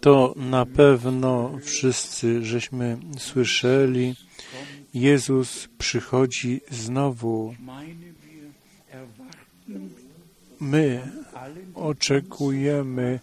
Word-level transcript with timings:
To 0.00 0.34
na 0.36 0.66
pewno 0.66 1.58
wszyscy 1.62 2.44
żeśmy 2.44 2.98
słyszeli. 3.18 4.14
Jezus 4.94 5.68
przychodzi 5.78 6.60
znowu. 6.70 7.54
My 10.60 11.12
oczekujemy 11.74 13.20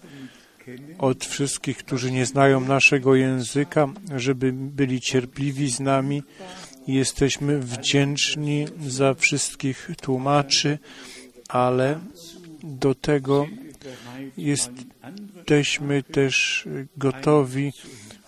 od 0.97 1.25
wszystkich, 1.25 1.77
którzy 1.77 2.11
nie 2.11 2.25
znają 2.25 2.59
naszego 2.59 3.15
języka, 3.15 3.87
żeby 4.15 4.53
byli 4.53 5.01
cierpliwi 5.01 5.71
z 5.71 5.79
nami. 5.79 6.23
Jesteśmy 6.87 7.59
wdzięczni 7.59 8.65
za 8.87 9.13
wszystkich 9.13 9.89
tłumaczy, 10.01 10.79
ale 11.49 11.99
do 12.63 12.95
tego 12.95 13.47
jesteśmy 14.37 16.03
też 16.03 16.67
gotowi 16.97 17.73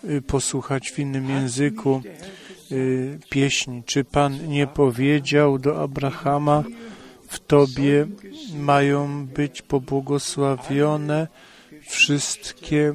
y, 0.04 0.22
posłuchać 0.22 0.90
w 0.90 0.98
innym 0.98 1.30
języku 1.30 2.02
y, 2.72 3.18
pieśni. 3.30 3.82
Czy 3.86 4.04
Pan 4.04 4.48
nie 4.48 4.66
powiedział 4.66 5.58
do 5.58 5.82
Abrahama, 5.82 6.64
w 7.28 7.38
Tobie 7.38 8.06
mają 8.54 9.26
być 9.26 9.62
pobłogosławione 9.62 11.28
wszystkie 11.82 12.94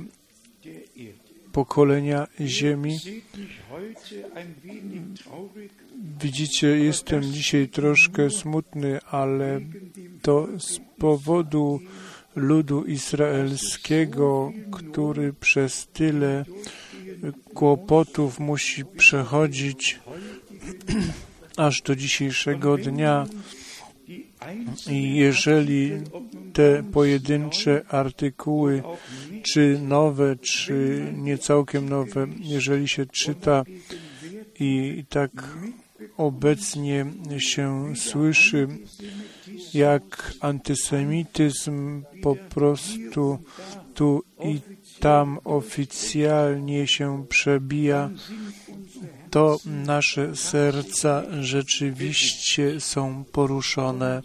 pokolenia 1.52 2.28
ziemi. 2.42 3.00
Widzicie, 6.22 6.68
jestem 6.68 7.24
dzisiaj 7.24 7.68
troszkę 7.68 8.30
smutny, 8.30 9.00
ale 9.02 9.62
to 10.22 10.48
z 10.60 10.80
powodu 10.98 11.80
ludu 12.36 12.84
izraelskiego, 12.84 14.52
który 14.72 15.34
przez 15.34 15.88
tyle 15.94 16.46
kłopotów 17.54 18.40
musi 18.40 18.86
przechodzić 18.86 20.00
aż 21.58 21.82
do 21.82 21.96
dzisiejszego 21.96 22.78
dnia. 22.78 23.26
I 24.90 25.16
jeżeli 25.16 25.92
te 26.54 26.84
pojedyncze 26.84 27.86
artykuły, 27.90 28.84
czy 29.44 29.80
nowe, 29.82 30.36
czy 30.36 31.06
nie 31.18 31.38
całkiem 31.38 31.90
nowe, 31.90 32.28
jeżeli 32.40 32.88
się 32.88 33.06
czyta 33.06 33.64
i 34.60 35.04
tak 35.10 35.32
obecnie 36.18 37.06
się 37.38 37.94
słyszy, 37.96 38.68
jak 39.74 40.34
antysemityzm 40.40 42.04
po 42.22 42.36
prostu 42.36 43.38
tu 43.94 44.24
i 44.44 44.60
tam 45.00 45.40
oficjalnie 45.44 46.88
się 46.88 47.26
przebija, 47.30 48.10
to 49.30 49.58
nasze 49.66 50.36
serca 50.36 51.24
rzeczywiście 51.42 52.80
są 52.80 53.24
poruszone. 53.32 54.22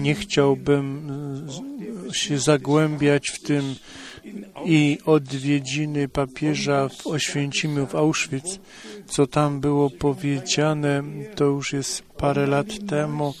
Nie 0.00 0.14
chciałbym 0.14 1.10
się 2.12 2.38
zagłębiać 2.38 3.28
w 3.28 3.42
tym 3.42 3.74
i 4.64 4.98
odwiedziny 5.06 6.08
papieża 6.08 6.88
w 6.88 7.06
Oświęcimiu 7.06 7.86
w 7.86 7.94
Auschwitz, 7.94 8.60
co 9.10 9.26
tam 9.26 9.60
było 9.60 9.90
powiedziane, 9.90 11.02
to 11.34 11.44
już 11.44 11.72
jest 11.72 12.02
parę 12.02 12.46
lat 12.46 12.66
temu 12.88 13.34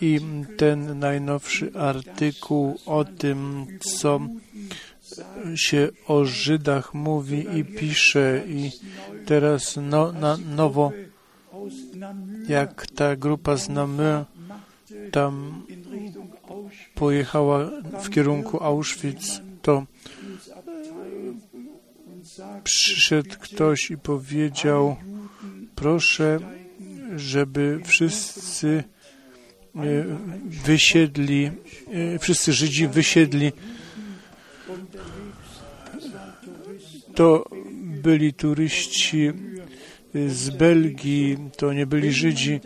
i 0.00 0.20
ten 0.56 0.98
najnowszy 0.98 1.70
artykuł 1.74 2.78
o 2.86 3.04
tym, 3.04 3.66
co 3.80 4.20
się 5.54 5.88
o 6.06 6.24
Żydach 6.24 6.94
mówi 6.94 7.58
i 7.58 7.64
pisze 7.64 8.42
i 8.46 8.70
teraz 9.26 9.78
no, 9.82 10.12
na 10.12 10.36
nowo, 10.36 10.92
jak 12.48 12.86
ta 12.86 13.16
grupa 13.16 13.56
z 13.56 13.68
Namur 13.68 14.24
tam 15.10 15.62
pojechała 16.94 17.70
w 18.02 18.10
kierunku 18.10 18.62
Auschwitz, 18.62 19.40
to 19.62 19.86
przyszedł 22.64 23.34
ktoś 23.40 23.90
i 23.90 23.98
powiedział, 23.98 24.96
proszę, 25.74 26.38
żeby 27.16 27.80
wszyscy 27.84 28.84
wysiedli, 30.44 31.50
wszyscy 32.20 32.52
Żydzi 32.52 32.88
wysiedli. 32.88 33.52
To 37.14 37.44
byli 37.82 38.32
turyści 38.32 39.30
z 40.14 40.50
Belgii, 40.50 41.38
to 41.56 41.72
nie 41.72 41.86
byli 41.86 42.12
Żydzi. 42.12 42.60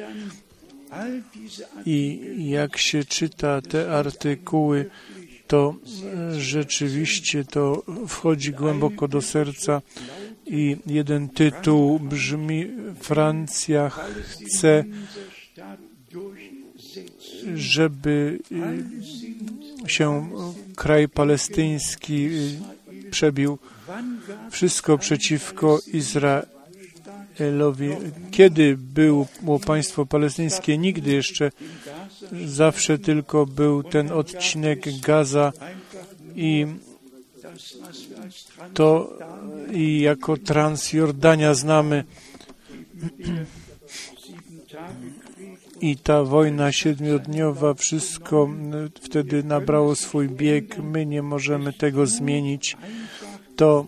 I 1.87 2.21
jak 2.51 2.79
się 2.79 3.05
czyta 3.05 3.61
te 3.63 3.93
artykuły, 3.93 4.91
to 5.47 5.75
rzeczywiście 6.39 7.45
to 7.45 7.83
wchodzi 8.09 8.53
głęboko 8.53 9.09
do 9.09 9.23
serca 9.23 9.83
i 10.47 10.77
jeden 10.87 11.29
tytuł 11.29 11.99
brzmi 11.99 12.67
Francja 13.01 13.91
chce, 14.23 14.85
żeby 17.55 18.39
się 19.87 20.31
kraj 20.77 21.09
palestyński 21.09 22.29
przebił 23.11 23.59
wszystko 24.51 24.99
przeciwko 24.99 25.79
Izraelowi. 25.93 26.56
Kiedy 28.31 28.77
było 29.43 29.59
państwo 29.67 30.07
palestyńskie? 30.07 30.79
Nigdy 30.79 31.13
jeszcze. 31.13 31.53
Zawsze 32.45 32.99
tylko 32.99 33.47
był 33.47 33.83
ten 33.83 34.13
odcinek 34.13 35.01
Gaza 35.01 35.53
i 36.37 36.67
to 38.75 39.19
i 39.73 40.01
jako 40.01 40.37
Transjordania 40.37 41.55
znamy 41.55 42.05
i 45.81 45.97
ta 45.97 46.25
wojna 46.25 46.73
siedmiodniowa, 46.73 47.75
wszystko 47.75 48.49
wtedy 49.01 49.45
nabrało 49.45 49.95
swój 49.95 50.29
bieg. 50.29 50.79
My 50.79 51.07
nie 51.07 51.23
możemy 51.23 51.73
tego 51.73 52.07
zmienić. 52.07 52.77
To 53.57 53.87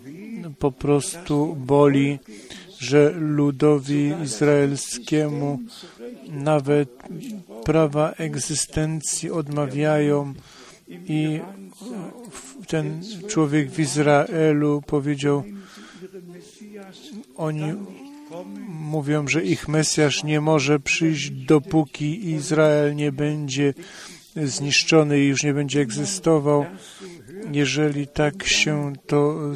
po 0.58 0.72
prostu 0.72 1.56
boli, 1.58 2.18
że 2.78 3.10
ludowi 3.10 4.12
izraelskiemu 4.24 5.60
nawet 6.28 6.88
prawa 7.64 8.12
egzystencji 8.12 9.30
odmawiają 9.30 10.34
i 10.88 11.40
ten 12.66 13.02
człowiek 13.28 13.70
w 13.70 13.78
Izraelu 13.78 14.82
powiedział, 14.86 15.44
oni 17.36 17.72
mówią, 18.68 19.28
że 19.28 19.44
ich 19.44 19.68
Mesjasz 19.68 20.24
nie 20.24 20.40
może 20.40 20.80
przyjść, 20.80 21.30
dopóki 21.30 22.30
Izrael 22.30 22.94
nie 22.94 23.12
będzie 23.12 23.74
zniszczony 24.36 25.20
i 25.20 25.26
już 25.26 25.42
nie 25.42 25.54
będzie 25.54 25.80
egzystował. 25.80 26.66
Jeżeli 27.52 28.06
tak 28.06 28.46
się 28.46 28.92
to 29.06 29.54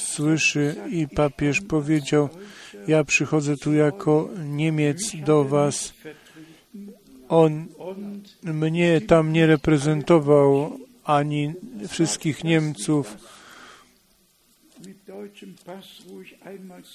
słyszy 0.00 0.74
i 0.90 1.08
papież 1.08 1.60
powiedział, 1.60 2.28
ja 2.86 3.04
przychodzę 3.04 3.56
tu 3.56 3.72
jako 3.74 4.28
Niemiec 4.44 5.12
do 5.26 5.44
Was. 5.44 5.92
On 7.28 7.66
mnie 8.42 9.00
tam 9.00 9.32
nie 9.32 9.46
reprezentował 9.46 10.78
ani 11.04 11.52
wszystkich 11.88 12.44
Niemców. 12.44 13.16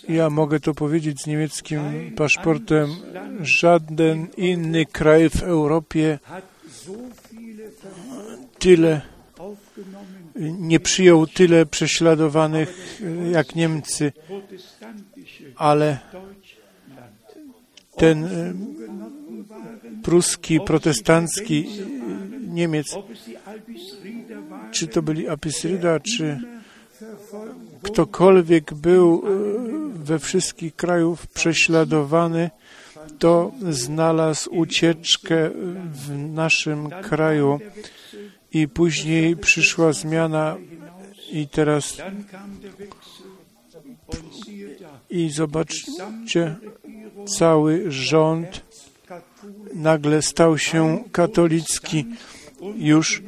Ja 0.09 0.29
mogę 0.29 0.59
to 0.59 0.73
powiedzieć 0.73 1.21
z 1.21 1.27
niemieckim 1.27 1.81
paszportem. 2.15 2.89
Żaden 3.41 4.27
inny 4.37 4.85
kraj 4.85 5.29
w 5.29 5.43
Europie 5.43 6.19
tyle 8.59 9.01
nie 10.59 10.79
przyjął 10.79 11.27
tyle 11.27 11.65
prześladowanych 11.65 13.01
jak 13.31 13.55
Niemcy, 13.55 14.11
ale 15.57 15.99
ten 17.97 18.25
e, 18.25 18.53
pruski, 20.03 20.59
protestancki 20.59 21.67
Niemiec, 22.47 22.95
czy 24.71 24.87
to 24.87 25.01
byli 25.01 25.29
Apisryda, 25.29 25.99
czy 25.99 26.39
ktokolwiek 27.81 28.73
był 28.73 29.23
e, 29.25 29.29
we 29.93 30.19
wszystkich 30.19 30.75
krajów 30.75 31.27
prześladowany, 31.27 32.49
to 33.19 33.51
znalazł 33.69 34.55
ucieczkę 34.55 35.49
w 35.91 36.17
naszym 36.17 36.89
kraju 36.89 37.59
i 38.53 38.67
później 38.67 39.37
przyszła 39.37 39.93
zmiana 39.93 40.57
i 41.31 41.47
teraz 41.47 41.97
i 45.09 45.29
zobaczcie, 45.29 46.55
cały 47.37 47.91
rząd 47.91 48.61
nagle 49.73 50.21
stał 50.21 50.57
się 50.57 51.03
katolicki. 51.11 52.05
Już 52.77 53.23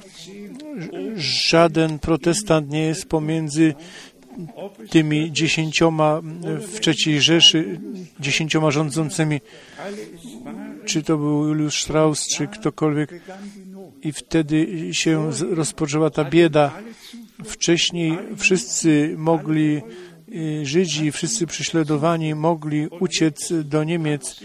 żaden 1.50 2.00
protestant 2.00 2.70
nie 2.70 2.82
jest 2.82 3.06
pomiędzy 3.06 3.74
tymi 4.90 5.32
dziesięcioma 5.32 6.22
w 6.44 6.80
trzeciej 6.80 7.22
Rzeszy, 7.22 7.80
dziesięcioma 8.20 8.72
rządzącymi, 8.72 9.42
czy 10.86 11.04
to 11.04 11.18
był 11.18 11.48
Juliusz 11.48 11.82
Strauss, 11.82 12.28
czy 12.28 12.48
ktokolwiek. 12.48 13.22
I 14.02 14.12
wtedy 14.12 14.90
się 14.92 15.32
rozpoczęła 15.52 16.10
ta 16.10 16.26
bieda. 16.26 16.72
Wcześniej 17.46 18.18
wszyscy 18.38 19.16
mogli, 19.18 19.82
Żydzi, 20.64 21.12
wszyscy 21.12 21.48
prześladowani 21.48 22.36
mogli 22.36 22.88
uciec 22.88 23.54
do 23.64 23.84
Niemiec. 23.84 24.40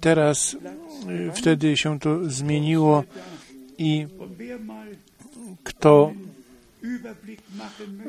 Teraz 0.00 0.54
y, 0.54 1.32
wtedy 1.34 1.76
się 1.76 2.00
to 2.00 2.30
zmieniło 2.30 3.04
i 3.78 4.06
kto 5.64 6.12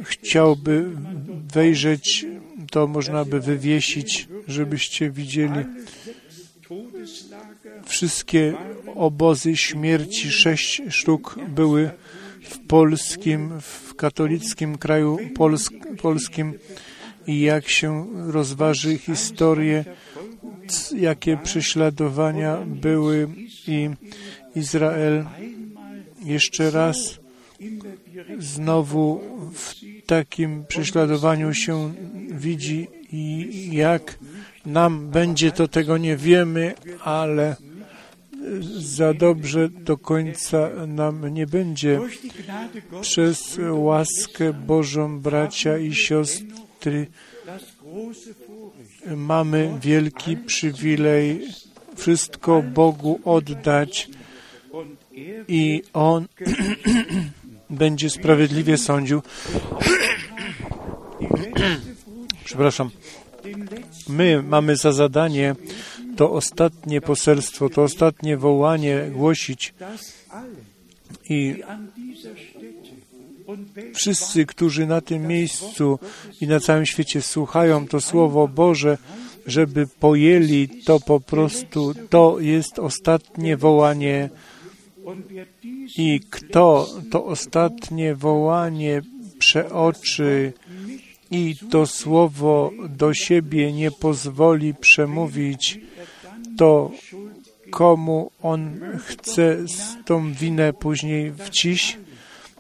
chciałby 0.04 0.86
wejrzeć, 1.54 2.26
to 2.72 2.88
można 2.88 3.26
by 3.26 3.40
wywiesić, 3.40 4.28
żebyście 4.48 5.10
widzieli 5.10 5.66
wszystkie 7.86 8.54
obozy 8.96 9.58
śmierci, 9.58 10.32
sześć 10.32 10.82
sztuk 10.90 11.36
były 11.50 11.92
w 12.44 12.60
polskim, 12.60 13.62
w 13.62 13.96
katolickim 13.96 14.78
kraju 14.78 15.18
polsk, 15.36 15.74
polskim 16.02 16.54
i 17.28 17.42
jak 17.42 17.70
się 17.70 18.08
rozważy 18.32 18.98
historię, 18.98 19.86
jakie 20.96 21.38
prześladowania 21.38 22.58
były 22.66 23.28
i 23.68 23.90
Izrael 24.56 25.26
jeszcze 26.26 26.72
raz 26.72 27.20
znowu 28.40 29.22
w 29.54 29.74
takim 30.06 30.66
prześladowaniu 30.66 31.54
się 31.54 31.94
widzi 32.32 32.88
i 33.12 33.50
jak 33.72 34.20
nam 34.66 35.10
będzie, 35.10 35.52
to 35.52 35.68
tego 35.68 35.98
nie 35.98 36.18
wiemy, 36.18 36.74
ale 37.04 37.56
za 38.80 39.14
dobrze 39.14 39.70
do 39.70 39.98
końca 39.98 40.70
nam 40.88 41.28
nie 41.28 41.48
będzie. 41.48 42.00
Przez 43.02 43.60
łaskę 43.70 44.54
Bożą, 44.54 45.20
bracia 45.20 45.78
i 45.78 45.94
siostry, 45.94 46.63
mamy 49.16 49.80
wielki 49.82 50.38
przywilej 50.38 51.48
wszystko 51.96 52.62
Bogu 52.62 53.20
oddać 53.26 54.10
i 55.48 55.84
On 55.94 56.28
będzie 57.70 58.10
sprawiedliwie 58.10 58.78
sądził. 58.78 59.22
Przepraszam. 62.46 62.90
My 64.08 64.44
mamy 64.44 64.76
za 64.76 64.92
zadanie 64.92 65.56
to 66.18 66.32
ostatnie 66.32 67.02
poselstwo, 67.02 67.70
to 67.70 67.84
ostatnie 67.84 68.38
wołanie 68.38 69.10
głosić 69.12 69.74
i 71.30 71.64
wszyscy, 73.94 74.46
którzy 74.46 74.88
na 74.88 75.02
tym 75.02 75.28
miejscu 75.28 76.00
i 76.42 76.48
na 76.48 76.60
całym 76.60 76.86
świecie 76.86 77.22
słuchają 77.22 77.88
to 77.88 78.02
Słowo 78.02 78.48
Boże, 78.48 78.98
żeby 79.46 79.88
pojęli 79.88 80.68
to 80.86 81.00
po 81.00 81.20
prostu, 81.20 81.94
to 82.10 82.40
jest 82.40 82.80
ostatnie 82.80 83.58
wołanie. 83.58 84.30
I 85.98 86.20
kto 86.30 86.90
to 87.12 87.26
ostatnie 87.26 88.16
wołanie 88.16 89.02
przeoczy 89.40 90.54
i 91.32 91.56
to 91.70 91.86
słowo 91.86 92.72
do 92.90 93.14
siebie 93.14 93.74
nie 93.74 93.92
pozwoli 93.92 94.74
przemówić, 94.74 95.80
to 96.58 96.92
komu 97.72 98.32
on 98.42 98.80
chce 98.98 99.58
tą 100.06 100.34
winę 100.34 100.74
później 100.74 101.34
wciś, 101.38 101.98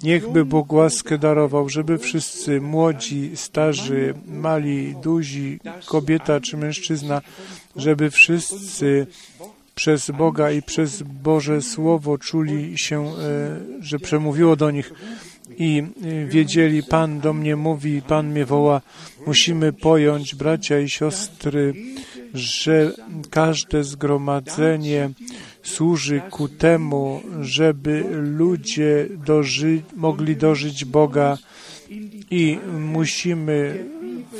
niechby 0.04 0.46
Bóg 0.46 0.74
łaskę 0.74 1.18
darował, 1.18 1.70
żeby 1.70 1.98
wszyscy 1.98 2.62
młodzi, 2.62 3.32
starzy, 3.36 4.14
mali, 4.28 4.96
duzi, 4.96 5.60
kobieta 5.86 6.40
czy 6.40 6.58
mężczyzna, 6.58 7.22
żeby 7.76 8.12
wszyscy 8.12 9.08
przez 9.76 10.12
Boga 10.12 10.52
i 10.52 10.62
przez 10.62 11.04
Boże 11.04 11.62
Słowo 11.62 12.18
czuli 12.18 12.78
się, 12.78 13.06
e, 13.06 13.14
że 13.80 14.00
przemówiło 14.00 14.56
do 14.56 14.72
nich 14.72 14.94
i 15.58 15.84
e, 16.04 16.26
wiedzieli, 16.26 16.84
Pan 16.84 17.20
do 17.20 17.34
mnie 17.34 17.56
mówi, 17.56 18.02
Pan 18.02 18.28
mnie 18.28 18.46
woła. 18.46 18.82
Musimy 19.28 19.74
pojąć, 19.74 20.36
bracia 20.36 20.80
i 20.80 20.90
siostry, 20.90 21.74
że 22.34 22.92
każde 23.30 23.84
zgromadzenie 23.84 25.10
służy 25.64 26.22
ku 26.30 26.48
temu, 26.48 27.22
żeby 27.42 28.04
ludzie 28.12 29.08
doży, 29.26 29.82
mogli 29.96 30.36
dożyć 30.36 30.86
Boga 30.86 31.38
i 32.32 32.58
musimy 32.80 33.86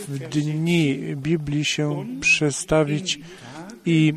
w 0.08 0.20
dni 0.20 1.00
Biblii 1.16 1.66
się 1.66 2.06
przestawić 2.20 3.20
i 3.86 4.14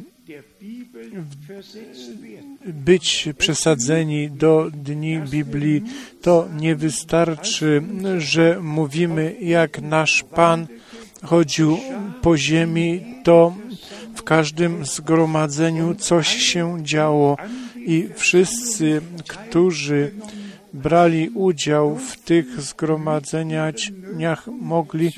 być 2.67 3.29
przesadzeni 3.39 4.31
do 4.31 4.71
dni 4.75 5.21
Biblii, 5.31 5.83
to 6.23 6.49
nie 6.57 6.77
wystarczy, 6.77 7.83
że 8.19 8.59
mówimy, 8.63 9.37
jak 9.41 9.83
nasz 9.83 10.25
Pan 10.35 10.67
chodził 11.23 11.79
po 12.23 12.37
ziemi, 12.37 13.05
to 13.25 13.55
w 14.17 14.23
każdym 14.23 14.85
zgromadzeniu 14.87 15.95
coś 15.95 16.29
się 16.29 16.79
działo 16.83 17.37
i 17.77 18.09
wszyscy, 18.15 19.01
którzy 19.29 20.13
brali 20.73 21.29
udział 21.29 21.97
w 21.97 22.17
tych 22.17 22.61
zgromadzeniach, 22.61 24.47
mogli 24.61 25.13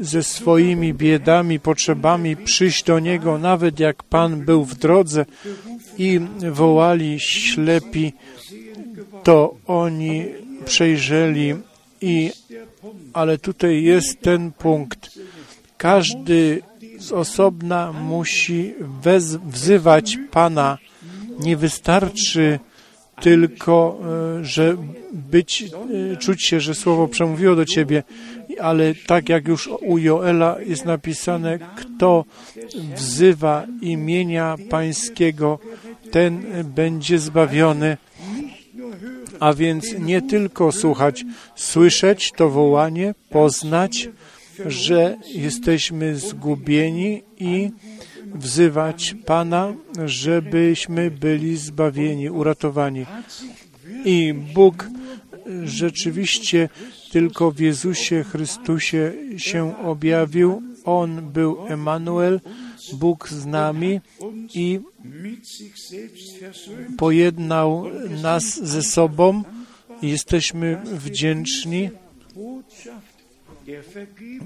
ze 0.00 0.22
swoimi 0.22 0.94
biedami, 0.94 1.60
potrzebami 1.60 2.36
przyjść 2.36 2.84
do 2.84 2.98
Niego, 2.98 3.38
nawet 3.38 3.80
jak 3.80 4.02
Pan 4.02 4.40
był 4.44 4.64
w 4.64 4.74
drodze 4.74 5.26
i 5.98 6.20
wołali 6.52 7.20
ślepi, 7.20 8.12
to 9.22 9.56
oni 9.66 10.24
przejrzeli 10.64 11.54
i 12.00 12.32
ale 13.12 13.38
tutaj 13.38 13.82
jest 13.82 14.20
ten 14.20 14.52
punkt. 14.52 15.18
Każdy 15.76 16.62
z 16.98 17.12
osobna 17.12 17.92
musi 17.92 18.74
wez, 19.02 19.36
wzywać 19.36 20.18
Pana. 20.30 20.78
Nie 21.38 21.56
wystarczy 21.56 22.58
tylko, 23.20 24.00
e, 24.40 24.44
że 24.44 24.76
być, 25.12 25.64
e, 26.12 26.16
czuć 26.16 26.44
się, 26.44 26.60
że 26.60 26.74
słowo 26.74 27.08
przemówiło 27.08 27.56
do 27.56 27.64
ciebie, 27.64 28.02
ale 28.60 28.94
tak 29.06 29.28
jak 29.28 29.48
już 29.48 29.66
u 29.66 29.98
Joela 29.98 30.56
jest 30.66 30.84
napisane, 30.84 31.58
kto 31.76 32.24
wzywa 32.96 33.66
imienia 33.80 34.56
Pańskiego, 34.70 35.58
ten 36.10 36.42
będzie 36.64 37.18
zbawiony. 37.18 37.96
A 39.40 39.52
więc 39.52 39.98
nie 39.98 40.22
tylko 40.22 40.72
słuchać, 40.72 41.24
słyszeć 41.56 42.32
to 42.36 42.50
wołanie, 42.50 43.14
poznać, 43.30 44.08
że 44.66 45.16
jesteśmy 45.34 46.16
zgubieni 46.16 47.22
i 47.38 47.70
wzywać 48.34 49.14
Pana, 49.26 49.74
żebyśmy 50.04 51.10
byli 51.10 51.56
zbawieni, 51.56 52.30
uratowani. 52.30 53.06
I 54.04 54.34
Bóg 54.54 54.88
rzeczywiście 55.64 56.68
tylko 57.12 57.50
w 57.50 57.60
Jezusie 57.60 58.24
Chrystusie 58.24 59.12
się 59.36 59.78
objawił. 59.84 60.62
On 60.84 61.32
był 61.32 61.66
Emanuel, 61.66 62.40
Bóg 62.92 63.28
z 63.28 63.46
nami 63.46 64.00
i 64.54 64.80
pojednał 66.98 67.84
nas 68.22 68.64
ze 68.64 68.82
sobą. 68.82 69.42
Jesteśmy 70.02 70.82
wdzięczni, 70.84 71.90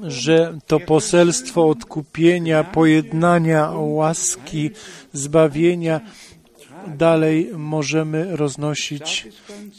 że 0.03 0.59
to 0.67 0.81
poselstwo 0.81 1.69
odkupienia, 1.69 2.65
pojednania, 2.65 3.71
łaski, 3.71 4.71
zbawienia 5.13 6.01
dalej 6.87 7.51
możemy 7.57 8.37
roznosić. 8.37 9.29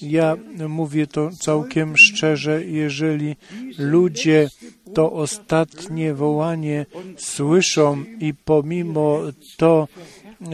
Ja 0.02 0.38
mówię 0.70 1.08
to 1.08 1.30
całkiem 1.40 1.98
szczerze, 1.98 2.66
jeżeli 2.66 3.36
ludzie 3.78 4.50
to 4.94 5.12
ostatnie 5.12 6.14
wołanie 6.14 6.86
słyszą 7.18 8.04
i 8.20 8.34
pomimo 8.34 9.20
to 9.58 9.88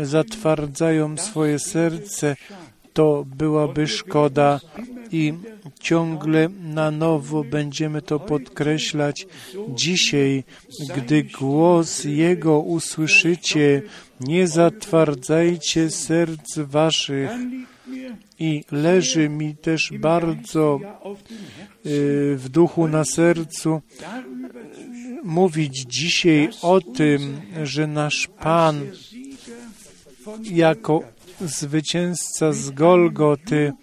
zatwardzają 0.04 1.18
swoje 1.18 1.60
serce, 1.60 2.36
to 2.98 3.26
byłaby 3.36 3.88
szkoda 3.88 4.60
i 5.12 5.34
ciągle 5.80 6.50
na 6.50 6.92
nowo 6.92 7.44
będziemy 7.44 8.02
to 8.02 8.20
podkreślać. 8.20 9.28
Dzisiaj, 9.70 10.44
gdy 10.96 11.24
głos 11.24 12.04
Jego 12.04 12.60
usłyszycie, 12.60 13.82
nie 14.20 14.48
zatwardzajcie 14.48 15.90
serc 15.90 16.58
waszych. 16.58 17.30
I 18.40 18.64
leży 18.72 19.30
mi 19.30 19.56
też 19.56 19.94
bardzo 20.00 20.80
y, 21.86 22.36
w 22.38 22.50
duchu 22.50 22.88
na 22.88 23.06
sercu 23.06 23.82
mówić 25.24 25.86
dzisiaj 25.90 26.50
o 26.62 26.82
tym, 26.82 27.42
że 27.64 27.88
nasz 27.88 28.30
Pan 28.40 28.82
jako 30.44 31.17
zwycięzca 31.42 32.54
z 32.54 32.70
Golgoty 32.70 33.74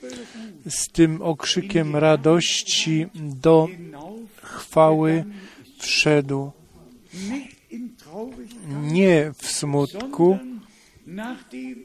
z 0.69 0.89
tym 0.93 1.23
okrzykiem 1.23 1.97
radości 1.97 3.07
do 3.15 3.69
chwały 4.43 5.25
wszedł. 5.79 6.51
Nie 8.83 9.33
w 9.39 9.47
smutku, 9.51 10.39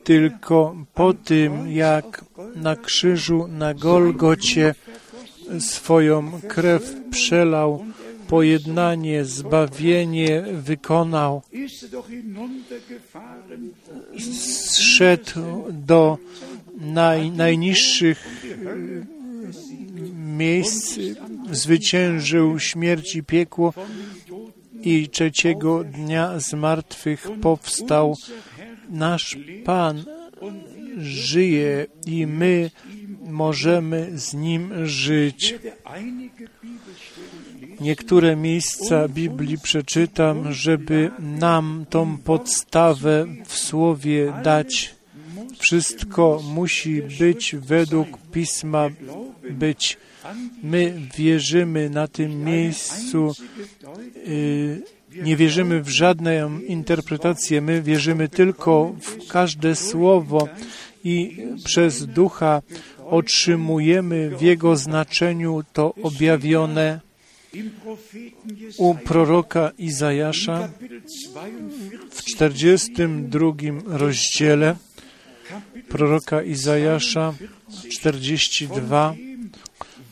tylko 0.03 0.75
po 0.93 1.13
tym, 1.13 1.71
jak 1.71 2.25
na 2.55 2.75
krzyżu 2.75 3.47
na 3.47 3.73
Golgocie 3.73 4.75
swoją 5.59 6.41
krew 6.47 6.95
przelał, 7.11 7.85
pojednanie, 8.29 9.25
zbawienie 9.25 10.41
wykonał, 10.41 11.41
zszedł 14.69 15.39
do 15.71 16.17
naj, 16.81 17.31
najniższych 17.31 18.45
miejsc, 20.37 20.99
zwyciężył 21.51 22.59
śmierć 22.59 23.15
i 23.15 23.23
piekło 23.23 23.73
i 24.81 25.09
trzeciego 25.09 25.83
dnia 25.83 26.39
z 26.39 26.53
martwych 26.53 27.27
powstał. 27.41 28.15
Nasz 28.89 29.37
Pan 29.65 30.03
żyje 30.97 31.85
i 32.05 32.27
my 32.27 32.71
możemy 33.29 34.11
z 34.15 34.33
Nim 34.33 34.85
żyć. 34.85 35.55
Niektóre 37.81 38.35
miejsca 38.35 39.07
Biblii 39.07 39.57
przeczytam, 39.57 40.53
żeby 40.53 41.11
nam 41.19 41.85
tą 41.89 42.17
podstawę 42.17 43.25
w 43.45 43.57
Słowie 43.57 44.33
dać. 44.43 44.95
Wszystko 45.59 46.41
musi 46.53 47.01
być 47.19 47.55
według 47.55 48.07
Pisma 48.31 48.89
być. 49.49 49.97
My 50.63 50.93
wierzymy 51.17 51.89
na 51.89 52.07
tym 52.07 52.43
miejscu, 52.43 53.35
y, 54.27 54.81
nie 55.15 55.35
wierzymy 55.35 55.81
w 55.81 55.89
żadną 55.89 56.59
interpretację, 56.59 57.61
my 57.61 57.81
wierzymy 57.81 58.29
tylko 58.29 58.95
w 59.01 59.27
każde 59.27 59.75
słowo 59.75 60.47
i 61.03 61.37
przez 61.65 62.05
Ducha 62.05 62.61
otrzymujemy 63.05 64.29
w 64.37 64.41
Jego 64.41 64.75
znaczeniu 64.75 65.63
to 65.73 65.93
objawione 66.03 67.08
u 68.77 68.95
proroka 68.95 69.71
Izajasza 69.77 70.69
w 72.11 72.23
42 72.23 73.51
rozdziale 73.85 74.75
proroka 75.89 76.43
Izajasza 76.43 77.33
42 77.89 79.15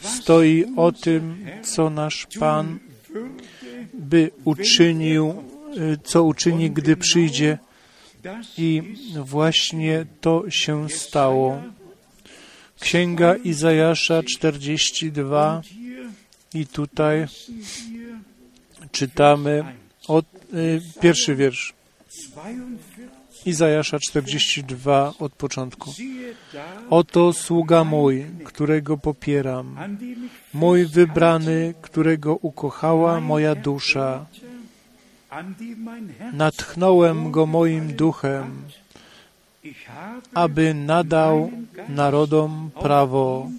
stoi 0.02 0.66
o 0.76 0.92
tym, 0.92 1.46
co 1.64 1.90
nasz 1.90 2.28
Pan 2.40 2.80
by 3.94 4.32
uczynił, 4.44 5.44
co 6.04 6.24
uczyni, 6.24 6.72
gdy 6.72 6.98
przyjdzie. 6.98 7.58
I 8.58 8.82
właśnie 9.24 10.06
to 10.22 10.50
się 10.50 10.90
stało. 10.90 11.62
Księga 12.80 13.36
Izajasza 13.36 14.24
42 14.24 15.62
i 16.60 16.68
tutaj 16.68 17.26
czytamy 18.92 19.64
od, 20.08 20.26
y, 20.54 20.82
pierwszy 21.02 21.36
wiersz. 21.36 21.74
Izajasza 23.46 24.00
42 24.00 25.14
od 25.20 25.34
początku. 25.34 25.94
Oto 26.90 27.34
sługa 27.34 27.84
mój, 27.84 28.26
którego 28.46 28.98
popieram, 28.98 29.76
mój 30.54 30.86
wybrany, 30.86 31.74
którego 31.82 32.36
ukochała 32.36 33.22
moja 33.22 33.56
dusza. 33.56 34.26
Natchnąłem 36.34 37.32
go 37.32 37.46
moim 37.46 37.94
duchem, 37.94 38.62
aby 40.34 40.74
nadał 40.74 41.52
narodom 41.90 42.72
prawo, 42.82 43.50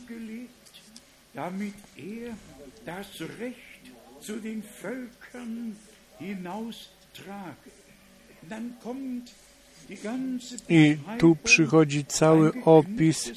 i 10.68 10.97
tu 11.18 11.37
przychodzi 11.45 12.04
cały 12.04 12.52
opis 12.64 13.30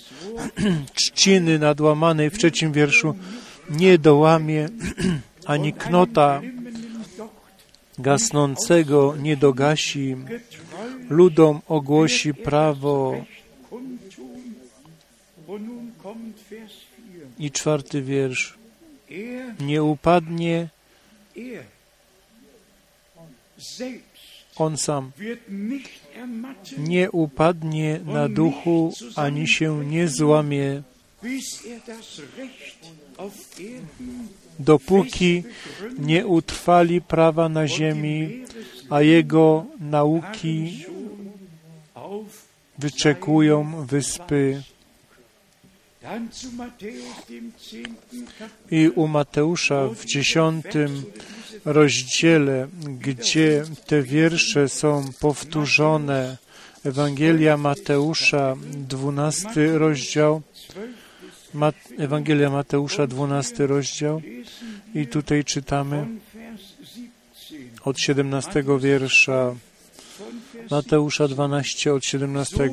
trzciny 0.94 1.60
nadłamanej 1.68 2.30
w 2.30 2.38
trzecim 2.38 2.72
wierszu. 2.72 3.16
Nie 3.70 3.98
dołamie 3.98 4.70
ani 5.46 5.74
knota 5.74 6.42
gasnącego 8.00 9.16
nie 9.16 9.38
dogasi. 9.38 10.16
Ludom 11.10 11.62
ogłosi 11.68 12.34
prawo. 12.34 13.26
I 17.40 17.52
czwarty 17.52 18.02
wiersz. 18.02 18.61
Nie 19.60 19.84
upadnie. 19.84 20.68
On 24.56 24.78
sam. 24.78 25.12
Nie 26.78 27.12
upadnie 27.12 28.00
na 28.06 28.30
duchu, 28.30 28.94
ani 29.16 29.48
się 29.48 29.86
nie 29.86 30.08
złamie, 30.08 30.82
dopóki 34.60 35.44
nie 36.00 36.28
utrwali 36.28 37.02
prawa 37.02 37.50
na 37.50 37.68
ziemi, 37.68 38.46
a 38.90 39.02
jego 39.02 39.66
nauki 39.80 40.86
wyczekują 42.78 43.86
wyspy. 43.86 44.64
I 48.72 48.90
u 48.96 49.08
Mateusza 49.08 49.88
w 49.88 50.06
dziesiątym 50.06 51.04
rozdziale, 51.66 52.68
gdzie 53.00 53.64
te 53.86 54.02
wiersze 54.02 54.70
są 54.70 55.06
powtórzone, 55.20 56.38
Ewangelia 56.86 57.58
Mateusza, 57.58 58.56
dwunasty 58.74 59.78
rozdział, 59.78 60.42
Ewangelia 61.98 62.50
Mateusza, 62.50 63.08
dwunasty 63.08 63.68
rozdział. 63.68 64.22
I 64.96 65.08
tutaj 65.08 65.44
czytamy 65.44 66.08
od 67.84 68.00
siedemnastego 68.00 68.80
wiersza 68.80 69.56
Mateusza 70.70 71.28
12 71.28 71.94
od 71.94 72.06
17, 72.06 72.70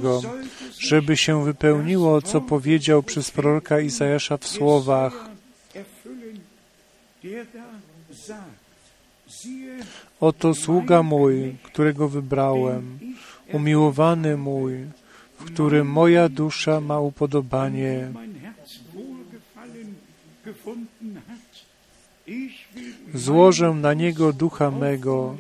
żeby 0.78 1.16
się 1.16 1.45
wypełniło, 1.45 2.23
co 2.23 2.40
powiedział 2.40 3.02
przez 3.02 3.30
proroka 3.30 3.80
Izajasza 3.80 4.37
w 4.37 4.47
słowach 4.47 5.28
Oto 10.21 10.54
sługa 10.54 11.02
mój, 11.02 11.57
którego 11.62 12.09
wybrałem, 12.09 12.99
umiłowany 13.52 14.37
mój, 14.37 14.73
w 15.38 15.45
którym 15.45 15.87
moja 15.87 16.28
dusza 16.28 16.80
ma 16.80 17.00
upodobanie. 17.00 18.09
Złożę 23.14 23.71
na 23.71 23.95
niego 23.95 24.33
ducha 24.33 24.71
mego, 24.71 25.37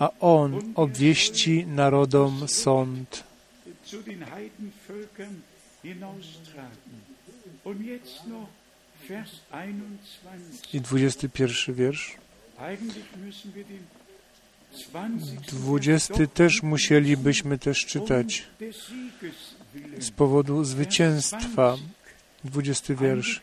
a 0.00 0.10
on 0.20 0.72
obwieści 0.74 1.66
narodom 1.66 2.48
sąd. 2.48 3.24
zu 3.84 4.02
den 4.02 4.22
Heidenvölkern 4.34 5.42
hinaustraten. 5.82 6.94
Und 7.64 7.86
jetzt 7.86 8.26
noch 8.26 8.48
Vers 9.08 9.30
21. 9.50 10.74
I 10.74 10.80
21 10.80 11.76
wiersz. 11.76 12.16
Eigentlich 12.58 13.04
müssen 13.26 13.54
wir 13.54 13.64
den 13.64 13.84
20. 14.90 15.36
20 15.52 16.26
też 16.26 16.62
musielibyśmy 16.62 17.58
też 17.58 17.86
czytać 17.86 18.46
Sieges 18.58 18.76
willen. 19.74 20.02
z 20.02 20.10
powodu 20.10 20.64
zwycięstwa. 20.64 21.76
20 22.44 22.94
wiersz. 22.94 23.42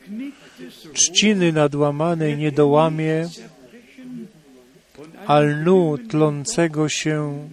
Trzciny 0.93 1.53
nadłamanej 1.53 2.37
nie 2.37 2.51
dołamie, 2.51 3.29
und 5.27 5.33
ein 5.33 5.35
a 5.35 5.39
lnu 5.39 5.97
tlącego 5.97 6.89
się, 6.89 7.49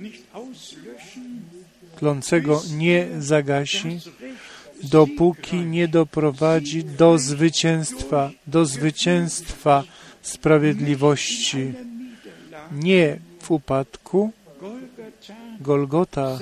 tlącego 1.97 2.62
nie 2.76 3.07
zagasi, 3.19 4.00
dopóki 4.83 5.57
nie 5.57 5.88
doprowadzi 5.88 6.85
do 6.85 7.19
zwycięstwa, 7.19 8.31
do 8.47 8.66
zwycięstwa 8.66 9.85
sprawiedliwości. 10.23 11.73
Nie 12.73 13.19
w 13.40 13.50
upadku, 13.50 14.33
Golgota 15.61 16.38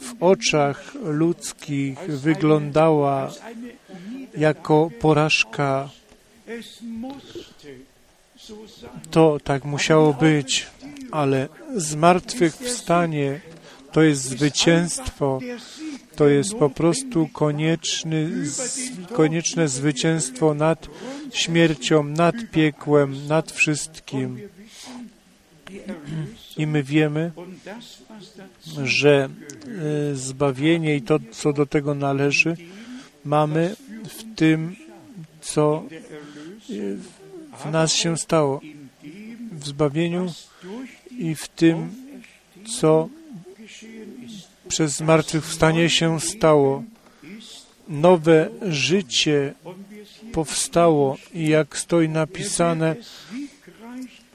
w 0.00 0.22
oczach 0.22 0.94
ludzkich 1.04 1.98
wyglądała 1.98 3.32
jako 4.36 4.90
porażka. 5.00 5.88
To 9.10 9.38
tak 9.44 9.64
musiało 9.64 10.14
być, 10.14 10.66
ale 11.10 11.48
zmartwychwstanie 11.76 13.40
to 13.92 14.02
jest 14.02 14.22
zwycięstwo, 14.22 15.40
to 16.16 16.28
jest 16.28 16.54
po 16.54 16.70
prostu 16.70 17.28
konieczny, 17.32 18.30
konieczne 19.12 19.68
zwycięstwo 19.68 20.54
nad 20.54 20.88
śmiercią, 21.32 22.04
nad 22.04 22.34
piekłem, 22.52 23.26
nad 23.26 23.52
wszystkim. 23.52 24.40
I 26.56 26.66
my 26.66 26.82
wiemy, 26.82 27.32
że 28.84 29.28
e, 30.10 30.14
zbawienie 30.14 30.96
i 30.96 31.02
to, 31.02 31.18
co 31.32 31.52
do 31.52 31.66
tego 31.66 31.94
należy, 31.94 32.56
mamy 33.24 33.76
w 34.08 34.36
tym, 34.36 34.76
co 35.40 35.84
e, 36.70 37.19
w 37.64 37.70
nas 37.70 37.92
się 37.92 38.16
stało, 38.16 38.60
w 39.52 39.66
zbawieniu 39.66 40.32
i 41.18 41.34
w 41.34 41.48
tym, 41.48 41.90
co 42.78 43.08
przez 44.68 44.96
zmartwychwstanie 44.96 45.90
się 45.90 46.20
stało. 46.20 46.82
Nowe 47.88 48.48
życie 48.62 49.54
powstało 50.32 51.16
i 51.34 51.48
jak 51.48 51.78
stoi 51.78 52.08
napisane, 52.08 52.96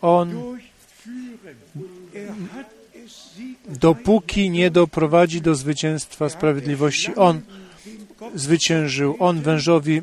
On 0.01 0.57
dopóki 3.69 4.49
nie 4.49 4.71
doprowadzi 4.71 5.41
do 5.41 5.55
zwycięstwa 5.55 6.29
sprawiedliwości. 6.29 7.15
On 7.15 7.41
zwyciężył, 8.35 9.15
on 9.19 9.41
wężowi 9.41 10.01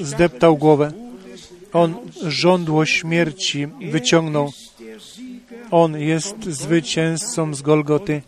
zdeptał 0.00 0.56
głowę, 0.56 0.92
on 1.72 1.94
żądło 2.22 2.86
śmierci 2.86 3.66
wyciągnął, 3.90 4.52
on 5.70 6.00
jest 6.00 6.44
zwycięzcą 6.44 7.54
z 7.54 7.62
Golgoty 7.62 8.22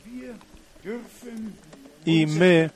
i 2.06 2.26
my 2.26 2.70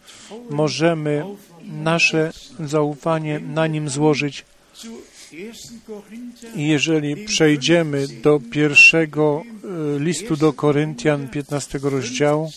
możemy 0.50 1.24
nasze 1.62 2.32
zaufanie 2.60 3.40
na 3.40 3.66
nim 3.66 3.88
złożyć. 3.88 4.44
zu 4.74 4.88
1. 5.32 5.80
Korinther 5.86 6.56
I 6.56 6.68
jeżeli 6.68 7.16
przejdziemy 7.16 8.08
do 8.22 8.40
pierwszego 8.50 9.42
e, 9.42 9.98
listu 9.98 10.36
do 10.36 10.52
Koryntian 10.52 11.28
15 11.28 11.78
rozdziału, 11.82 12.50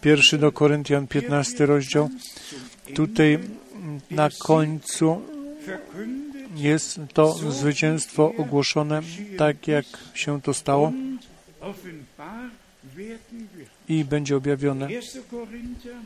pierwszy 0.00 0.38
do 0.38 0.52
Koryntian 0.52 1.06
15 1.06 1.66
rozdział, 1.66 2.10
tutaj 2.94 3.38
na 4.10 4.28
końcu 4.38 5.22
jest 6.54 7.00
to 7.12 7.32
zwycięstwo 7.52 8.32
ogłoszone 8.38 9.02
tak, 9.38 9.68
jak 9.68 9.84
się 10.14 10.42
to 10.42 10.54
stało 10.54 10.92
i 13.88 14.04
będzie 14.04 14.36
objawione. 14.36 14.92
1. 14.92 15.22
Korinther 15.30 15.96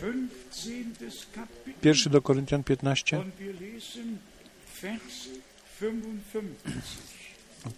15. 0.00 1.26
Kapitel 1.34 1.74
Pierwszy 1.80 2.10
do 2.10 2.22
Koryntian 2.22 2.64
15, 2.64 3.18
und 3.18 3.36
wir 3.36 3.54
lesen 3.60 4.18
Vers 4.82 5.28
55. 5.80 6.56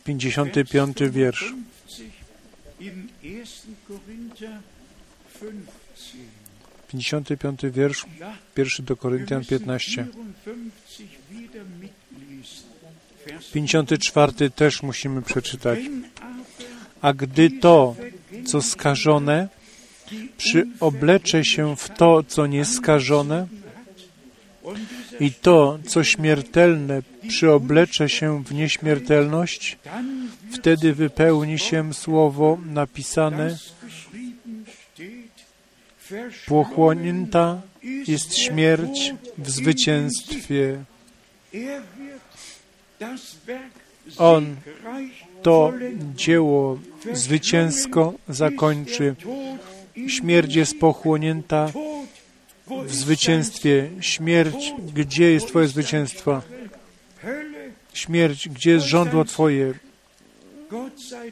55 0.05 1.11
wiersz. 1.11 1.55
50 6.89 7.31
in 7.31 7.37
1. 7.37 7.47
Korinther 7.47 7.67
15. 7.67 7.69
55 7.69 7.75
wiersz, 7.75 8.07
pierwszy 8.55 8.83
do 8.83 8.97
Koryntian 8.97 9.41
müssen 9.41 9.49
15. 9.49 10.07
54 10.07 10.57
wieder 11.31 11.65
mitlesen. 11.81 12.75
Vers 13.27 13.51
54 13.51 14.51
też 14.51 14.83
musimy 14.83 15.23
przeczytać. 15.23 15.79
A 17.01 17.13
gdy 17.13 17.51
to, 17.51 17.97
co 18.47 18.63
skażone, 18.63 19.49
przyoblecze 20.37 21.45
się 21.45 21.77
w 21.77 21.89
to, 21.89 22.23
co 22.23 22.47
nieskażone, 22.47 23.47
i 25.21 25.33
to, 25.33 25.79
co 25.87 26.05
śmiertelne, 26.05 27.03
przyoblecze 27.29 28.09
się 28.09 28.45
w 28.45 28.55
nieśmiertelność, 28.55 29.79
wtedy 30.53 30.95
wypełni 30.95 31.59
się 31.59 31.95
słowo 31.95 32.59
napisane, 32.67 33.57
pochłonięta 36.47 37.61
jest 38.07 38.37
śmierć 38.37 39.15
w 39.39 39.51
zwycięstwie. 39.51 40.79
On 44.19 44.57
To 45.43 45.73
dzieło 46.15 46.79
zwycięsko 47.13 48.15
zakończy. 48.29 49.15
Śmierć 50.09 50.55
jest 50.55 50.79
pochłonięta 50.79 51.73
w 52.87 52.95
zwycięstwie. 52.95 53.91
Śmierć, 54.01 54.75
gdzie 54.95 55.33
jest 55.33 55.49
Twoje 55.49 55.69
zwycięstwo? 55.69 56.43
Śmierć, 57.95 58.49
gdzie 58.49 58.71
jest 58.71 58.87
żądło 58.87 59.25
Twoje? 59.25 59.75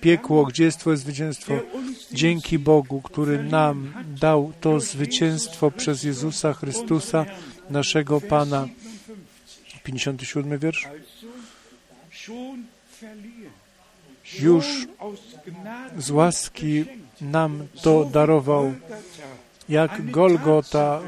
Piekło, 0.01 0.45
gdzie 0.45 0.65
jest 0.65 0.79
Twoje 0.79 0.97
zwycięstwo? 0.97 1.55
Dzięki 2.13 2.59
Bogu, 2.59 3.03
który 3.03 3.43
nam 3.43 3.93
dał 4.21 4.53
to 4.61 4.81
zwycięstwo 4.81 5.71
przez 5.71 6.03
Jezusa 6.03 6.53
Chrystusa, 6.53 7.27
naszego 7.71 8.21
Pana. 8.21 8.69
57 9.85 10.59
wiersz. 10.59 10.89
Już 14.41 14.67
z 15.99 16.11
łaski 16.11 16.85
nam 17.21 17.67
to 17.83 18.05
darował. 18.05 18.75
Jak 19.69 20.11
Golgota 20.11 21.01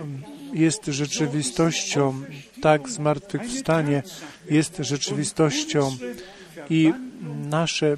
jest 0.53 0.87
rzeczywistością, 0.87 2.23
tak 2.62 2.88
zmartwychwstanie 2.88 4.03
jest 4.51 4.77
rzeczywistością 4.81 5.97
i 6.71 6.93
nasze, 7.51 7.97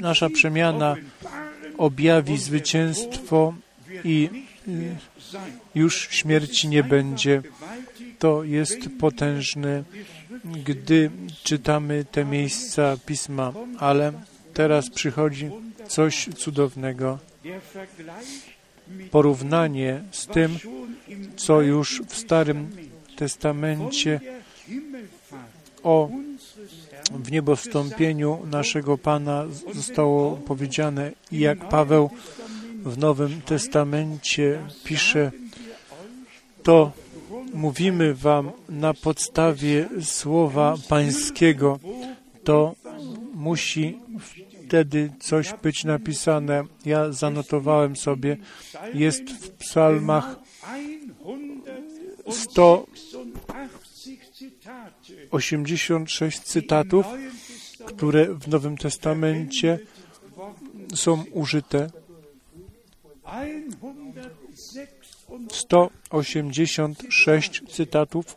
nasza 0.00 0.30
przemiana 0.30 0.96
objawi 1.78 2.38
zwycięstwo 2.38 3.54
i 4.04 4.28
y, 4.68 4.96
już 5.74 6.08
śmierci 6.10 6.68
nie 6.68 6.84
będzie. 6.84 7.42
To 8.18 8.44
jest 8.44 8.78
potężne, 9.00 9.84
gdy 10.64 11.10
czytamy 11.42 12.04
te 12.04 12.24
miejsca 12.24 12.96
Pisma, 13.06 13.52
ale 13.78 14.12
teraz 14.54 14.90
przychodzi 14.90 15.50
coś 15.88 16.28
cudownego. 16.36 17.18
Porównanie 19.10 20.02
z 20.12 20.26
tym, 20.26 20.58
co 21.36 21.60
już 21.60 22.02
w 22.08 22.16
Starym 22.16 22.70
Testamencie 23.16 24.20
o 25.82 26.10
w 27.10 27.32
niebowstąpieniu 27.32 28.38
naszego 28.50 28.98
Pana 28.98 29.44
zostało 29.74 30.36
powiedziane 30.36 31.12
i 31.32 31.38
jak 31.38 31.68
Paweł 31.68 32.10
w 32.84 32.98
Nowym 32.98 33.42
Testamencie 33.42 34.62
pisze, 34.84 35.32
to 36.62 36.92
mówimy 37.54 38.14
Wam 38.14 38.50
na 38.68 38.94
podstawie 38.94 39.88
słowa 40.02 40.74
Pańskiego. 40.88 41.78
To 42.44 42.74
musi 43.34 43.98
wtedy 44.66 45.12
coś 45.20 45.54
być 45.62 45.84
napisane. 45.84 46.64
Ja 46.84 47.12
zanotowałem 47.12 47.96
sobie, 47.96 48.36
jest 48.94 49.30
w 49.30 49.50
psalmach 49.50 50.36
186 55.28 56.40
cytatów, 56.40 57.06
które 57.86 58.34
w 58.34 58.48
Nowym 58.48 58.76
Testamencie 58.76 59.78
są 60.94 61.24
użyte. 61.32 61.90
186 65.52 67.62
cytatów 67.68 68.36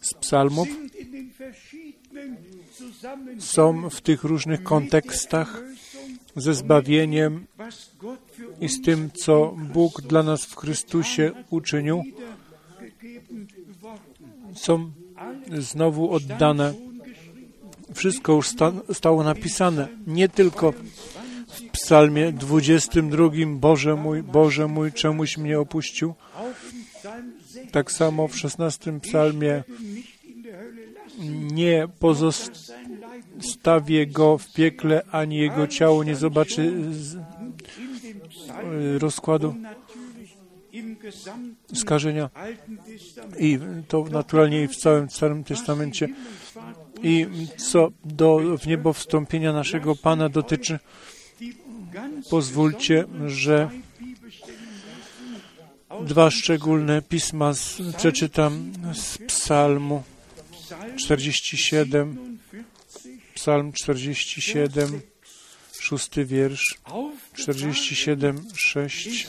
z 0.00 0.14
psalmów 0.14 0.68
są 3.38 3.90
w 3.90 4.00
tych 4.00 4.24
różnych 4.24 4.62
kontekstach 4.62 5.62
ze 6.36 6.54
zbawieniem 6.54 7.46
i 8.60 8.68
z 8.68 8.82
tym, 8.82 9.10
co 9.10 9.56
Bóg 9.72 10.00
dla 10.00 10.22
nas 10.22 10.44
w 10.44 10.56
Chrystusie 10.56 11.32
uczynił, 11.50 12.04
są 14.54 14.92
znowu 15.58 16.10
oddane. 16.10 16.74
Wszystko 17.94 18.32
już 18.32 18.48
sta 18.48 18.72
stało 18.92 19.24
napisane, 19.24 19.88
nie 20.06 20.28
tylko 20.28 20.72
w 20.72 20.82
psalmie 21.72 22.32
22 22.32 23.28
Boże 23.46 23.96
mój, 23.96 24.22
Boże 24.22 24.68
mój, 24.68 24.92
czemuś 24.92 25.38
mnie 25.38 25.60
opuścił. 25.60 26.14
Tak 27.72 27.92
samo 27.92 28.28
w 28.28 28.36
16 28.36 29.00
psalmie 29.00 29.64
nie 31.52 31.88
pozostawię 31.98 34.06
go 34.06 34.38
w 34.38 34.52
piekle, 34.52 35.02
ani 35.10 35.36
jego 35.36 35.66
ciało 35.66 36.04
nie 36.04 36.16
zobaczy 36.16 36.72
rozkładu 38.98 39.54
skażenia. 41.74 42.30
I 43.38 43.58
to 43.88 44.04
naturalnie 44.10 44.62
i 44.62 44.68
w 44.68 44.76
całym 44.76 45.10
Starym 45.10 45.44
Testamencie. 45.44 46.08
I 47.02 47.26
co 47.56 47.88
do 48.04 48.38
w 48.58 48.66
niebo 48.66 48.92
wstąpienia 48.92 49.52
naszego 49.52 49.96
Pana 49.96 50.28
dotyczy, 50.28 50.78
pozwólcie, 52.30 53.04
że 53.26 53.70
dwa 56.00 56.30
szczególne 56.30 57.02
pisma 57.02 57.54
z, 57.54 57.80
przeczytam 57.96 58.72
z 58.94 59.18
Psalmu 59.18 60.02
47, 60.96 62.38
Psalm 63.34 63.72
47, 63.72 65.00
szósty 65.80 66.24
wiersz, 66.24 66.78
47, 67.34 68.44
6. 68.54 69.28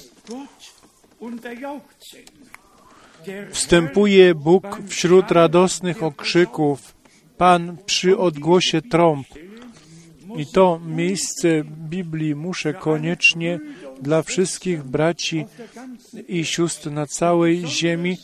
Wstępuje 3.52 4.36
Bóg 4.36 4.80
wśród 4.88 5.32
radosnych 5.32 6.04
okrzyków, 6.04 6.94
Pan 7.38 7.78
przy 7.86 8.18
odgłosie 8.18 8.82
trąb. 8.82 9.28
I 10.38 10.46
to 10.46 10.82
miejsce 10.86 11.64
Biblii 11.64 12.36
muszę 12.36 12.74
koniecznie 12.74 13.60
dla 14.02 14.24
wszystkich 14.24 14.84
braci 14.84 15.46
i 16.28 16.46
sióstr 16.46 16.92
na 16.92 17.08
całej 17.08 17.68
ziemi, 17.68 18.18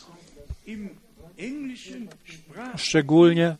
szczególnie 2.76 3.56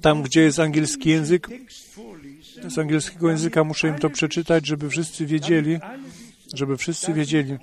tam, 0.00 0.22
gdzie 0.22 0.40
jest 0.40 0.58
angielski 0.58 1.10
język, 1.10 1.48
z 2.68 2.78
angielskiego 2.78 3.30
języka 3.30 3.64
muszę 3.64 3.88
im 3.88 3.98
to 3.98 4.10
przeczytać, 4.10 4.66
żeby 4.66 4.90
wszyscy 4.90 5.26
wiedzieli, 5.26 5.78
żeby 6.54 6.76
wszyscy 6.76 7.12
wiedzieli, 7.12 7.58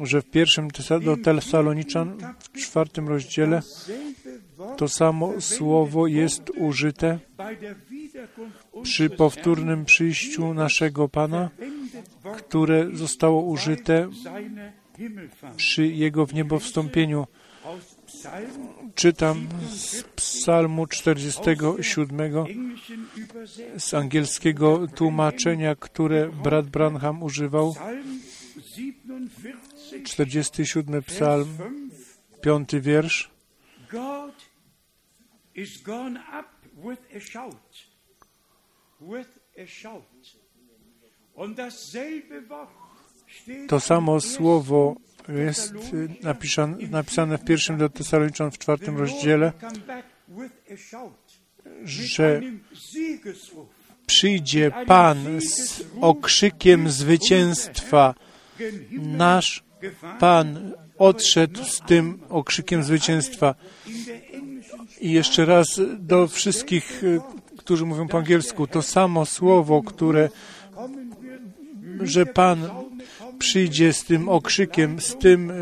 że 0.00 0.22
w 0.22 0.30
pierwszym 0.30 0.68
do 1.04 1.16
Tesaloniczan, 1.16 2.18
w 2.38 2.52
czwartym 2.52 3.08
rozdziale, 3.08 3.62
to 4.76 4.88
samo 4.88 5.40
słowo 5.40 6.06
jest 6.06 6.50
użyte 6.50 7.18
przy 8.82 9.10
powtórnym 9.10 9.84
przyjściu 9.84 10.54
naszego 10.54 11.08
Pana, 11.08 11.50
które 12.36 12.88
zostało 12.92 13.42
użyte 13.42 14.08
przy 15.56 15.86
Jego 15.86 16.26
w 16.26 16.34
niebo 16.34 16.58
wstąpieniu. 16.58 17.26
Czytam 18.98 19.48
z 19.70 20.02
psalmu 20.02 20.86
47 20.86 22.32
z 23.78 23.94
angielskiego 23.94 24.86
tłumaczenia, 24.94 25.74
które 25.74 26.28
brat 26.28 26.66
Branham 26.66 27.22
używał. 27.22 27.74
47 30.04 31.02
psalm, 31.02 31.48
piąty 32.40 32.80
wiersz. 32.80 33.30
to 43.68 43.80
samo 43.80 44.20
słowo 44.20 44.96
jest 45.28 45.74
napisane, 46.22 46.76
napisane 46.90 47.38
w 47.38 47.44
pierwszym 47.44 47.78
do 47.78 47.88
Tesaloniczan 47.88 48.50
w 48.50 48.58
czwartym 48.58 48.96
rozdziale, 48.96 49.52
że 51.84 52.40
przyjdzie 54.06 54.70
Pan 54.86 55.40
z 55.40 55.84
okrzykiem 56.00 56.90
zwycięstwa. 56.90 58.14
Nasz 58.92 59.64
Pan 60.20 60.72
odszedł 60.98 61.64
z 61.64 61.80
tym 61.80 62.20
okrzykiem 62.28 62.82
zwycięstwa. 62.82 63.54
I 65.00 65.12
jeszcze 65.12 65.44
raz 65.44 65.80
do 65.98 66.28
wszystkich, 66.28 67.02
którzy 67.58 67.86
mówią 67.86 68.08
po 68.08 68.18
angielsku, 68.18 68.66
to 68.66 68.82
samo 68.82 69.26
słowo, 69.26 69.82
które, 69.82 70.28
że 72.00 72.26
Pan 72.26 72.70
przyjdzie 73.38 73.92
z 73.92 74.04
tym 74.04 74.28
okrzykiem, 74.28 75.00
z 75.00 75.16
tym 75.16 75.50
e, 75.50 75.54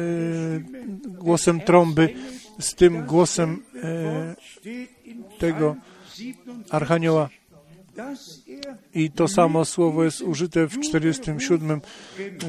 głosem 1.08 1.60
trąby, 1.60 2.14
z 2.58 2.74
tym 2.74 3.06
głosem 3.06 3.62
e, 3.82 4.36
tego 5.38 5.76
archanioła. 6.70 7.28
I 8.94 9.10
to 9.10 9.28
samo 9.28 9.64
słowo 9.64 10.04
jest 10.04 10.20
użyte 10.20 10.66
w 10.66 10.80
47, 10.80 11.80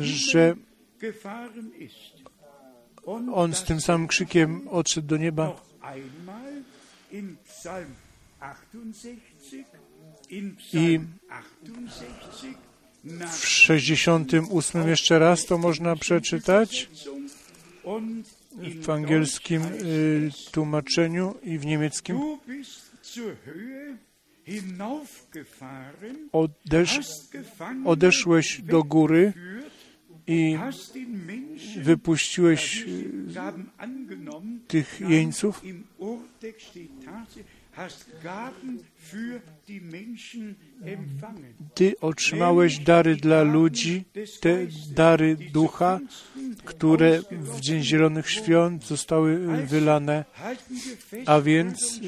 że 0.01 0.55
on 3.33 3.53
z 3.53 3.63
tym 3.63 3.81
samym 3.81 4.07
krzykiem 4.07 4.67
odszedł 4.67 5.07
do 5.07 5.17
nieba. 5.17 5.61
I 10.73 10.99
w 13.31 13.47
68 13.47 14.87
jeszcze 14.87 15.19
raz 15.19 15.45
to 15.45 15.57
można 15.57 15.95
przeczytać 15.95 16.89
w 18.81 18.89
angielskim 18.89 19.61
y, 19.63 20.29
tłumaczeniu 20.51 21.35
i 21.43 21.57
w 21.57 21.65
niemieckim. 21.65 22.19
Odesz, 26.31 26.99
odeszłeś 27.85 28.61
do 28.61 28.83
góry 28.83 29.33
i 30.27 30.57
wypuściłeś 31.77 32.81
y, 32.81 33.11
tych 34.67 35.01
jeńców 35.09 35.61
ty 41.73 41.99
otrzymałeś 42.01 42.79
dary 42.79 43.15
dla 43.15 43.43
ludzi, 43.43 44.03
te 44.39 44.57
dary 44.91 45.37
ducha, 45.53 45.99
które 46.65 47.21
w 47.31 47.59
Dzień 47.59 47.83
Zielonych 47.83 48.29
Świąt 48.29 48.85
zostały 48.85 49.37
wylane. 49.65 50.25
A 51.25 51.41
więc 51.41 51.99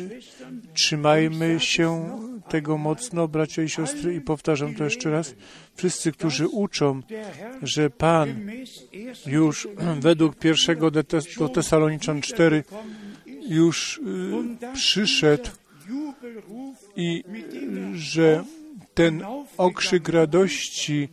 trzymajmy 0.74 1.60
się 1.60 2.20
tego 2.50 2.78
mocno, 2.78 3.28
bracia 3.28 3.64
i 3.64 3.70
siostry, 3.70 4.16
i 4.16 4.22
powtarzam 4.22 4.76
to 4.76 4.84
jeszcze 4.84 5.12
raz. 5.12 5.36
Wszyscy, 5.76 6.12
którzy 6.12 6.48
uczą, 6.48 7.02
że 7.62 7.90
Pan 7.90 8.52
już 9.26 9.68
według 10.00 10.36
pierwszego 10.36 10.92
do 10.92 11.50
Tesaloniczan 11.54 12.22
4 12.22 12.64
już 13.50 13.98
y, 13.98 14.74
przyszedł 14.74 15.50
i 16.96 17.24
że 17.94 18.44
ten 18.94 19.24
okrzyk 19.58 20.10
radości 20.10 21.10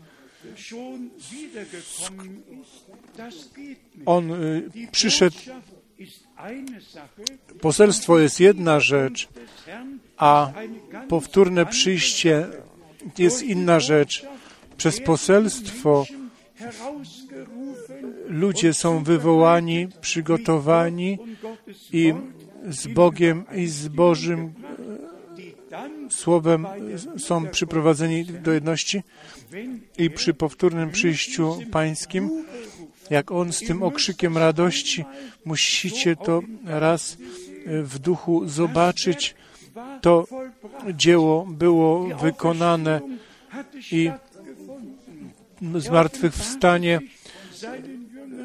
on 4.07 4.31
y, 4.31 4.70
przyszedł. 4.92 5.37
Poselstwo 7.61 8.18
jest 8.18 8.40
jedna 8.40 8.81
rzecz, 8.81 9.29
a 10.16 10.52
powtórne 11.09 11.66
przyjście 11.66 12.46
jest 13.18 13.42
inna 13.42 13.81
rzecz. 13.81 14.26
Przez 14.76 15.00
poselstwo 15.00 16.07
ludzie 18.29 18.74
są 18.74 19.05
wywołani, 19.05 19.88
przygotowani 20.00 21.18
i 21.92 22.14
z 22.68 22.87
Bogiem 22.87 23.44
i 23.55 23.66
z 23.66 23.88
Bożym 23.88 24.52
Słowem 26.11 26.66
są 27.18 27.46
przyprowadzeni 27.46 28.24
do 28.24 28.52
jedności 28.52 29.02
i 29.98 30.11
przy 30.11 30.35
powtórnym 30.35 30.90
przyjściu 30.90 31.59
Pańskim, 31.72 32.44
jak 33.11 33.33
On 33.33 33.52
z 33.52 33.59
tym 33.61 33.83
okrzykiem 33.83 34.38
radości, 34.38 35.05
musicie 35.44 36.16
to 36.16 36.42
raz 36.64 37.16
w 37.66 37.98
duchu 37.98 38.48
zobaczyć, 38.48 39.35
to 40.00 40.26
dzieło 40.94 41.46
było 41.46 42.16
wykonane 42.16 43.00
i 43.92 44.11
zmartwychwstanie 45.76 47.00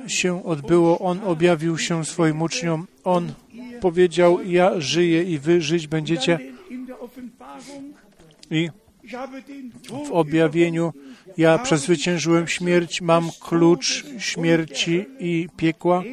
się 0.08 0.46
odbyło. 0.46 1.00
On 1.00 1.20
objawił 1.24 1.78
się 1.78 2.06
swoim 2.06 2.42
uczniom. 2.42 2.88
On 3.04 3.34
powiedział, 3.82 4.40
ja 4.46 4.80
żyję 4.80 5.24
i 5.24 5.40
wy 5.40 5.62
żyć 5.62 5.88
będziecie. 5.88 6.40
I 8.52 8.70
w 10.08 10.12
objawieniu 10.12 10.94
ja 11.38 11.60
przezwyciężyłem 11.60 12.48
śmierć, 12.48 13.02
mam 13.02 13.30
klucz 13.40 14.06
śmierci 14.18 15.06
i 15.20 15.48
piekła. 15.58 16.04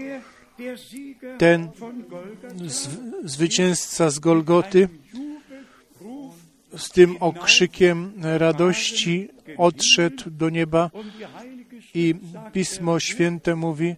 Ten 1.39 1.69
zwycięzca 3.25 4.11
z 4.11 4.19
Golgoty 4.19 4.89
z 6.77 6.91
tym 6.91 7.17
okrzykiem 7.21 8.13
radości 8.23 9.29
odszedł 9.57 10.31
do 10.31 10.51
nieba 10.51 10.91
i 11.95 12.15
Pismo 12.53 13.01
Święte 13.01 13.57
mówi 13.57 13.97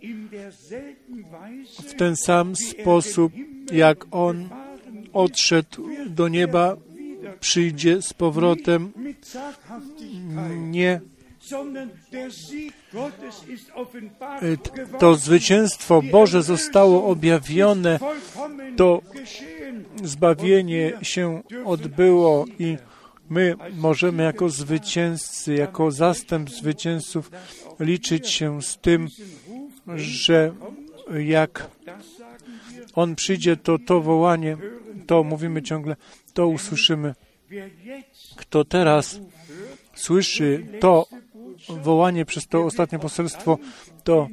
w 1.89 1.95
ten 1.95 2.17
sam 2.17 2.57
sposób, 2.57 3.33
jak 3.73 4.07
On 4.11 4.49
odszedł 5.13 5.89
do 6.07 6.29
nieba, 6.29 6.77
przyjdzie 7.41 8.03
z 8.03 8.13
powrotem. 8.13 8.93
Nie. 10.57 11.01
To 14.99 15.15
zwycięstwo 15.15 16.03
Boże 16.03 16.43
zostało 16.43 17.05
objawione, 17.05 17.99
to 18.77 19.03
zbawienie 20.05 20.93
się 21.03 21.43
odbyło 21.65 22.45
i 22.59 22.77
my 23.31 23.55
możemy 23.75 24.23
jako 24.23 24.49
zwycięzcy, 24.49 25.55
jako 25.55 25.91
zastęp 25.91 26.51
zwycięzców 26.51 27.31
liczyć 27.81 28.31
się 28.31 28.63
z 28.63 28.79
tym, 28.79 29.09
że 29.97 30.53
jak 31.19 31.71
On 32.95 33.15
przyjdzie, 33.15 33.57
to 33.57 33.79
to 33.79 34.01
wołanie, 34.01 34.57
to 35.07 35.25
mówimy 35.25 35.63
ciągle, 35.63 35.97
to 36.35 36.49
usłyszymy. 36.49 37.15
Kto 38.37 38.65
teraz 38.65 39.21
słyszy 39.95 40.67
to 40.81 41.07
wołanie 41.69 42.25
przez 42.25 42.47
to 42.47 42.65
ostatnie 42.65 42.99
poselstwo, 42.99 43.59
to 44.05 44.29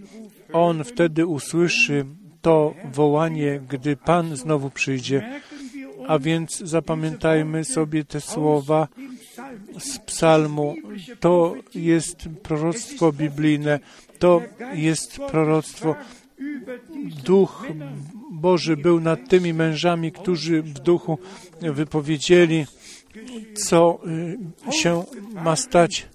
on 0.53 0.83
wtedy 0.83 1.25
usłyszy 1.25 2.05
to 2.41 2.73
wołanie, 2.91 3.61
gdy 3.69 3.97
Pan 3.97 4.35
znowu 4.35 4.69
przyjdzie. 4.69 5.41
A 6.07 6.19
więc 6.19 6.57
zapamiętajmy 6.57 7.65
sobie 7.65 8.05
te 8.05 8.21
słowa 8.21 8.87
z 9.79 9.99
psalmu. 9.99 10.75
To 11.19 11.55
jest 11.75 12.29
proroctwo 12.43 13.11
biblijne, 13.11 13.79
to 14.19 14.41
jest 14.73 15.19
proroctwo. 15.19 15.95
Duch 17.23 17.65
Boży 18.31 18.77
był 18.77 18.99
nad 18.99 19.29
tymi 19.29 19.53
mężami, 19.53 20.11
którzy 20.11 20.61
w 20.61 20.79
duchu 20.79 21.19
wypowiedzieli, 21.61 22.65
co 23.55 23.99
y, 24.69 24.71
się 24.71 25.03
ma 25.33 25.55
stać. 25.55 26.07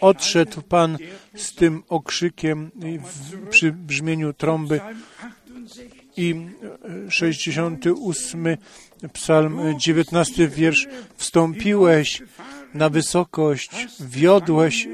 Odszedł 0.00 0.62
Pan 0.62 0.98
z 1.36 1.54
tym 1.54 1.82
okrzykiem 1.88 2.70
przy 3.50 3.72
brzmieniu 3.72 4.32
trąby 4.32 4.80
i 6.16 6.34
68 7.08 8.56
psalm 9.12 9.78
19 9.78 10.48
wiersz 10.48 10.88
wstąpiłeś 11.16 12.22
na 12.74 12.88
wysokość, 12.88 13.70
wiodłeś 14.00 14.88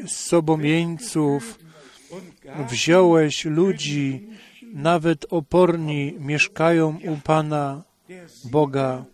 jeńców, 0.61 1.59
wziąłeś 2.71 3.45
ludzi, 3.45 4.27
nawet 4.73 5.27
oporni 5.31 6.15
mieszkają 6.19 6.99
u 7.05 7.17
Pana 7.17 7.83
Boga. 8.45 9.05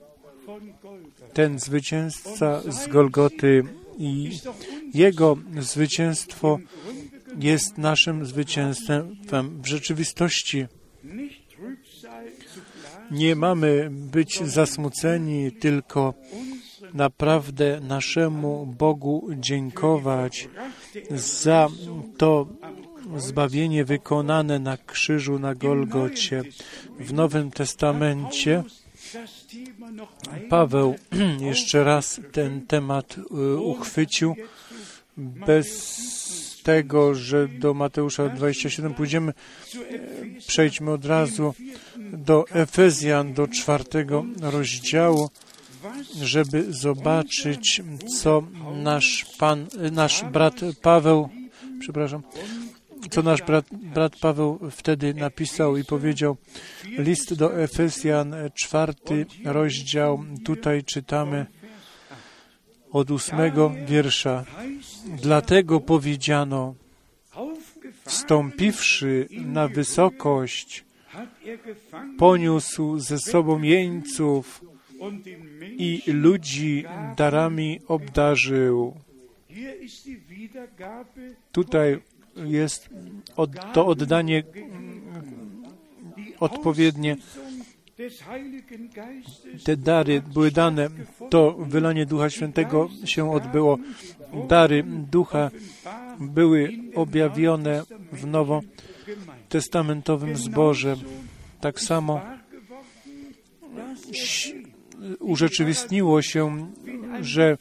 Ten 1.33 1.59
zwycięzca 1.59 2.63
z 2.69 2.89
Golgoty 2.89 3.63
i 3.99 4.39
jego 4.95 5.37
zwycięstwo 5.59 6.59
jest 7.39 7.79
naszym 7.79 8.27
zwycięstwem 8.27 9.17
w 9.63 9.67
rzeczywistości. 9.67 10.67
Nie 13.11 13.37
mamy 13.37 13.89
być 13.91 14.43
zasmuceni, 14.43 15.53
tylko 15.53 16.15
naprawdę 16.95 17.81
naszemu 17.81 18.67
Bogu 18.79 19.29
dziękować 19.37 20.49
za 21.11 21.69
to 22.17 22.47
zbawienie 23.17 23.85
wykonane 23.85 24.59
na 24.59 24.77
krzyżu 24.77 25.39
na 25.39 25.55
Golgocie. 25.55 26.43
W 27.01 27.13
Nowym 27.13 27.51
Testamencie 27.51 28.65
Paweł 30.49 30.95
jeszcze 31.51 31.85
raz 31.85 32.21
ten 32.33 32.67
temat 32.67 33.17
y, 33.19 33.57
uchwycił 33.57 34.35
bez 35.17 36.01
tego, 36.63 37.15
że 37.15 37.49
do 37.49 37.75
Mateusza 37.75 38.29
27 38.29 38.95
pójdziemy, 38.95 39.33
przejdźmy 40.47 40.91
od 40.91 41.05
razu 41.05 41.55
do 42.13 42.45
Efezjan, 42.51 43.35
do 43.35 43.49
czwartego 43.49 44.25
rozdziału, 44.41 45.31
żeby 46.23 46.73
zobaczyć, 46.73 47.83
co 48.19 48.43
nasz 48.75 49.27
pan, 49.39 49.67
nasz 49.93 50.25
brat 50.25 50.61
Paweł, 50.83 51.29
przepraszam, 51.81 52.23
co 53.11 53.23
nasz 53.23 53.43
brat, 53.43 53.67
brat 53.73 54.17
Paweł 54.17 54.59
wtedy 54.71 55.15
napisał 55.15 55.77
i 55.77 55.85
powiedział. 55.85 56.37
List 56.85 57.35
do 57.35 57.63
Efezjan, 57.63 58.35
czwarty 58.55 59.27
rozdział, 59.45 60.25
tutaj 60.45 60.85
czytamy 60.85 61.47
od 62.93 63.11
ósmego 63.11 63.73
wiersza. 63.87 64.45
Dlatego 65.23 65.81
powiedziano, 65.81 66.75
wstąpiwszy 68.05 69.29
na 69.31 69.69
wysokość, 69.69 70.85
poniósł 72.19 72.99
ze 72.99 73.19
sobą 73.19 73.63
jeńców 73.63 74.65
i 75.79 76.03
ludzi 76.07 76.85
darami 77.17 77.81
obdarzył. 77.89 78.95
Tutaj 81.53 82.01
jest 82.37 82.89
od, 83.37 83.51
to 83.73 83.87
oddanie 83.87 84.43
odpowiednie. 86.41 87.17
Te 89.65 89.77
dary 89.77 90.23
były 90.35 90.51
dane, 90.51 90.89
to 91.31 91.53
wylanie 91.53 92.07
Ducha 92.07 92.31
Świętego 92.31 92.89
się 93.05 93.33
odbyło. 93.33 93.79
Dary 94.49 94.85
Ducha 95.11 95.51
były 96.21 96.73
objawione 96.95 97.83
w 98.13 98.27
nowotestamentowym 98.27 100.37
zborze. 100.37 100.97
Tak 101.61 101.81
samo 101.81 102.21
urzeczywistniło 105.21 106.23
się, 106.23 106.67
że 107.21 107.59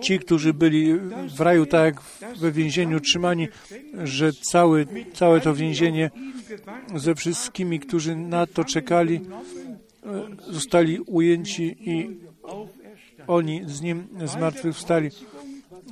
ci, 0.00 0.18
którzy 0.18 0.54
byli 0.54 0.94
w 1.36 1.40
raju, 1.40 1.66
tak 1.66 1.84
jak 1.84 2.02
we 2.38 2.52
więzieniu 2.52 3.00
trzymani, 3.00 3.48
że 4.04 4.32
cały, 4.32 4.86
całe 5.14 5.40
to 5.40 5.54
więzienie 5.54 6.10
ze 6.94 7.14
wszystkimi, 7.14 7.80
którzy 7.80 8.16
na 8.16 8.46
to 8.46 8.64
czekali, 8.64 9.16
e, 9.16 10.52
zostali 10.52 11.00
ujęci 11.00 11.76
i 11.80 12.20
oni 13.26 13.62
z 13.66 13.80
nim 13.80 14.06
zmartwychwstali. 14.24 15.10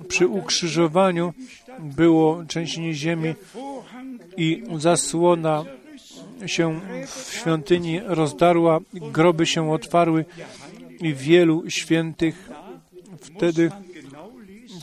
Przy 0.08 0.26
ukrzyżowaniu 0.26 1.32
było 1.80 2.44
trzęsienie 2.44 2.94
ziemi 2.94 3.34
i 4.36 4.62
zasłona 4.78 5.64
się 6.46 6.80
w 7.06 7.32
świątyni 7.32 8.00
rozdarła, 8.04 8.78
groby 8.92 9.46
się 9.46 9.72
otwarły 9.72 10.24
i 11.00 11.14
wielu 11.14 11.70
świętych 11.70 12.50
wtedy 13.20 13.70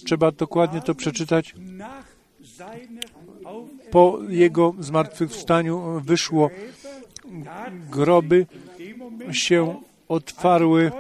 trzeba 0.05 0.31
dokładnie 0.31 0.81
to 0.81 0.95
przeczytać. 0.95 1.55
Po 3.91 4.19
jego 4.29 4.73
zmartwychwstaniu 4.79 6.01
wyszło 6.05 6.49
groby 7.91 8.45
się 9.31 9.81
otwarły, 10.07 10.91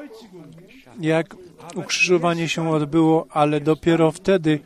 jak 0.99 1.35
ukrzyżowanie 1.75 2.49
się 2.49 2.69
odbyło, 2.69 3.27
ale 3.29 3.61
dopiero 3.61 4.11
wtedy 4.11 4.59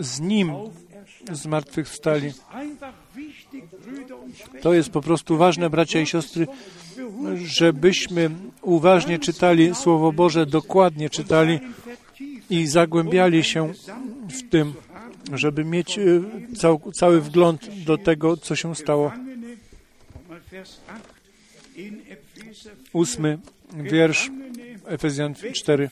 z 0.00 0.20
nim 0.20 0.52
zmartwychwstali. 1.32 2.32
To 4.62 4.74
jest 4.74 4.90
po 4.90 5.00
prostu 5.00 5.36
ważne, 5.36 5.70
bracia 5.70 6.00
i 6.00 6.06
siostry, 6.06 6.46
żebyśmy 7.44 8.30
uważnie 8.62 9.18
czytali 9.18 9.74
Słowo 9.74 10.12
Boże, 10.12 10.46
dokładnie 10.46 11.10
czytali 11.10 11.58
i 12.50 12.66
zagłębiali 12.66 13.44
się 13.44 13.72
w 14.28 14.50
tym, 14.50 14.74
żeby 15.32 15.64
mieć 15.64 15.98
cał, 16.56 16.80
cały 16.92 17.20
wgląd 17.20 17.68
do 17.84 17.98
tego, 17.98 18.36
co 18.36 18.56
się 18.56 18.74
stało. 18.74 19.12
Ósmy 22.92 23.38
wiersz 23.74 24.30
Efezjan 24.86 25.34
4 25.52 25.90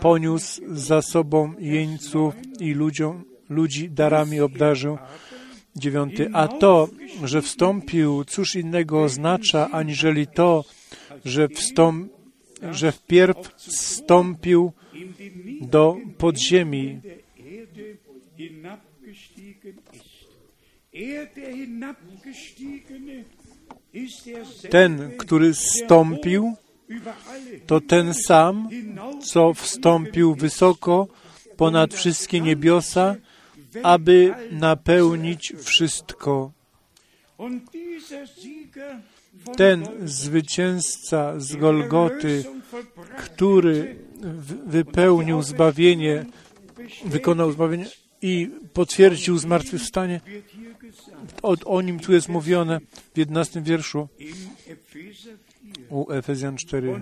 poniósł 0.00 0.62
za 0.68 1.02
sobą 1.02 1.54
jeńców 1.58 2.34
i 2.60 2.72
ludziom, 2.72 3.24
ludzi 3.48 3.90
darami 3.90 4.40
obdarzył. 4.40 4.98
Dziewiąty. 5.76 6.30
A 6.32 6.48
to, 6.48 6.88
że 7.24 7.42
wstąpił, 7.42 8.24
cóż 8.24 8.54
innego 8.54 9.02
oznacza, 9.02 9.70
aniżeli 9.70 10.26
to, 10.26 10.64
że, 11.24 11.48
wstąp, 11.48 12.12
że 12.70 12.92
wpierw 12.92 13.36
wstąpił 13.56 14.72
do 15.60 15.96
podziemi. 16.18 17.00
Ten, 24.70 25.10
który 25.18 25.52
wstąpił, 25.52 26.54
to 27.66 27.80
ten 27.80 28.14
sam, 28.14 28.68
co 29.22 29.54
wstąpił 29.54 30.34
wysoko 30.34 31.08
ponad 31.56 31.94
wszystkie 31.94 32.40
niebiosa, 32.40 33.16
aby 33.82 34.34
napełnić 34.50 35.52
wszystko. 35.64 36.52
Ten 39.56 39.86
zwycięzca 40.04 41.40
z 41.40 41.56
Golgoty, 41.56 42.44
który 43.18 43.96
wypełnił 44.66 45.42
zbawienie, 45.42 46.24
wykonał 47.04 47.52
zbawienie 47.52 47.86
i 48.22 48.50
potwierdził 48.72 49.38
zmartwychwstanie, 49.38 50.20
o, 51.42 51.56
o 51.64 51.82
nim 51.82 52.00
tu 52.00 52.12
jest 52.12 52.28
mówione 52.28 52.80
w 53.14 53.18
11 53.18 53.62
wierszu 53.62 54.08
u 55.90 56.12
Efezjan 56.12 56.56
4. 56.56 57.00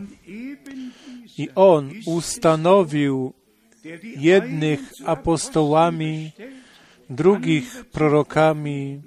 I 1.39 1.49
on 1.55 1.91
ustanowił 2.07 3.33
jednych 4.17 4.81
apostołami, 5.05 6.33
drugich 7.11 7.85
prorokami, 7.93 9.03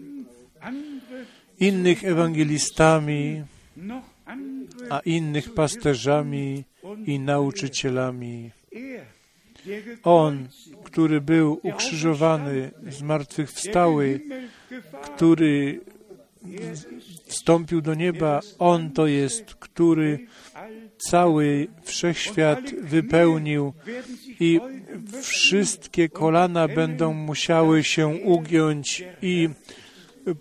innych 1.59 2.03
ewangelistami, 2.03 3.43
a 4.89 4.99
innych 4.99 5.53
pasterzami 5.53 6.63
i 7.05 7.19
nauczycielami. 7.19 8.51
On, 10.03 10.47
który 10.83 11.21
był 11.21 11.59
ukrzyżowany, 11.63 12.71
zmartwychwstały, 12.89 14.21
który 15.15 15.79
wstąpił 17.25 17.81
do 17.81 17.93
nieba, 17.93 18.39
On 18.59 18.91
to 18.91 19.07
jest, 19.07 19.55
który 19.55 20.19
cały 20.97 21.67
wszechświat 21.83 22.59
wypełnił 22.81 23.73
i 24.39 24.59
wszystkie 25.21 26.09
kolana 26.09 26.67
będą 26.67 27.13
musiały 27.13 27.83
się 27.83 28.07
ugiąć 28.07 29.03
i 29.21 29.49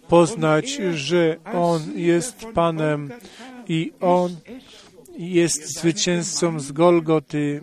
poznać, 0.09 0.81
że 0.95 1.37
On 1.55 1.83
jest 1.97 2.47
Panem 2.55 3.11
i 3.69 3.93
On 4.01 4.37
jest 5.19 5.79
zwycięzcą 5.79 6.61
z 6.61 6.73
Golgoty, 6.73 7.61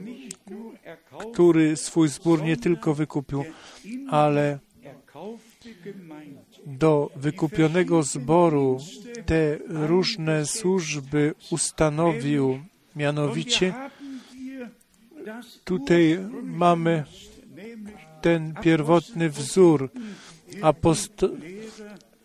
który 1.34 1.75
swój 1.77 2.08
zbór 2.08 2.43
nie 2.43 2.58
tylko 2.58 2.93
wykupił, 2.93 3.43
ale 4.10 4.60
do 6.65 7.10
wykupionego 7.15 8.03
zboru 8.03 8.77
te 9.25 9.58
różne 9.67 10.45
służby 10.45 11.34
ustanowił. 11.51 12.60
Mianowicie 12.95 13.73
tutaj 15.63 16.19
mamy 16.43 17.03
ten 18.21 18.53
pierwotny 18.62 19.29
wzór 19.29 19.91
aposto 20.62 21.29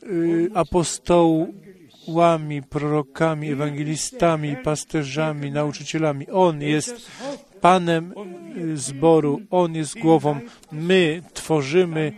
y, 0.02 0.50
apostołami, 0.54 2.62
prorokami, 2.70 3.50
ewangelistami, 3.50 4.56
pasterzami, 4.56 5.50
nauczycielami. 5.50 6.30
On 6.30 6.62
jest 6.62 7.10
Panem 7.60 8.14
zboru, 8.74 9.40
On 9.50 9.74
jest 9.74 9.98
głową. 9.98 10.40
My 10.72 11.22
tworzymy 11.34 12.12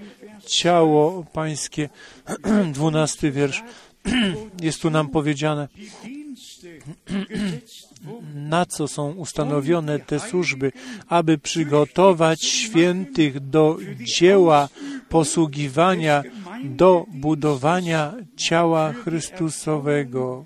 ciało 0.47 1.25
pańskie. 1.33 1.89
Dwunasty 2.75 3.31
wiersz. 3.31 3.63
Jest 4.63 4.83
tu 4.83 4.91
nam 4.91 5.09
powiedziane, 5.09 5.69
na 8.35 8.67
co 8.67 8.89
są 8.89 9.13
ustanowione 9.13 9.99
te 9.99 10.21
służby, 10.21 10.73
aby 11.09 11.39
przygotować 11.39 12.45
świętych 12.45 13.41
do 13.41 13.79
dzieła 14.05 14.69
posługiwania, 15.09 16.23
do 16.65 17.07
budowania 17.09 18.15
ciała 18.37 18.93
Chrystusowego. 18.93 20.45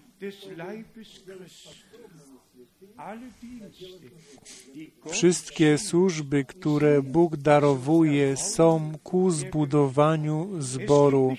Wszystkie 5.10 5.78
służby, 5.78 6.44
które 6.44 7.02
Bóg 7.02 7.36
darowuje, 7.36 8.36
są 8.36 8.92
ku 9.02 9.30
zbudowaniu 9.30 10.48
zboru. 10.58 11.36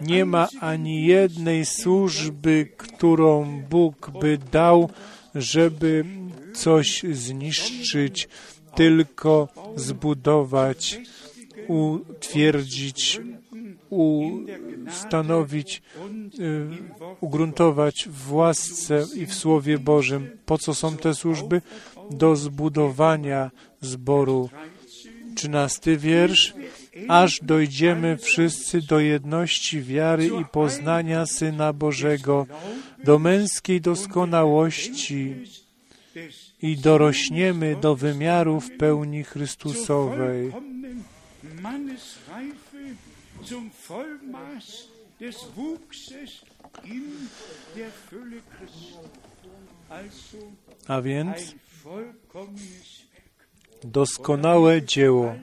Nie 0.00 0.24
ma 0.24 0.48
ani 0.60 1.06
jednej 1.06 1.64
służby, 1.64 2.68
którą 2.76 3.62
Bóg 3.70 4.10
by 4.20 4.38
dał, 4.38 4.90
żeby 5.36 6.04
coś 6.54 7.02
zniszczyć, 7.12 8.28
tylko 8.74 9.48
zbudować, 9.76 11.00
utwierdzić, 11.68 13.20
ustanowić, 13.90 15.82
y, 16.38 16.66
ugruntować 17.20 18.08
w 18.08 18.32
łasce 18.32 19.06
i 19.14 19.26
w 19.26 19.34
Słowie 19.34 19.78
Bożym. 19.78 20.30
Po 20.46 20.58
co 20.58 20.74
są 20.74 20.96
te 20.96 21.14
służby? 21.14 21.62
Do 22.10 22.36
zbudowania 22.36 23.50
zboru. 23.80 24.48
Trzynasty 25.34 25.96
wiersz. 25.96 26.54
Aż 27.08 27.40
dojdziemy 27.42 28.16
wszyscy 28.16 28.82
do 28.82 29.00
jedności 29.00 29.82
wiary 29.82 30.26
i 30.26 30.44
poznania 30.44 31.26
Syna 31.26 31.72
Bożego, 31.72 32.46
do 33.04 33.18
męskiej 33.18 33.80
doskonałości 33.80 35.34
i 36.62 36.76
dorośniemy 36.76 37.76
do 37.76 37.96
wymiarów 37.96 38.70
pełni 38.78 39.24
Chrystusowej. 39.24 40.52
A 50.88 51.00
więc 51.02 51.54
doskonałe 53.84 54.82
dzieło. 54.82 55.34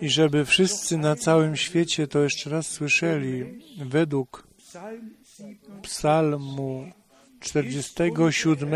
I 0.00 0.08
żeby 0.08 0.44
wszyscy 0.44 0.98
na 0.98 1.16
całym 1.16 1.56
świecie 1.56 2.06
to 2.06 2.22
jeszcze 2.22 2.50
raz 2.50 2.66
słyszeli, 2.66 3.44
według 3.84 4.48
Psalmu 5.82 6.92
47, 7.40 8.70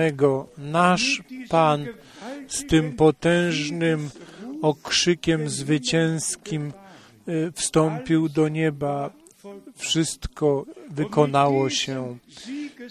nasz 0.59 1.23
Pan 1.49 1.87
z 2.49 2.66
tym 2.66 2.93
potężnym 2.93 4.11
okrzykiem 4.62 5.49
zwycięskim 5.49 6.73
e, 7.27 7.53
wstąpił 7.53 8.29
do 8.29 8.49
nieba. 8.49 9.11
Wszystko 9.77 10.66
wykonało 10.91 11.70
się. 11.70 12.18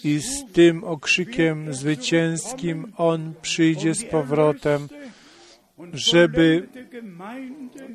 I 0.03 0.19
z 0.19 0.45
tym 0.53 0.83
okrzykiem 0.83 1.73
zwycięskim 1.73 2.93
On 2.97 3.33
przyjdzie 3.41 3.95
z 3.95 4.03
powrotem, 4.03 4.87
żeby 5.93 6.67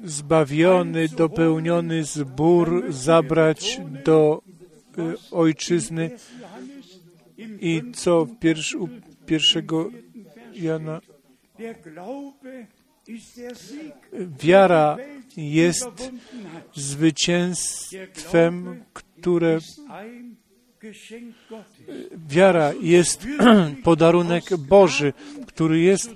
zbawiony, 0.06 1.08
dopełniony 1.08 2.04
zbór 2.04 2.84
zabrać 2.88 3.80
do 4.04 4.42
y, 4.98 5.14
ojczyzny 5.30 6.10
i 7.60 7.82
co 7.94 8.24
w 8.24 8.38
pierwsz, 8.38 8.74
u 8.74 8.88
pierwszego 9.26 9.90
Jana 10.54 11.00
wiara 14.42 14.96
jest 15.36 16.12
zwycięstwem, 16.74 18.84
które 18.92 19.58
wiara 22.28 22.72
jest 22.80 23.26
podarunek 23.84 24.56
Boży, 24.56 25.12
który 25.46 25.80
jest 25.80 26.10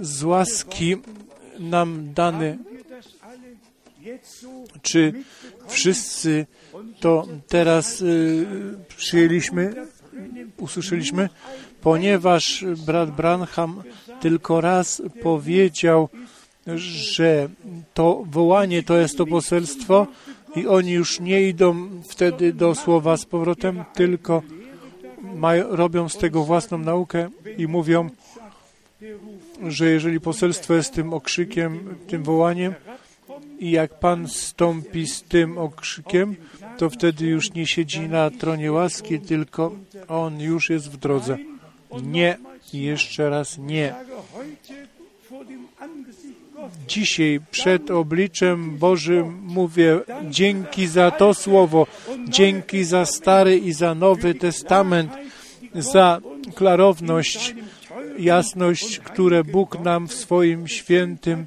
z 0.00 0.22
łaski 0.22 0.96
nam 1.58 2.14
dany. 2.14 2.58
Czy 4.82 5.12
wszyscy 5.68 6.46
to 7.00 7.26
teraz 7.48 8.00
y, 8.00 8.46
przyjęliśmy, 8.96 9.74
usłyszeliśmy? 10.58 11.28
Ponieważ 11.80 12.64
brat 12.86 13.10
Branham 13.10 13.82
tylko 14.20 14.60
raz 14.60 15.02
powiedział, 15.22 16.08
że 16.76 17.48
to 17.94 18.24
wołanie 18.30 18.82
to 18.82 18.96
jest 18.96 19.18
to 19.18 19.26
poselstwo 19.26 20.06
i 20.56 20.66
oni 20.66 20.92
już 20.92 21.20
nie 21.20 21.42
idą 21.42 21.88
wtedy 22.08 22.52
do 22.52 22.74
słowa 22.74 23.16
z 23.16 23.24
powrotem, 23.24 23.84
tylko 23.94 24.42
mają, 25.22 25.76
robią 25.76 26.08
z 26.08 26.18
tego 26.18 26.44
własną 26.44 26.78
naukę 26.78 27.30
i 27.58 27.66
mówią, 27.66 28.10
że 29.68 29.90
jeżeli 29.90 30.20
poselstwo 30.20 30.74
jest 30.74 30.92
tym 30.92 31.14
okrzykiem, 31.14 31.98
tym 32.06 32.22
wołaniem 32.22 32.74
i 33.58 33.70
jak 33.70 33.98
Pan 33.98 34.28
stąpi 34.28 35.06
z 35.06 35.22
tym 35.22 35.58
okrzykiem, 35.58 36.36
to 36.78 36.90
wtedy 36.90 37.26
już 37.26 37.52
nie 37.52 37.66
siedzi 37.66 38.00
na 38.00 38.30
tronie 38.30 38.72
łaski, 38.72 39.20
tylko 39.20 39.72
On 40.08 40.40
już 40.40 40.70
jest 40.70 40.90
w 40.90 40.96
drodze. 40.96 41.38
Nie, 42.02 42.38
jeszcze 42.72 43.30
raz 43.30 43.58
nie. 43.58 43.94
Dzisiaj 46.88 47.40
przed 47.50 47.90
obliczem 47.90 48.78
Bożym 48.78 49.40
mówię 49.42 50.00
dzięki 50.30 50.86
za 50.86 51.10
to 51.10 51.34
słowo, 51.34 51.86
dzięki 52.28 52.84
za 52.84 53.06
Stary 53.06 53.58
i 53.58 53.72
za 53.72 53.94
Nowy 53.94 54.34
Testament, 54.34 55.12
za 55.74 56.20
klarowność, 56.54 57.54
jasność, 58.18 58.98
które 58.98 59.44
Bóg 59.44 59.80
nam 59.80 60.08
w 60.08 60.14
swoim 60.14 60.68
świętym 60.68 61.46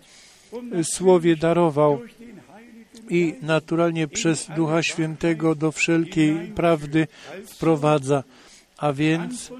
słowie 0.83 1.35
darował 1.35 2.01
i 3.09 3.35
naturalnie 3.41 4.07
przez 4.07 4.47
Ducha 4.55 4.83
Świętego 4.83 5.55
do 5.55 5.71
wszelkiej 5.71 6.47
prawdy 6.55 7.07
wprowadza. 7.45 8.23
A 8.77 8.93
więc 8.93 9.51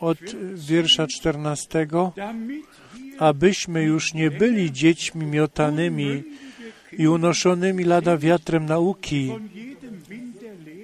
od 0.00 0.18
wiersza 0.54 1.06
14, 1.06 1.86
abyśmy 3.18 3.82
już 3.82 4.14
nie 4.14 4.30
byli 4.30 4.72
dziećmi 4.72 5.26
miotanymi 5.26 6.22
i 6.98 7.08
unoszonymi 7.08 7.84
lada 7.84 8.16
wiatrem 8.16 8.66
nauki 8.66 9.32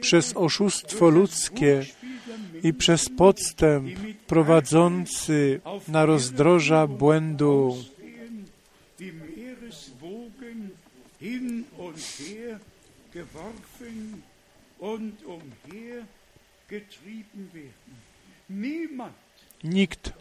przez 0.00 0.36
oszustwo 0.36 1.10
ludzkie 1.10 1.84
i 2.62 2.74
przez 2.74 3.08
podstęp 3.08 3.88
prowadzący 4.26 5.60
na 5.88 6.06
rozdroża 6.06 6.86
błędu. 6.86 7.76
Hin 11.20 11.66
und 11.76 11.98
her 11.98 12.60
geworfen 13.12 14.22
und 14.78 15.18
umhergetrieben 15.24 17.50
werden. 17.52 18.08
Niemand 18.48 19.14
Nikt, 19.64 20.12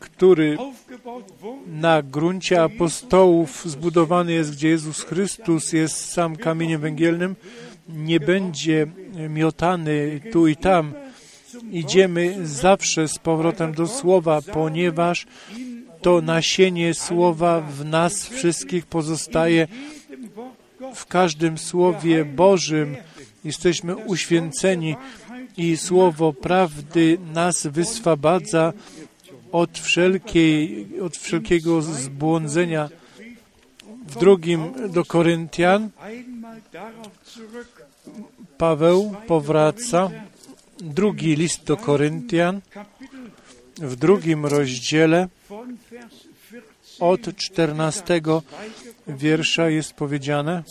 który 0.00 0.58
na 1.66 2.02
gruncie 2.02 2.62
apostołów 2.62 3.62
zbudowany 3.66 4.32
jest, 4.32 4.52
gdzie 4.52 4.68
Jezus 4.68 5.02
Chrystus 5.02 5.72
jest 5.72 6.12
sam 6.12 6.36
kamieniem 6.36 6.80
węgielnym, 6.80 7.36
nie 7.88 8.20
będzie 8.20 8.86
miotany 9.28 10.20
tu 10.32 10.48
i 10.48 10.56
tam. 10.56 10.94
Idziemy 11.70 12.46
zawsze 12.46 13.08
z 13.08 13.18
powrotem 13.18 13.74
do 13.74 13.86
Słowa, 13.86 14.40
ponieważ 14.52 15.26
to 16.02 16.20
nasienie 16.20 16.94
Słowa 16.94 17.60
w 17.60 17.84
nas 17.84 18.26
wszystkich 18.26 18.86
pozostaje 18.86 19.68
w 20.94 21.06
każdym 21.06 21.58
Słowie 21.58 22.24
Bożym. 22.24 22.96
Jesteśmy 23.44 23.96
uświęceni 23.96 24.96
i 25.56 25.76
Słowo 25.76 26.32
prawdy 26.32 27.18
nas 27.34 27.66
wyswabadza 27.66 28.72
od, 29.52 29.78
wszelkiej, 29.78 30.86
od 31.00 31.16
wszelkiego 31.16 31.82
zbłądzenia. 31.82 32.88
W 34.08 34.18
drugim 34.18 34.72
do 34.88 35.04
Koryntian 35.04 35.90
Paweł 38.58 39.14
powraca, 39.26 40.10
drugi 40.80 41.36
list 41.36 41.64
do 41.64 41.76
Koryntian, 41.76 42.60
w 43.78 43.96
drugim 43.96 44.46
rozdziale 44.46 45.28
od 47.00 47.36
14 47.36 48.20
wiersza 49.08 49.70
jest 49.70 49.92
powiedziane, 49.92 50.62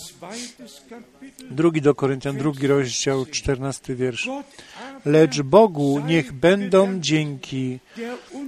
drugi 1.51 1.81
do 1.81 1.95
Koryntian, 1.95 2.37
drugi 2.37 2.67
rozdział, 2.67 3.25
14 3.25 3.95
wiersz. 3.95 4.29
Lecz 5.05 5.41
Bogu 5.41 5.99
niech 5.99 6.33
będą 6.33 6.99
dzięki, 6.99 7.79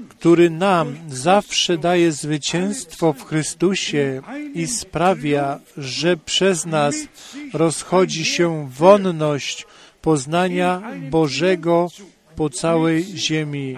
który 0.09 0.49
nam 0.49 0.95
zawsze 1.09 1.77
daje 1.77 2.11
zwycięstwo 2.11 3.13
w 3.13 3.25
Chrystusie 3.25 4.21
i 4.53 4.67
sprawia, 4.67 5.59
że 5.77 6.17
przez 6.17 6.65
nas 6.65 6.95
rozchodzi 7.53 8.25
się 8.25 8.69
wonność 8.69 9.67
poznania 10.01 10.81
Bożego 11.09 11.87
po 12.35 12.49
całej 12.49 13.03
ziemi. 13.03 13.75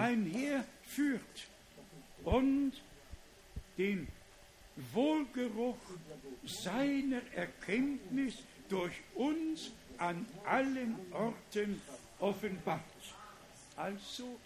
Seiner 6.46 7.20
Erkenntnis 7.34 8.34
durch 8.68 8.94
uns 9.14 9.70
an 9.98 10.26
allen 10.44 10.96
Orten 11.12 11.80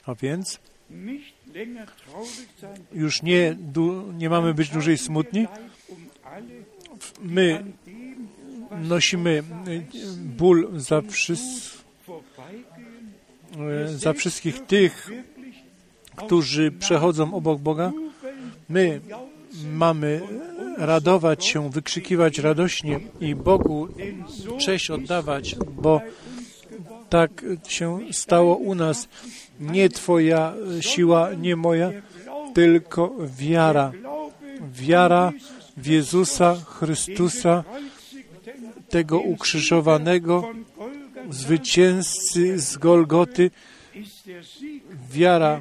a 0.04 0.14
więc 0.14 0.58
już 2.92 3.22
nie, 3.22 3.56
nie 4.18 4.30
mamy 4.30 4.54
być 4.54 4.68
dłużej 4.68 4.98
smutni. 4.98 5.46
My 7.22 7.64
nosimy 8.70 9.42
ból 10.16 10.80
za, 10.80 11.02
wszys, 11.02 11.40
za 13.96 14.12
wszystkich 14.12 14.66
tych, 14.66 15.10
którzy 16.16 16.70
przechodzą 16.70 17.34
obok 17.34 17.60
Boga. 17.60 17.92
My 18.68 19.00
mamy 19.72 20.20
radować 20.78 21.46
się, 21.46 21.70
wykrzykiwać 21.70 22.38
radośnie 22.38 23.00
i 23.20 23.34
Bogu 23.34 23.88
cześć 24.58 24.90
oddawać, 24.90 25.56
bo 25.82 26.00
tak 27.08 27.44
się 27.68 27.98
stało 28.12 28.56
u 28.56 28.74
nas. 28.74 29.08
Nie 29.60 29.88
Twoja 29.88 30.54
siła, 30.80 31.34
nie 31.34 31.56
moja, 31.56 31.90
tylko 32.54 33.14
wiara. 33.38 33.92
Wiara 34.72 35.32
w 35.76 35.86
Jezusa 35.86 36.56
Chrystusa, 36.66 37.64
tego 38.88 39.20
ukrzyżowanego 39.20 40.48
zwycięzcy 41.30 42.58
z 42.58 42.76
Golgoty. 42.76 43.50
Wiara 45.10 45.60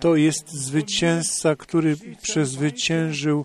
to 0.00 0.16
jest 0.16 0.50
zwycięzca, 0.50 1.56
który 1.56 1.96
przezwyciężył 2.22 3.44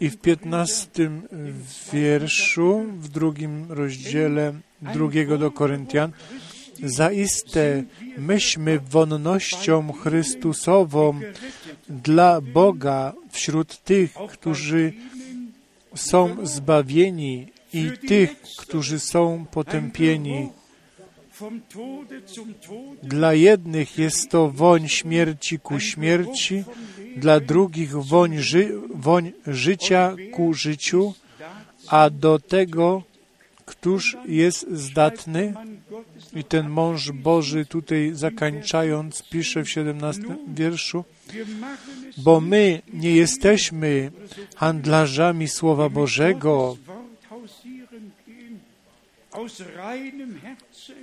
i 0.00 0.10
w 0.10 0.16
piętnastym 0.16 1.22
wierszu, 1.92 2.84
w 2.98 3.08
drugim 3.08 3.72
rozdziale 3.72 4.52
drugiego 4.82 5.38
do 5.38 5.50
Koryntian, 5.50 6.12
Zaiste 6.82 7.82
myśmy 8.18 8.78
wonnością 8.78 9.92
Chrystusową 9.92 11.20
dla 11.88 12.40
Boga 12.40 13.12
wśród 13.30 13.82
tych, 13.84 14.14
którzy 14.28 14.92
są 15.94 16.46
zbawieni 16.46 17.46
i 17.72 17.90
tych, 18.08 18.42
którzy 18.58 19.00
są 19.00 19.46
potępieni. 19.50 20.48
Dla 23.02 23.34
jednych 23.34 23.98
jest 23.98 24.30
to 24.30 24.50
woń 24.50 24.88
śmierci 24.88 25.58
ku 25.58 25.80
śmierci, 25.80 26.64
dla 27.16 27.40
drugich 27.40 27.92
woń, 27.96 28.38
ży, 28.38 28.72
woń 28.94 29.32
życia 29.46 30.16
ku 30.32 30.54
życiu, 30.54 31.14
a 31.88 32.10
do 32.10 32.38
tego, 32.38 33.02
któż 33.66 34.16
jest 34.28 34.66
zdatny? 34.72 35.54
I 36.34 36.44
ten 36.44 36.68
mąż 36.68 37.12
Boży 37.12 37.66
tutaj 37.66 38.10
zakańczając 38.14 39.22
pisze 39.22 39.64
w 39.64 39.70
17 39.70 40.22
wierszu, 40.48 41.04
bo 42.16 42.40
my 42.40 42.82
nie 42.92 43.16
jesteśmy 43.16 44.10
handlarzami 44.56 45.48
Słowa 45.48 45.88
Bożego, 45.88 46.76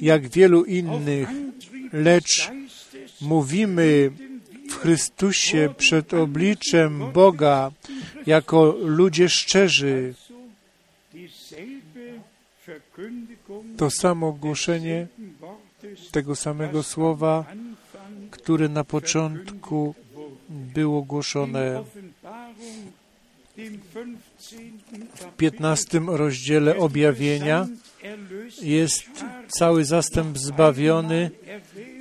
jak 0.02 0.28
wielu 0.28 0.64
innych, 0.64 1.30
lecz 1.94 2.52
mówimy 3.22 4.12
w 4.70 4.74
Chrystusie 4.74 5.74
przed 5.78 6.14
obliczem 6.14 7.12
Boga 7.14 7.72
jako 8.26 8.76
ludzie 8.82 9.30
szczerzy. 9.30 10.14
To 13.78 13.90
samo 13.90 14.32
głoszenie 14.32 15.08
tego 16.12 16.36
samego 16.36 16.84
słowa, 16.84 17.46
które 18.32 18.70
na 18.70 18.84
początku 18.84 19.96
było 20.50 21.02
głoszone 21.02 21.84
w 25.16 25.36
15 25.38 26.02
rozdziale 26.08 26.78
objawienia 26.78 27.68
jest 28.62 29.04
cały 29.48 29.86
zastęp 29.86 30.38
zbawiony, 30.38 31.32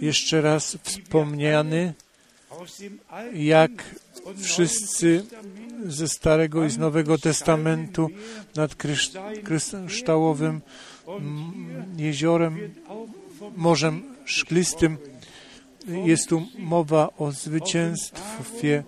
jeszcze 0.00 0.40
raz 0.40 0.78
wspomniany, 0.82 1.94
jak 3.34 3.70
wszyscy 4.42 5.24
ze 5.86 6.08
Starego 6.08 6.64
i 6.64 6.70
z 6.70 6.78
Nowego 6.78 7.18
Testamentu 7.18 8.10
nad 8.54 8.74
kryształowym 9.44 10.60
jeziorem, 11.96 12.74
morzem 13.56 14.02
szklistym. 14.24 14.98
Jest 16.04 16.28
tu 16.28 16.46
mowa 16.58 17.08
o 17.18 17.32
zwycięstwie. 17.32 18.84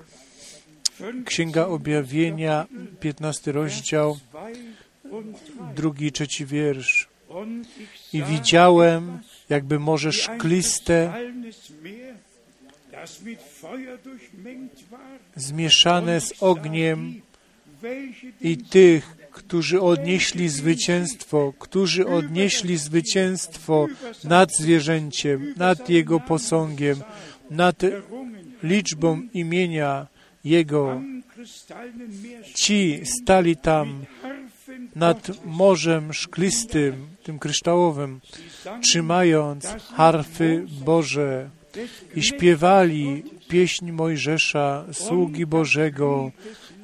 Księga 1.24 1.66
Objawienia, 1.66 2.66
15 3.00 3.52
rozdział, 3.52 4.18
drugi 5.74 6.06
i 6.06 6.12
trzeci 6.12 6.46
wiersz. 6.46 7.08
I 8.12 8.22
widziałem, 8.22 9.18
jakby 9.48 9.78
morze 9.78 10.12
szkliste, 10.12 11.12
zmieszane 15.36 16.20
z 16.20 16.42
ogniem 16.42 17.20
i 18.40 18.56
tych, 18.56 19.16
którzy 19.30 19.80
odnieśli 19.80 20.48
zwycięstwo, 20.48 21.52
którzy 21.58 22.06
odnieśli 22.06 22.76
zwycięstwo 22.76 23.86
nad 24.24 24.56
zwierzęciem, 24.56 25.54
nad 25.56 25.88
jego 25.90 26.20
posągiem, 26.20 27.02
nad 27.50 27.82
liczbą 28.62 29.22
imienia 29.34 30.06
Jego. 30.44 31.02
Ci 32.54 33.00
stali 33.04 33.56
tam 33.56 34.04
nad 34.96 35.30
morzem 35.44 36.12
szklistym, 36.12 37.06
tym 37.22 37.38
kryształowym, 37.38 38.20
trzymając 38.82 39.66
harfy 39.94 40.66
Boże 40.84 41.50
i 42.14 42.22
śpiewali 42.22 43.22
pieśń 43.48 43.90
Mojżesza, 43.90 44.84
sługi 44.92 45.46
Bożego 45.46 46.30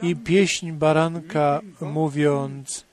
i 0.02 0.16
pieśń 0.16 0.72
Baranka, 0.72 1.60
mówiąc, 1.80 2.84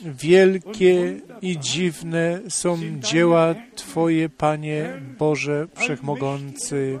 Wielkie 0.00 1.20
i 1.42 1.58
dziwne 1.58 2.40
są 2.48 2.78
dzieła 3.00 3.54
Twoje, 3.74 4.28
Panie 4.28 5.02
Boże 5.18 5.66
Wszechmogący. 5.74 6.98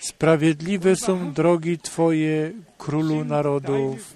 Sprawiedliwe 0.00 0.96
są 0.96 1.32
drogi 1.32 1.78
Twoje, 1.78 2.52
Królu 2.78 3.24
Narodów. 3.24 4.14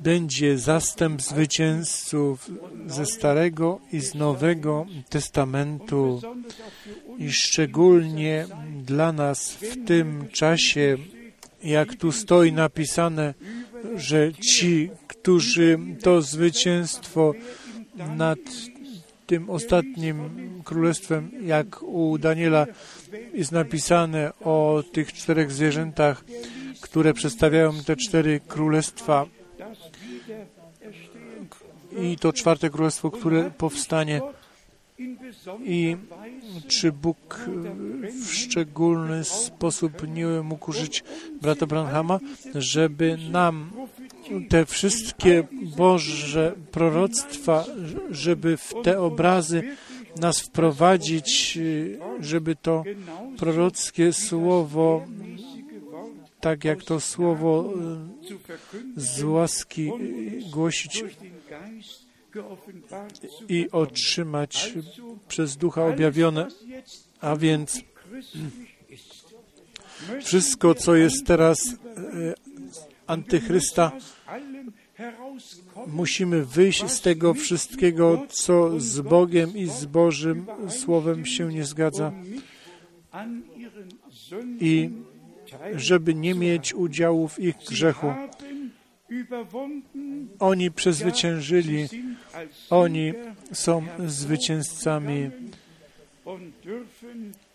Będzie 0.00 0.58
zastęp 0.58 1.22
zwycięzców 1.22 2.50
ze 2.86 3.06
Starego 3.06 3.80
i 3.92 4.00
z 4.00 4.14
Nowego 4.14 4.86
Testamentu. 5.08 6.20
I 7.18 7.32
szczególnie 7.32 8.46
dla 8.84 9.12
nas 9.12 9.52
w 9.52 9.86
tym 9.86 10.28
czasie, 10.28 10.96
jak 11.62 11.94
tu 11.94 12.12
stoi 12.12 12.52
napisane, 12.52 13.34
że 13.96 14.32
ci, 14.32 14.90
którzy 15.08 15.78
to 16.02 16.22
zwycięstwo 16.22 17.34
nad 18.16 18.38
tym 19.26 19.50
ostatnim 19.50 20.30
królestwem, 20.64 21.30
jak 21.42 21.82
u 21.82 22.18
Daniela 22.18 22.66
jest 23.34 23.52
napisane 23.52 24.32
o 24.40 24.82
tych 24.92 25.12
czterech 25.12 25.52
zwierzętach, 25.52 26.24
które 26.80 27.14
przedstawiają 27.14 27.72
te 27.86 27.96
cztery 27.96 28.40
królestwa 28.48 29.26
i 31.98 32.16
to 32.18 32.32
czwarte 32.32 32.70
królestwo, 32.70 33.10
które 33.10 33.50
powstanie. 33.50 34.20
I 35.64 35.96
czy 36.68 36.92
Bóg 36.92 37.40
w 38.26 38.34
szczególny 38.34 39.24
sposób 39.24 40.08
nie 40.08 40.26
mógł 40.26 40.70
użyć 40.70 41.04
brata 41.42 41.66
Branhama, 41.66 42.18
żeby 42.54 43.18
nam 43.30 43.70
te 44.48 44.66
wszystkie 44.66 45.44
Boże 45.76 46.54
proroctwa, 46.70 47.64
żeby 48.10 48.56
w 48.56 48.74
te 48.82 49.00
obrazy 49.00 49.62
nas 50.16 50.40
wprowadzić, 50.40 51.58
żeby 52.20 52.56
to 52.56 52.84
prorockie 53.38 54.12
słowo, 54.12 55.06
tak 56.40 56.64
jak 56.64 56.82
to 56.82 57.00
słowo 57.00 57.72
z 58.96 59.22
łaski 59.22 59.92
głosić 60.52 61.04
i 63.48 63.70
otrzymać 63.70 64.74
przez 65.28 65.56
Ducha 65.56 65.86
objawione, 65.86 66.48
a 67.20 67.36
więc 67.36 67.80
wszystko, 70.22 70.74
co 70.74 70.96
jest 70.96 71.26
teraz 71.26 71.58
antychrysta, 73.06 73.92
musimy 75.86 76.44
wyjść 76.44 76.90
z 76.90 77.00
tego 77.00 77.34
wszystkiego, 77.34 78.26
co 78.28 78.80
z 78.80 79.00
Bogiem 79.00 79.56
i 79.56 79.66
z 79.66 79.84
Bożym 79.84 80.46
Słowem 80.68 81.26
się 81.26 81.52
nie 81.52 81.64
zgadza. 81.64 82.12
I 84.60 84.90
żeby 85.74 86.14
nie 86.14 86.34
mieć 86.34 86.74
udziału 86.74 87.28
w 87.28 87.38
ich 87.38 87.56
grzechu. 87.56 88.12
Oni 90.38 90.70
przezwyciężyli, 90.70 91.86
oni 92.70 93.12
są 93.52 93.86
zwycięzcami. 94.06 95.30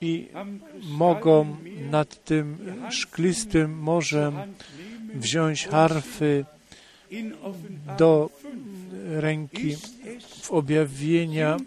I 0.02 0.28
mogą 0.90 1.58
nad 1.92 2.24
tym 2.24 2.58
szklistym 2.90 3.80
morzem 3.80 4.34
wziąć 5.16 5.68
harfy 5.68 6.46
do 7.98 8.30
ręki. 9.10 9.76
W 10.42 10.52
objawienia 10.52 11.58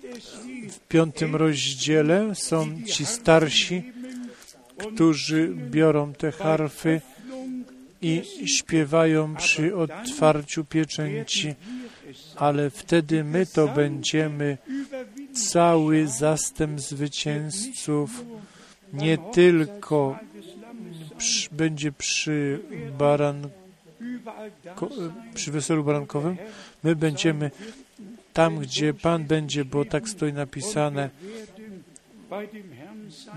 w 0.71 0.79
piątym 0.89 1.37
rozdziale 1.37 2.35
są 2.35 2.83
ci 2.83 3.07
starsi, 3.07 3.93
którzy 4.79 5.49
biorą 5.71 6.13
te 6.13 6.33
harfy 6.33 7.01
i 8.03 8.23
śpiewają 8.47 9.37
przy 9.37 9.77
otwarciu 9.77 10.65
pieczęci, 10.65 11.55
ale 12.37 12.71
wtedy 12.71 13.25
my 13.25 13.47
to 13.47 13.69
będziemy 13.69 14.59
cały 15.51 16.09
zastęp 16.09 16.81
zwycięzców, 16.81 18.25
nie 18.93 19.19
tylko 19.19 20.19
przy, 21.23 21.49
będzie 21.55 21.93
przy 21.93 22.61
baranku, 22.99 23.51
überall 24.01 24.51
da 24.65 24.75
ko- 24.75 24.89
sein, 24.89 25.13
przy 25.35 25.53
weselu 25.53 25.85
barankowym. 25.85 26.37
My 26.85 26.97
będziemy 26.97 27.51
tam, 28.33 28.59
gdzie 28.59 28.95
Pan 28.95 29.25
będzie, 29.25 29.65
bo 29.65 29.85
tak 29.85 30.09
stoi 30.09 30.33
napisane. 30.33 31.11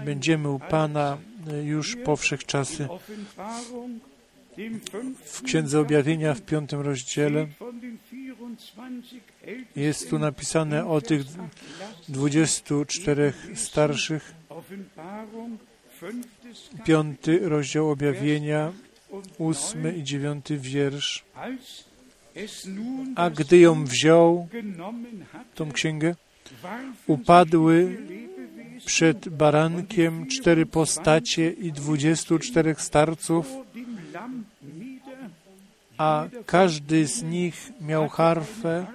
Będziemy 0.05 0.49
u 0.49 0.59
Pana 0.59 1.17
y, 1.53 1.63
już 1.63 1.95
po 1.95 2.15
wszechczasy. 2.15 2.87
W 5.25 5.41
Księdze 5.41 5.79
Objawienia 5.79 6.33
w 6.33 6.41
piątym 6.41 6.81
rozdziale 6.81 7.45
steht 7.45 7.59
von 7.59 7.79
den 7.79 7.97
24 8.07 9.51
Ältesten 9.51 9.83
jest 9.83 10.09
tu 10.09 10.19
napisane 10.19 10.85
o 10.85 11.01
tych 11.01 11.23
Vers 11.23 11.35
8. 11.35 11.49
Lasst 11.79 12.11
24 12.11 13.33
starszych. 13.55 14.33
Piąty 16.85 17.39
rozdział 17.49 17.89
Objawienia, 17.89 18.71
ósmy 19.37 19.97
i 19.97 20.03
dziewiąty 20.03 20.57
wiersz. 20.57 21.25
A 23.15 23.29
gdy 23.29 23.57
ją 23.57 23.85
wziął, 23.85 24.47
tą 25.55 25.71
księgę, 25.71 26.15
upadły 27.07 27.97
przed 28.85 29.29
barankiem 29.29 30.27
cztery 30.27 30.65
postacie 30.65 31.51
i 31.51 31.71
dwudziestu 31.71 32.39
czterech 32.39 32.81
starców, 32.81 33.47
a 35.97 36.27
każdy 36.45 37.07
z 37.07 37.23
nich 37.23 37.71
miał 37.81 38.09
harfę 38.09 38.85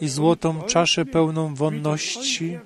i 0.00 0.08
złotą 0.08 0.62
czaszę 0.62 1.04
pełną 1.04 1.54
wonności. 1.54 2.58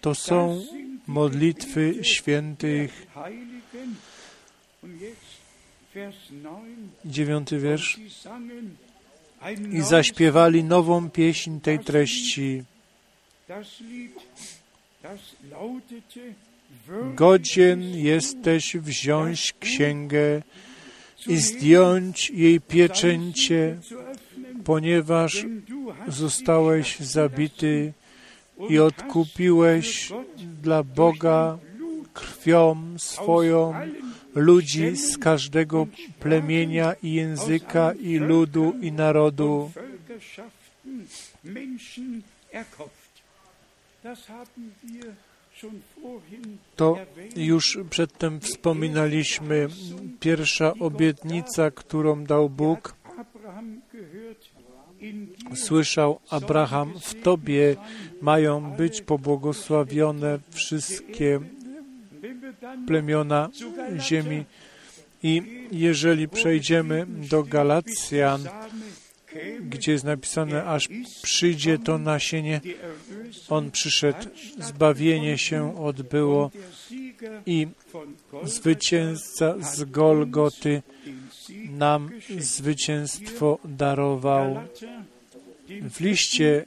To 0.00 0.14
są 0.14 0.62
modlitwy 1.10 1.94
świętych. 2.02 3.06
Heiligen. 3.14 3.94
Und 4.82 5.00
jetzt 5.00 5.40
Vers 5.94 6.14
9. 6.30 6.44
Dziewiąty 7.04 7.58
wiersz. 7.58 7.98
I 9.72 9.82
zaśpiewali 9.82 10.64
nową 10.64 11.10
pieśń 11.10 11.60
tej 11.60 11.78
treści. 11.78 12.62
Godzien 17.14 17.82
jesteś 17.82 18.76
wziąć 18.76 19.54
księgę 19.60 20.42
i 21.26 21.36
zdjąć 21.36 22.30
jej 22.30 22.60
pieczęcie, 22.60 23.76
ponieważ 24.64 25.46
zostałeś 26.08 26.98
zabity 27.00 27.92
i 28.68 28.78
odkupiłeś 28.78 30.12
dla 30.62 30.82
Boga 30.82 31.58
krwią 32.14 32.98
swoją 32.98 33.74
ludzi 34.34 34.96
z 34.96 35.18
każdego 35.18 35.86
plemienia 36.20 36.94
i 37.02 37.12
języka 37.12 37.92
i 37.92 38.18
ludu 38.18 38.74
i 38.82 38.92
narodu. 38.92 39.70
To 46.76 46.96
już 47.36 47.78
przedtem 47.90 48.40
wspominaliśmy. 48.40 49.68
Pierwsza 50.20 50.74
obietnica, 50.80 51.70
którą 51.70 52.24
dał 52.24 52.50
Bóg, 52.50 52.94
słyszał 55.54 56.20
Abraham, 56.30 56.92
w 57.00 57.22
Tobie 57.22 57.76
mają 58.22 58.70
być 58.70 59.00
pobłogosławione 59.00 60.38
wszystkie 60.50 61.40
plemiona 62.86 63.48
ziemi. 63.98 64.44
I 65.22 65.42
jeżeli 65.72 66.28
przejdziemy 66.28 67.06
do 67.08 67.42
Galacjan, 67.42 68.48
gdzie 69.60 69.92
jest 69.92 70.04
napisane, 70.04 70.64
aż 70.64 70.88
przyjdzie 71.22 71.78
to 71.78 71.98
nasienie, 71.98 72.60
on 73.48 73.70
przyszedł, 73.70 74.28
zbawienie 74.58 75.38
się 75.38 75.84
odbyło 75.84 76.50
i 77.46 77.66
zwycięzca 78.42 79.54
z 79.58 79.84
Golgoty 79.84 80.82
nam 81.70 82.10
zwycięstwo 82.38 83.58
darował. 83.64 84.62
W 85.68 86.00
liście 86.00 86.66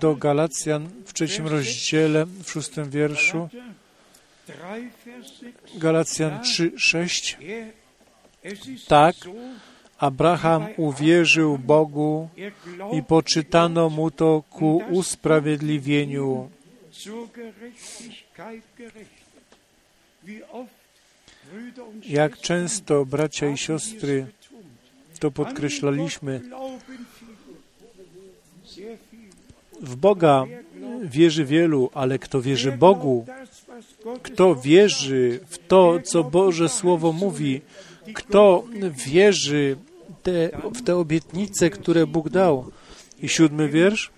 do 0.00 0.14
Galacjan 0.14 0.88
w 1.06 1.12
trzecim 1.12 1.46
rozdziale, 1.46 2.26
w 2.26 2.50
szóstym 2.50 2.90
wierszu, 2.90 3.48
Galacjan 5.74 6.42
3, 6.42 6.72
6, 6.76 7.38
er, 7.40 7.72
es 8.42 8.66
ist 8.66 8.88
Tak. 8.88 9.16
Abraham 9.98 10.66
uwierzył 10.76 11.58
Bogu 11.58 12.28
i 12.92 13.02
poczytano 13.02 13.90
mu 13.90 14.10
to 14.10 14.42
ku 14.50 14.82
usprawiedliwieniu. 14.90 16.50
Jak 22.08 22.38
często, 22.38 23.06
bracia 23.06 23.48
i 23.48 23.56
siostry, 23.56 24.26
to 25.18 25.30
podkreślaliśmy, 25.30 26.40
w 29.80 29.96
Boga 29.96 30.44
wierzy 31.02 31.44
wielu, 31.44 31.90
ale 31.94 32.18
kto 32.18 32.42
wierzy 32.42 32.72
Bogu, 32.72 33.26
kto 34.22 34.54
wierzy 34.54 35.40
w 35.46 35.58
to, 35.58 36.00
co 36.04 36.24
Boże 36.24 36.68
Słowo 36.68 37.12
mówi, 37.12 37.60
kto 38.14 38.64
wierzy 39.06 39.76
te, 40.22 40.50
w 40.74 40.82
te 40.82 40.96
obietnice, 40.96 41.70
które 41.70 42.06
Bóg 42.06 42.30
dał. 42.30 42.70
I 43.22 43.28
siódmy 43.28 43.68
wiersz. 43.68 44.10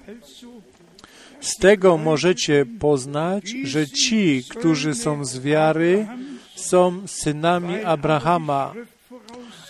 Z 1.40 1.56
tego 1.56 1.98
możecie 1.98 2.66
poznać, 2.78 3.50
że 3.64 3.86
ci, 3.86 4.44
którzy 4.48 4.94
są 4.94 5.24
z 5.24 5.38
wiary, 5.38 6.06
są 6.54 7.08
synami 7.08 7.84
Abrahama, 7.84 8.74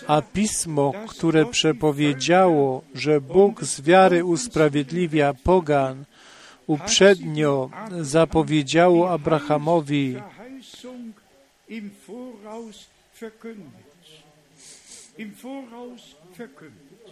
a 0.07 0.21
pismo, 0.21 0.93
które 1.07 1.45
przepowiedziało, 1.45 2.81
że 2.95 3.21
Bóg 3.21 3.63
z 3.63 3.81
wiary 3.81 4.25
usprawiedliwia 4.25 5.33
pogan, 5.33 6.05
uprzednio 6.67 7.69
zapowiedziało 8.01 9.11
Abrahamowi, 9.11 10.15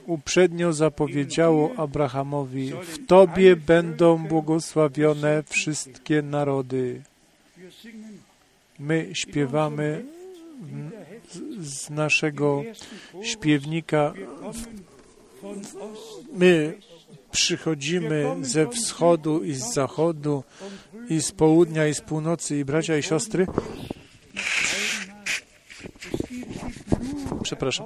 uprzednio 0.05 0.73
zapowiedziało 0.73 1.75
Abrahamowi, 1.77 2.71
w 2.83 3.05
Tobie 3.05 3.55
będą 3.55 4.17
błogosławione 4.17 5.43
wszystkie 5.43 6.21
narody. 6.21 7.01
My 8.79 9.09
śpiewamy 9.13 10.05
z, 11.59 11.89
naszego 11.89 12.63
śpiewnika, 13.23 14.13
my 16.33 16.77
przychodzimy 17.31 18.35
ze 18.41 18.67
wschodu 18.67 19.43
i 19.43 19.53
z 19.53 19.73
zachodu 19.73 20.43
i 21.09 21.21
z 21.21 21.31
południa 21.31 21.87
i 21.87 21.93
z 21.93 22.01
północy 22.01 22.59
i 22.59 22.65
bracia 22.65 22.97
i 22.97 23.03
siostry, 23.03 23.47
przepraszam, 27.43 27.85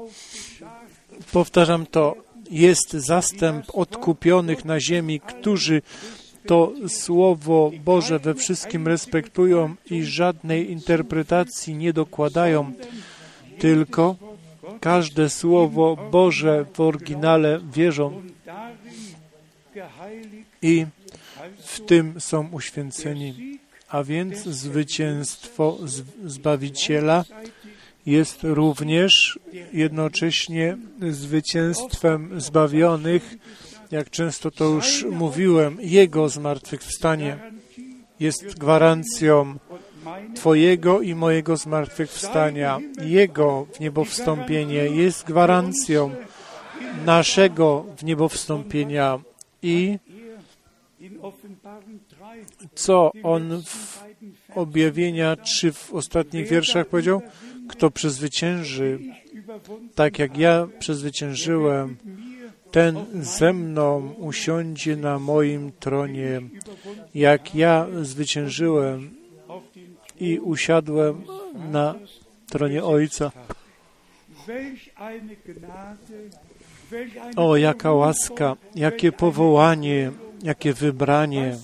powtarzam 1.32 1.86
to, 1.86 2.28
jest 2.52 2.92
zastęp 2.92 3.66
odkupionych 3.74 4.66
na 4.66 4.80
ziemi, 4.80 5.20
którzy 5.20 5.82
to 6.48 6.74
Słowo 6.88 7.72
Boże 7.86 8.20
we 8.20 8.36
wszystkim 8.36 8.88
respektują 8.88 9.76
i 9.92 10.04
żadnej 10.04 10.72
interpretacji 10.72 11.76
nie 11.76 11.94
dokładają, 11.94 12.72
tylko 13.60 14.16
każde 14.80 15.30
Słowo 15.30 15.98
Boże 16.12 16.66
w 16.74 16.80
oryginale 16.80 17.60
wierzą 17.74 18.22
i 20.62 20.86
w 21.58 21.80
tym 21.80 22.22
są 22.22 22.50
uświęceni. 22.52 23.60
A 23.90 24.04
więc 24.04 24.44
zwycięstwo 24.44 25.78
Zbawiciela 26.26 27.26
jest 28.06 28.40
również 28.44 29.40
jednocześnie 29.74 30.78
zwycięstwem 31.12 32.42
zbawionych, 32.42 33.38
jak 33.92 34.10
często 34.10 34.52
to 34.52 34.66
już 34.66 35.06
mówiłem, 35.12 35.78
Jego 35.82 36.30
zmartwychwstanie 36.30 37.40
jest 38.20 38.60
gwarancją 38.60 39.58
Twojego 40.36 41.02
i 41.02 41.16
mojego 41.16 41.58
zmartwychwstania. 41.58 42.80
Jego 43.02 43.68
w 43.74 43.80
niebo 43.80 44.06
jest 44.86 45.26
gwarancją 45.26 46.16
naszego 47.06 47.86
w 47.98 48.04
niebo. 48.04 49.20
I 49.62 50.00
in 51.00 51.20
Offenbarung 51.22 52.02
3 52.08 52.18
co 52.76 53.12
On 53.24 53.64
w 53.64 54.04
objawienia 54.56 55.36
czy 55.36 55.72
w 55.72 55.94
ostatnich 55.94 56.48
wierszach 56.48 56.88
powiedział? 56.88 57.22
Kto 57.70 57.92
przezwycięży, 57.92 59.00
tak 59.96 60.20
jak 60.20 60.38
ja 60.38 60.68
przezwyciężyłem, 60.80 61.98
ten 62.78 63.06
ze 63.22 63.54
mną 63.54 64.14
usiądzie 64.18 64.96
na 64.96 65.20
moim 65.20 65.72
tronie, 65.80 66.42
jak 67.16 67.56
ja 67.56 67.88
zwyciężyłem 68.02 69.16
i 70.20 70.40
usiadłem 70.40 71.24
na 71.72 71.96
tronie 72.50 72.84
Ojca. 72.84 73.32
O, 77.36 77.58
jaka 77.58 77.94
łaska, 77.94 78.56
jakie 78.76 79.12
powołanie, 79.12 80.12
jakie 80.44 80.74
wybranie, 80.74 81.58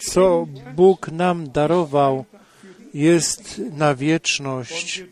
co 0.00 0.46
Bóg 0.76 1.12
nam 1.12 1.50
darował, 1.50 2.24
jest 2.94 3.62
na 3.76 3.94
wieczność 3.94 5.04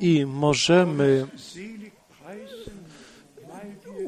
i 0.00 0.26
możemy 0.26 1.26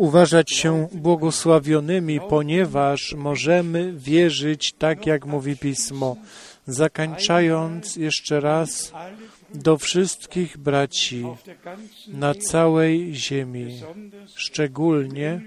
uważać 0.03 0.51
się 0.51 0.89
błogosławionymi, 0.93 2.21
ponieważ 2.29 3.15
możemy 3.15 3.93
wierzyć 3.97 4.73
tak, 4.73 5.07
jak 5.07 5.27
mówi 5.27 5.57
Pismo. 5.57 6.17
Zakańczając 6.67 7.97
jeszcze 7.97 8.41
raz 8.41 8.93
do 9.55 9.79
wszystkich 9.79 10.59
braci 10.59 11.25
na 12.09 12.35
całej 12.35 13.15
ziemi, 13.15 13.81
szczególnie 14.35 15.41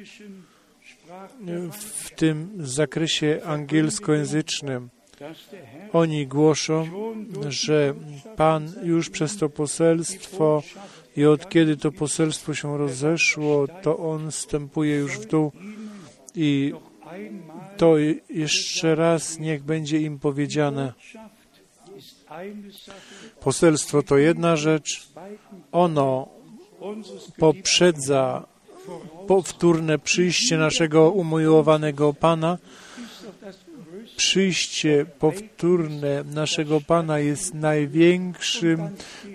w 1.71 2.09
tym 2.15 2.51
zakresie 2.59 3.41
angielskojęzycznym. 3.45 4.89
Oni 5.93 6.27
głoszą, 6.27 6.87
że 7.47 7.93
Pan 8.35 8.73
już 8.83 9.09
przez 9.09 9.37
to 9.37 9.49
poselstwo 9.49 10.63
i 11.15 11.25
od 11.25 11.49
kiedy 11.49 11.77
to 11.77 11.91
poselstwo 11.91 12.53
się 12.53 12.77
rozeszło, 12.77 13.67
to 13.81 13.97
On 13.97 14.31
wstępuje 14.31 14.95
już 14.95 15.19
w 15.19 15.25
dół 15.25 15.51
i 16.35 16.73
to 17.77 17.97
jeszcze 18.29 18.95
raz 18.95 19.39
niech 19.39 19.63
będzie 19.63 19.99
im 19.99 20.19
powiedziane. 20.19 20.93
Poselstwo 23.39 24.03
to 24.03 24.17
jedna 24.17 24.55
rzecz, 24.55 25.09
ono 25.71 26.27
poprzedza 27.37 28.45
powtórne 29.27 29.99
przyjście 29.99 30.57
naszego 30.57 31.11
umiłowanego 31.11 32.13
Pana. 32.13 32.57
Przyjście 34.17 35.05
powtórne 35.19 36.23
naszego 36.23 36.81
Pana 36.81 37.19
jest 37.19 37.53
największym 37.53 38.89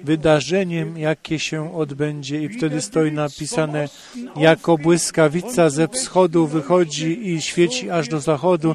wydarzeniem, 0.04 0.98
jakie 0.98 1.38
się 1.38 1.76
odbędzie. 1.76 2.42
I 2.42 2.48
wtedy 2.48 2.82
stoi 2.82 3.12
napisane, 3.12 3.88
jako 4.36 4.78
błyskawica 4.78 5.70
ze 5.70 5.88
wschodu 5.88 6.46
wychodzi 6.46 7.28
i 7.28 7.42
świeci 7.42 7.90
aż 7.90 8.08
do 8.08 8.20
zachodu. 8.20 8.74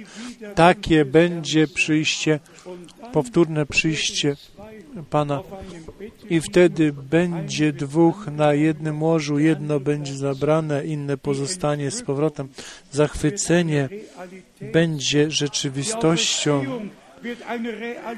Takie 0.55 1.05
będzie 1.05 1.67
przyjście, 1.67 2.39
powtórne 3.13 3.65
przyjście 3.65 4.35
Pana. 5.03 5.41
I 6.29 6.41
wtedy 6.41 6.93
będzie 6.93 7.73
dwóch 7.73 8.27
na 8.27 8.53
jednym 8.53 9.03
łożu, 9.03 9.39
jedno 9.39 9.79
będzie 9.79 10.13
zabrane, 10.13 10.85
inne 10.85 11.17
pozostanie 11.17 11.91
z 11.91 12.03
powrotem. 12.03 12.47
Zachwycenie 12.91 13.89
będzie 14.73 15.31
rzeczywistością 15.31 16.65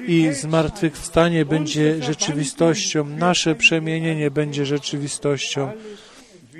i 0.07 0.29
zmartwychwstanie 0.33 1.45
będzie 1.45 2.03
rzeczywistością. 2.03 3.05
Nasze 3.05 3.55
przemienienie 3.55 4.31
będzie 4.31 4.65
rzeczywistością. 4.65 5.71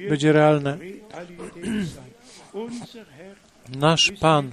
Będzie 0.10 0.34
realne. 0.34 0.78
Nasz 3.80 4.12
Pan 4.20 4.52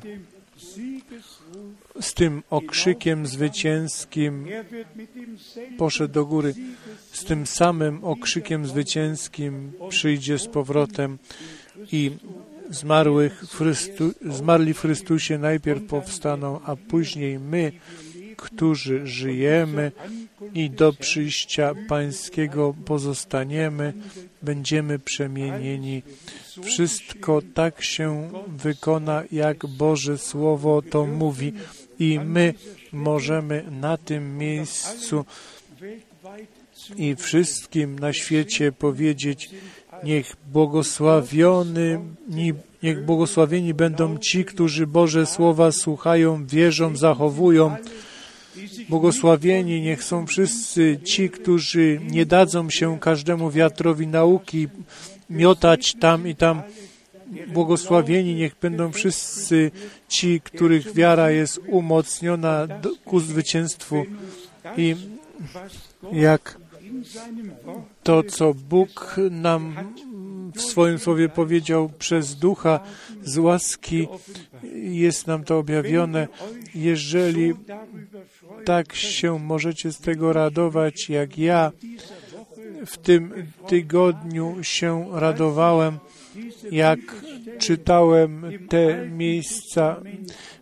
z 2.00 2.14
tym 2.14 2.42
okrzykiem 2.50 3.26
zwycięskim 3.26 4.46
poszedł 5.78 6.14
do 6.14 6.26
góry. 6.26 6.54
Z 7.12 7.24
tym 7.24 7.46
samym 7.46 8.04
okrzykiem 8.04 8.66
zwycięskim 8.66 9.72
przyjdzie 9.88 10.38
z 10.38 10.48
powrotem 10.48 11.18
i 11.92 12.10
zmarłych 12.70 13.44
Chrystu, 13.50 14.12
zmarli 14.30 14.74
w 14.74 14.80
Chrystusie 14.80 15.38
najpierw 15.38 15.86
powstaną, 15.86 16.60
a 16.64 16.76
później 16.76 17.38
my, 17.38 17.72
którzy 18.36 19.06
żyjemy 19.06 19.92
i 20.54 20.70
do 20.70 20.92
przyjścia 20.92 21.74
Pańskiego 21.88 22.74
pozostaniemy, 22.84 23.92
będziemy 24.42 24.98
przemienieni. 24.98 26.02
Wszystko 26.62 27.42
tak 27.54 27.82
się 27.82 28.30
wykona, 28.48 29.22
jak 29.32 29.66
Boże 29.66 30.18
Słowo 30.18 30.82
to 30.82 31.06
mówi 31.06 31.52
i 31.98 32.20
my 32.20 32.54
możemy 32.92 33.64
na 33.70 33.96
tym 33.96 34.38
miejscu 34.38 35.24
i 36.96 37.16
wszystkim 37.16 37.98
na 37.98 38.12
świecie 38.12 38.72
powiedzieć, 38.72 39.50
niech 40.04 40.36
błogosławiony, 40.52 42.00
niech 42.82 43.04
błogosławieni 43.04 43.74
będą 43.74 44.18
ci, 44.18 44.44
którzy 44.44 44.86
Boże 44.86 45.26
Słowa 45.26 45.72
słuchają, 45.72 46.46
wierzą, 46.46 46.96
zachowują. 46.96 47.76
Błogosławieni 48.88 49.80
niech 49.80 50.04
są 50.04 50.26
wszyscy 50.26 50.98
ci, 51.04 51.30
którzy 51.30 52.00
nie 52.10 52.26
dadzą 52.26 52.70
się 52.70 52.98
każdemu 52.98 53.50
wiatrowi 53.50 54.06
nauki 54.06 54.68
miotać 55.30 55.94
tam 55.94 56.28
i 56.28 56.34
tam. 56.34 56.62
Błogosławieni 57.48 58.34
niech 58.34 58.56
będą 58.62 58.92
wszyscy 58.92 59.70
ci, 60.08 60.40
których 60.40 60.94
wiara 60.94 61.30
jest 61.30 61.60
umocniona 61.66 62.68
ku 63.04 63.20
zwycięstwu. 63.20 64.04
I 64.76 64.96
jak 66.12 66.58
to, 68.02 68.22
co 68.22 68.54
Bóg 68.54 69.16
nam 69.30 69.74
w 70.54 70.60
swoim 70.60 70.98
słowie 70.98 71.28
powiedział 71.28 71.90
przez 71.98 72.36
ducha 72.36 72.80
z 73.22 73.38
łaski, 73.38 74.08
jest 74.74 75.26
nam 75.26 75.44
to 75.44 75.58
objawione. 75.58 76.28
Jeżeli 76.74 77.54
tak 78.64 78.94
się 78.94 79.38
możecie 79.38 79.92
z 79.92 79.98
tego 79.98 80.32
radować, 80.32 81.10
jak 81.10 81.38
ja 81.38 81.72
w 82.86 82.98
tym 82.98 83.46
tygodniu 83.68 84.56
się 84.62 85.06
radowałem, 85.12 85.98
jak 86.70 87.00
czytałem 87.58 88.44
te 88.68 89.08
miejsca 89.08 90.00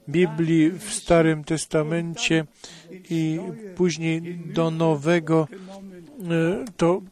Biblii 0.09 0.71
w 0.71 0.93
Starym 0.93 1.45
Testamencie 1.45 2.45
i 3.11 3.41
później 3.75 4.39
do 4.55 4.71
Nowego, 4.71 5.49
to 6.77 7.03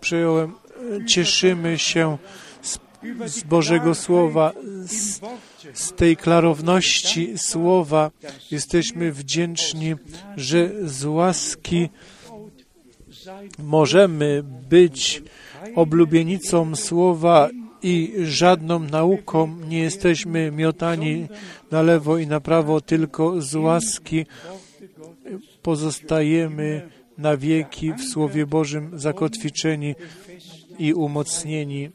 przejąłem. 0.00 0.52
Cieszymy 1.06 1.78
się 1.78 2.18
z, 2.62 2.78
z 3.26 3.42
Bożego 3.42 3.94
Słowa, 3.94 4.52
z, 4.84 5.20
z 5.74 5.92
tej 5.92 6.16
klarowności 6.16 7.38
Słowa. 7.38 8.10
Jesteśmy 8.50 9.12
wdzięczni, 9.12 9.94
że 10.36 10.70
z 10.84 11.04
łaski 11.04 11.88
możemy 13.58 14.42
być 14.68 15.22
oblubienicą 15.74 16.76
Słowa 16.76 17.48
i 17.82 18.14
żadną 18.24 18.78
nauką 18.78 19.56
nie 19.68 19.78
jesteśmy 19.78 20.50
miotani 20.50 21.26
na 21.70 21.82
lewo 21.82 22.18
i 22.18 22.26
na 22.26 22.40
prawo, 22.40 22.80
tylko 22.80 23.42
z 23.42 23.54
łaski 23.54 24.26
pozostajemy 25.62 26.88
na 27.18 27.36
wieki 27.36 27.92
w 27.92 28.02
Słowie 28.02 28.46
Bożym 28.46 28.98
zakotwiczeni 28.98 29.94
i 30.78 30.94
umocnieni. 30.94 31.90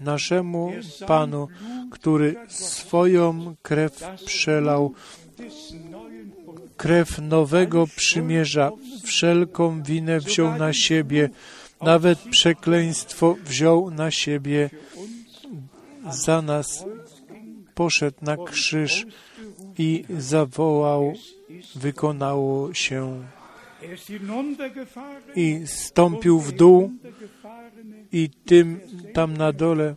Naszemu 0.00 0.72
Panu, 1.06 1.48
który 1.90 2.36
swoją 2.48 3.54
krew 3.62 4.04
przelał, 4.26 4.92
krew 6.76 7.18
nowego 7.18 7.86
przymierza, 7.96 8.70
wszelką 9.04 9.82
winę 9.82 10.20
wziął 10.20 10.58
na 10.58 10.72
siebie, 10.72 11.30
nawet 11.82 12.18
przekleństwo 12.18 13.36
wziął 13.44 13.90
na 13.90 14.10
siebie 14.10 14.70
za 16.10 16.42
nas, 16.42 16.84
poszedł 17.74 18.16
na 18.22 18.36
krzyż 18.36 19.06
i 19.78 20.04
zawołał, 20.18 21.12
wykonało 21.74 22.74
się. 22.74 23.22
I 25.36 25.62
stąpił 25.66 26.40
w 26.40 26.52
dół 26.52 26.90
i 28.12 28.30
tym 28.44 28.80
tam 29.12 29.36
na 29.36 29.52
dole 29.52 29.94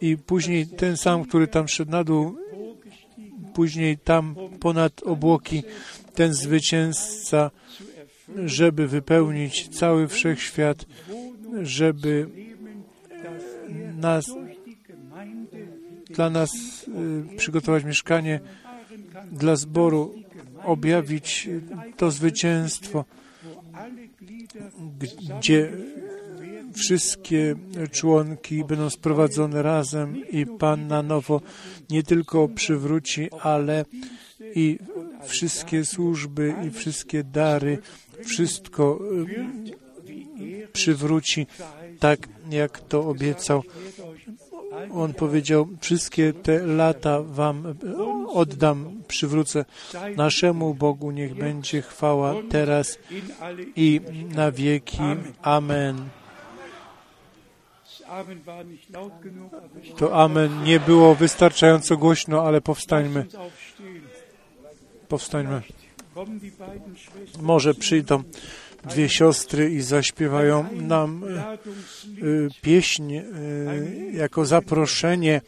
i 0.00 0.16
później 0.16 0.66
ten 0.66 0.96
sam, 0.96 1.24
który 1.24 1.46
tam 1.46 1.68
szedł 1.68 1.90
na 1.90 2.04
dół, 2.04 2.36
później 3.54 3.98
tam 3.98 4.34
ponad 4.60 5.02
obłoki 5.02 5.62
ten 6.14 6.34
zwycięzca 6.34 7.50
żeby 8.44 8.88
wypełnić 8.88 9.68
cały 9.68 10.08
wszechświat, 10.08 10.86
żeby 11.62 12.28
nas, 13.96 14.26
dla 16.10 16.30
nas 16.30 16.50
y, 17.32 17.36
przygotować 17.36 17.84
mieszkanie 17.84 18.40
dla 19.32 19.56
zboru, 19.56 20.14
objawić 20.64 21.48
to 21.96 22.10
zwycięstwo, 22.10 23.04
gdzie 25.38 25.72
wszystkie 26.74 27.54
członki 27.90 28.64
będą 28.64 28.90
sprowadzone 28.90 29.62
razem 29.62 30.30
i 30.30 30.46
Pan 30.46 30.86
na 30.86 31.02
nowo 31.02 31.40
nie 31.90 32.02
tylko 32.02 32.48
przywróci, 32.48 33.28
ale 33.40 33.84
i 34.54 34.78
wszystkie 35.24 35.84
służby 35.84 36.54
i 36.66 36.70
wszystkie 36.70 37.24
dary, 37.24 37.78
wszystko 38.24 38.98
y, 40.40 40.68
przywróci 40.72 41.46
tak, 41.98 42.28
jak 42.50 42.80
to 42.80 43.08
obiecał. 43.08 43.62
On 44.94 45.14
powiedział, 45.14 45.68
wszystkie 45.80 46.32
te 46.32 46.66
lata 46.66 47.22
Wam 47.22 47.74
oddam, 48.28 49.02
przywrócę 49.08 49.64
naszemu 50.16 50.74
Bogu, 50.74 51.10
niech 51.10 51.34
będzie 51.34 51.82
chwała 51.82 52.34
teraz 52.50 52.98
i 53.76 54.00
na 54.34 54.52
wieki. 54.52 54.98
Amen. 55.42 56.08
To 59.96 60.22
amen 60.22 60.62
nie 60.64 60.80
było 60.80 61.14
wystarczająco 61.14 61.96
głośno, 61.96 62.42
ale 62.42 62.60
powstańmy. 62.60 63.26
Powstańmy. 65.08 65.62
Może 67.40 67.74
przyjdą 67.74 68.22
dwie 68.90 69.08
siostry 69.08 69.70
i 69.70 69.80
zaśpiewają 69.82 70.66
nam 70.72 71.24
y, 71.24 72.48
pieśń 72.62 73.14
y, 73.14 73.22
jako 74.12 74.46
zaproszenie, 74.46 75.40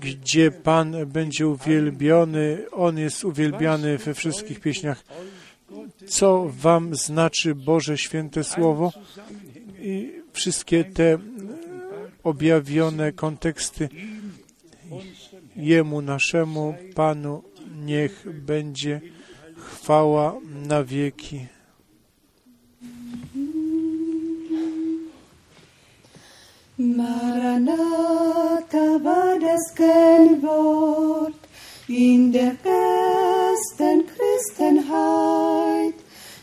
gdzie 0.00 0.50
Pan 0.50 1.06
będzie 1.06 1.48
uwielbiony. 1.48 2.64
On 2.72 2.98
jest 2.98 3.24
uwielbiany 3.24 3.98
we 3.98 4.14
wszystkich 4.14 4.60
pieśniach. 4.60 5.04
Co 6.06 6.46
Wam 6.48 6.94
znaczy 6.94 7.54
Boże 7.54 7.98
Święte 7.98 8.44
Słowo? 8.44 8.92
I 9.80 10.12
wszystkie 10.32 10.84
te 10.84 11.18
objawione 12.24 13.12
konteksty 13.12 13.88
Jemu, 15.56 16.02
naszemu 16.02 16.74
Panu, 16.94 17.42
niech 17.84 18.26
będzie 18.32 19.00
chwała 19.56 20.36
na 20.68 20.84
wieki. 20.84 21.46
Maranatha 26.80 27.76
war 29.04 29.38
das 29.38 29.74
Kennwort 29.74 31.34
in 31.86 32.32
der 32.32 32.56
ersten 32.64 34.06
Christenheit, 34.06 35.94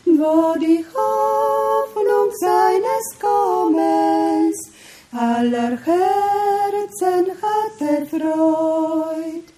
wo 0.04 0.54
die 0.60 0.84
Hoffnung 0.94 2.30
seines 2.38 3.18
Kommens 3.20 4.70
aller 5.10 5.76
Herzen 5.84 7.26
hat 7.42 7.80
erfreut. 7.80 9.48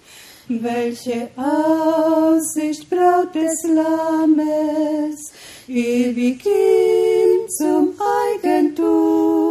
Welche 0.47 1.29
Aussicht 1.37 2.89
Braut 2.89 3.35
des 3.35 3.61
Lammes, 3.67 5.31
ewig 5.67 6.43
ihm 6.43 7.47
zum 7.49 7.93
Eigentum. 8.33 9.50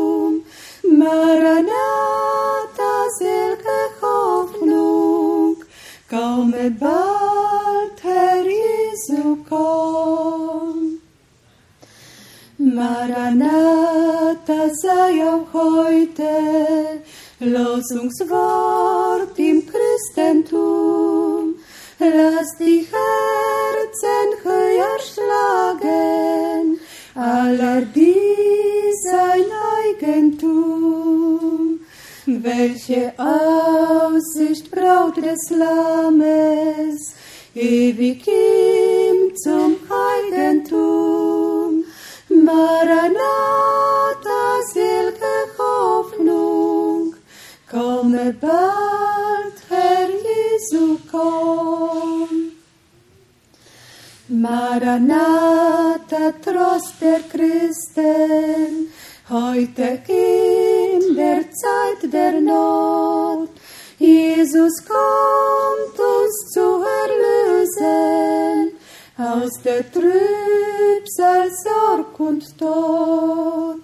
Maranatha, 1.01 2.93
selge 3.19 3.79
Hoffnung, 4.03 5.57
komme 6.11 6.71
bald, 6.79 7.99
Herr 8.03 8.45
Jesu, 8.45 9.39
komm. 9.49 10.99
Maranatha 12.59 14.61
sei 14.83 15.25
auch 15.31 15.51
heute 15.55 17.01
Losungswort 17.41 19.39
im 19.39 19.63
Christentum. 19.71 21.55
Lass 21.99 22.59
die 22.59 22.87
Herzen 22.93 24.29
höher 24.45 24.99
schlagen, 25.09 26.79
aller 27.15 27.81
die 27.95 28.21
sein 29.03 29.51
Eigentum. 30.01 31.81
Welche 32.27 33.13
Aussicht 33.19 34.71
Braut 34.71 35.17
des 35.17 35.51
Lammes, 35.51 37.15
ewig 37.55 38.27
ihm 38.27 39.37
zum 39.37 39.77
Eigentum. 39.91 41.85
Maranatha, 42.29 43.21
selge 44.73 45.35
Hoffnung, 45.59 47.15
komme 47.71 48.35
bald, 48.41 49.57
Herr 49.69 50.09
Jesu, 50.09 50.99
komm. 51.11 52.53
Maranatha, 54.29 55.91
Trost 56.43 56.95
der 57.01 57.21
Christen, 57.29 58.91
heute 59.31 60.01
in 60.09 61.15
der 61.15 61.43
Zeit 61.53 62.13
der 62.13 62.41
Not. 62.41 63.51
Jesus 63.99 64.73
kommt 64.85 65.99
uns 65.99 66.51
zu 66.53 66.83
erlösen 67.05 68.73
aus 69.17 69.51
der 69.65 69.91
Trübsal, 69.93 71.49
Sorg 71.63 72.19
und 72.19 72.59
Tod. 72.59 73.83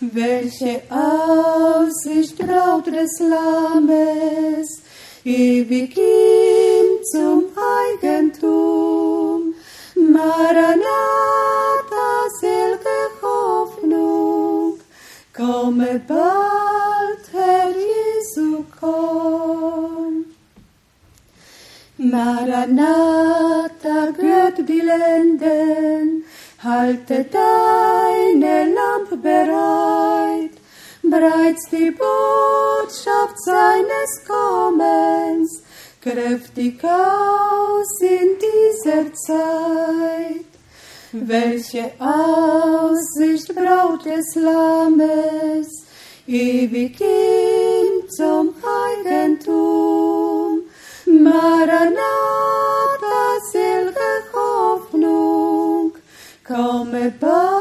Welche 0.00 0.82
Aussicht 0.90 2.36
Braut 2.38 2.86
des 2.86 3.20
Lammes, 3.20 4.82
ewig 5.24 5.96
ihm 5.96 7.02
zum 7.12 7.44
Eigentum. 7.56 9.54
Maranatha, 9.94 11.63
komme 15.34 16.00
bald, 16.06 17.24
Herr 17.32 17.70
Jesu, 17.70 18.64
komm. 18.80 20.24
Maranatha, 21.98 23.66
gehört 24.16 24.58
die 24.68 24.80
Lenden, 24.80 26.24
halte 26.62 27.24
deine 27.24 28.72
Lampe 28.74 29.16
bereit, 29.16 30.50
bereits 31.02 31.68
die 31.70 31.90
Botschaft 31.90 33.38
seines 33.44 34.24
Kommens, 34.26 35.62
kräftig 36.00 36.84
aus 36.84 38.00
in 38.00 38.38
dieser 38.44 39.12
Zeit. 39.14 40.53
Welche 41.16 41.92
Aussicht 42.00 43.54
Braut 43.54 44.04
des 44.04 44.34
Lammes, 44.34 45.68
ewig 46.26 47.00
ihm 47.00 48.08
zum 48.08 48.52
Eigentum. 48.60 50.62
Maranatha, 51.06 51.94
selge 53.52 53.94
Hoffnung, 54.32 55.92
komme 56.44 57.12
bald, 57.20 57.53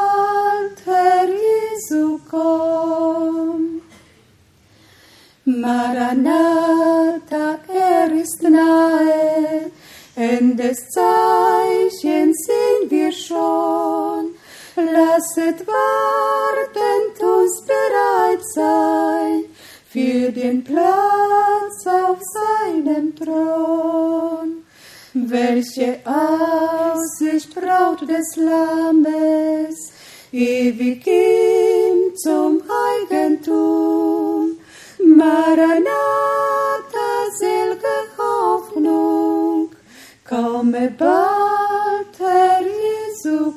Lasset 15.43 15.67
wartend 15.67 17.21
uns 17.21 17.65
bereit 17.65 18.45
sein 18.53 19.45
für 19.89 20.31
den 20.31 20.63
Platz 20.63 21.85
auf 21.85 22.19
seinem 22.21 23.15
Thron. 23.15 24.63
Welche 25.13 25.99
Aussicht 26.05 27.53
Braut 27.53 28.01
des 28.01 28.35
Lammes, 28.37 29.91
ewig 30.31 31.05
ihm 31.07 32.15
zum 32.15 32.61
Eigentum. 32.87 34.57
Maranatha, 34.99 35.83
selge 37.37 37.95
Hoffnung, 38.17 39.69
komme 40.27 40.93
bald, 40.97 42.17
Herr 42.17 42.61
Jesu, 42.61 43.53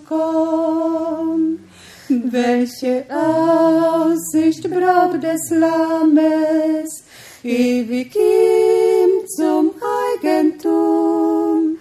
Welche 2.29 3.05
Aussicht 3.09 4.69
Braut 4.69 5.23
des 5.23 5.49
Lammes, 5.51 7.05
ewig 7.45 8.17
ihm 8.17 9.29
zum 9.29 9.71
Eigentum. 10.11 11.79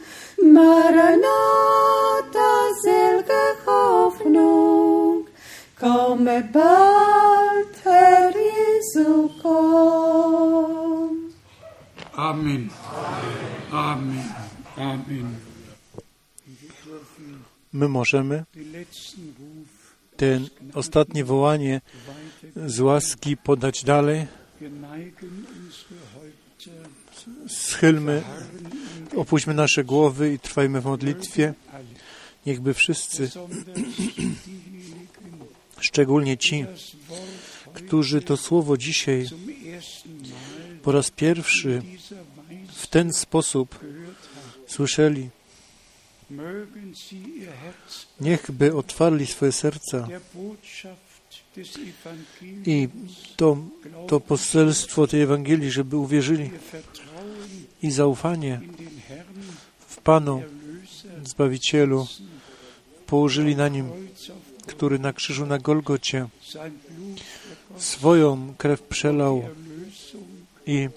Maranatha, 0.53 1.23
selge 2.83 3.43
Hoffnung, 3.65 5.25
komme 5.79 6.47
bald, 6.53 7.73
Herr 7.83 8.31
Jesu, 8.31 9.29
komm. 9.41 11.33
Amen. 12.15 12.69
Amen. 13.71 14.35
Amen. 14.77 15.55
My 17.73 17.87
możemy 17.87 18.43
ten 20.17 20.47
ostatnie 20.73 21.25
wołanie 21.25 21.81
z 22.55 22.79
łaski 22.79 23.37
podać 23.37 23.83
dalej. 23.83 24.27
Schylmy, 27.47 28.23
opuśćmy 29.15 29.53
nasze 29.53 29.83
głowy 29.83 30.33
i 30.33 30.39
trwajmy 30.39 30.81
w 30.81 30.85
modlitwie. 30.85 31.53
Niechby 32.45 32.73
wszyscy, 32.73 33.29
szczególnie 35.79 36.37
ci, 36.37 36.65
którzy 37.73 38.21
to 38.21 38.37
słowo 38.37 38.77
dzisiaj 38.77 39.25
po 40.83 40.91
raz 40.91 41.11
pierwszy 41.11 41.81
w 42.73 42.87
ten 42.87 43.13
sposób 43.13 43.79
słyszeli, 44.67 45.29
niechby 48.21 48.75
otwarli 48.75 49.25
swoje 49.25 49.51
serca 49.51 50.07
i 52.65 52.89
to, 53.35 53.57
to 54.07 54.19
poselstwo 54.19 55.07
tej 55.07 55.21
Ewangelii, 55.21 55.71
żeby 55.71 55.97
uwierzyli 55.97 56.51
i 57.81 57.91
zaufanie 57.91 58.61
w 59.87 59.97
Panu, 59.97 60.43
Zbawicielu, 61.23 62.07
położyli 63.07 63.55
na 63.55 63.67
Nim, 63.67 63.89
który 64.67 64.99
na 64.99 65.13
krzyżu 65.13 65.45
na 65.45 65.59
Golgocie 65.59 66.27
swoją 67.77 68.53
krew 68.57 68.81
przelał 68.81 69.43
i 70.65 70.89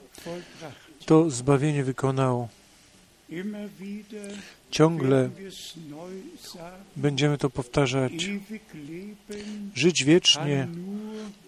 to 1.06 1.30
zbawienie 1.30 1.84
wykonał. 1.84 2.48
Ciągle 4.70 5.30
będziemy 6.96 7.38
to 7.38 7.50
powtarzać. 7.50 8.12
Żyć 9.74 10.04
wiecznie 10.04 10.68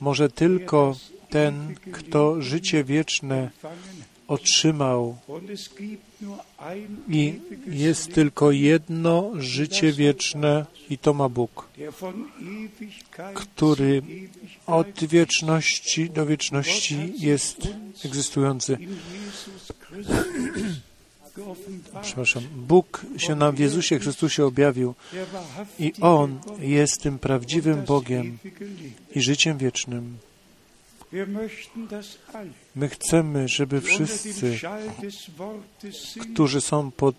może 0.01 0.28
tylko 0.28 0.97
ten, 1.31 1.74
kto 1.93 2.43
życie 2.43 2.85
wieczne 2.85 3.51
otrzymał. 4.28 5.16
I 7.09 7.41
jest 7.66 8.14
tylko 8.14 8.51
jedno 8.51 9.31
życie 9.39 9.93
wieczne 9.93 10.66
i 10.91 10.99
to 10.99 11.14
ma 11.14 11.28
Bóg, 11.28 11.68
który 13.35 14.03
od 14.66 15.05
wieczności 15.05 16.11
do 16.11 16.26
wieczności 16.26 17.12
jest 17.18 17.68
egzystujący. 18.05 18.78
Przepraszam, 22.03 22.43
Bóg 22.57 23.07
się 23.16 23.34
nam 23.34 23.57
w 23.57 23.59
Jezusie 23.59 23.99
Chrystusie 23.99 24.45
objawił 24.45 24.95
i 25.78 25.93
On 26.01 26.41
jest 26.61 27.03
tym 27.03 27.18
prawdziwym 27.18 27.82
Bogiem 27.82 28.38
i 29.14 29.22
życiem 29.22 29.59
wiecznym. 29.59 30.18
My 32.76 32.88
chcemy, 32.88 33.49
żeby 33.49 33.80
wszyscy, 33.80 34.59
którzy 36.32 36.61
są 36.61 36.91
pod 36.91 37.16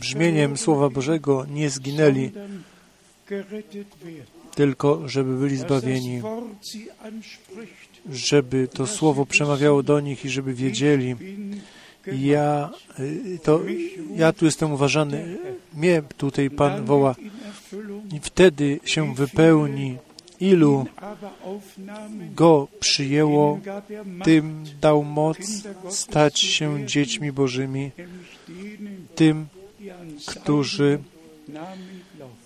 brzmieniem 0.00 0.56
Słowa 0.56 0.90
Bożego, 0.90 1.46
nie 1.50 1.70
zginęli, 1.70 2.30
tylko 4.54 5.08
żeby 5.08 5.36
byli 5.36 5.56
zbawieni, 5.56 6.22
żeby 8.10 8.68
to 8.68 8.86
Słowo 8.86 9.26
przemawiało 9.26 9.82
do 9.82 10.00
nich 10.00 10.24
i 10.24 10.28
żeby 10.28 10.54
wiedzieli, 10.54 11.16
ja, 12.12 12.70
y, 12.98 13.38
to, 13.42 13.60
ja 14.16 14.32
tu 14.32 14.44
jestem 14.44 14.72
uważany, 14.72 15.38
mnie 15.74 16.02
tutaj 16.16 16.50
Pan 16.50 16.84
woła. 16.84 17.14
i 18.12 18.20
wtedy 18.20 18.80
się 18.84 19.14
wypełni, 19.14 19.96
ilu 20.40 20.86
Go 22.34 22.68
przyjęło, 22.80 23.60
tym 24.24 24.64
dał 24.80 25.04
moc 25.04 25.38
stać 25.88 26.40
się 26.40 26.86
dziećmi 26.86 27.32
Bożymi, 27.32 27.90
tym, 29.14 29.46
którzy 30.26 30.98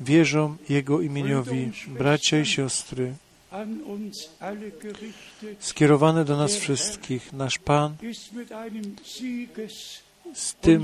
wierzą 0.01 0.57
Jego 0.69 1.01
imieniowi. 1.01 1.71
Bracia 1.99 2.41
i 2.41 2.47
siostry, 2.47 3.15
Skierowane 5.59 6.25
do 6.25 6.37
nas 6.37 6.57
wszystkich, 6.57 7.33
nasz 7.33 7.59
Pan 7.59 7.97
z 10.35 10.55
tym 10.55 10.81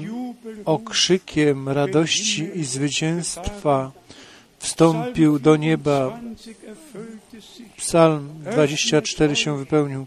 okrzykiem 0.64 1.68
radości 1.68 2.50
i 2.54 2.64
zwycięstwa 2.64 3.92
wstąpił 4.58 5.38
do 5.38 5.56
nieba. 5.56 6.10
20 6.10 6.50
erfüllte 6.50 7.42
sich. 7.42 7.72
Psalm 7.76 8.28
24 8.52 9.36
się 9.36 9.58
wypełnił. 9.58 10.06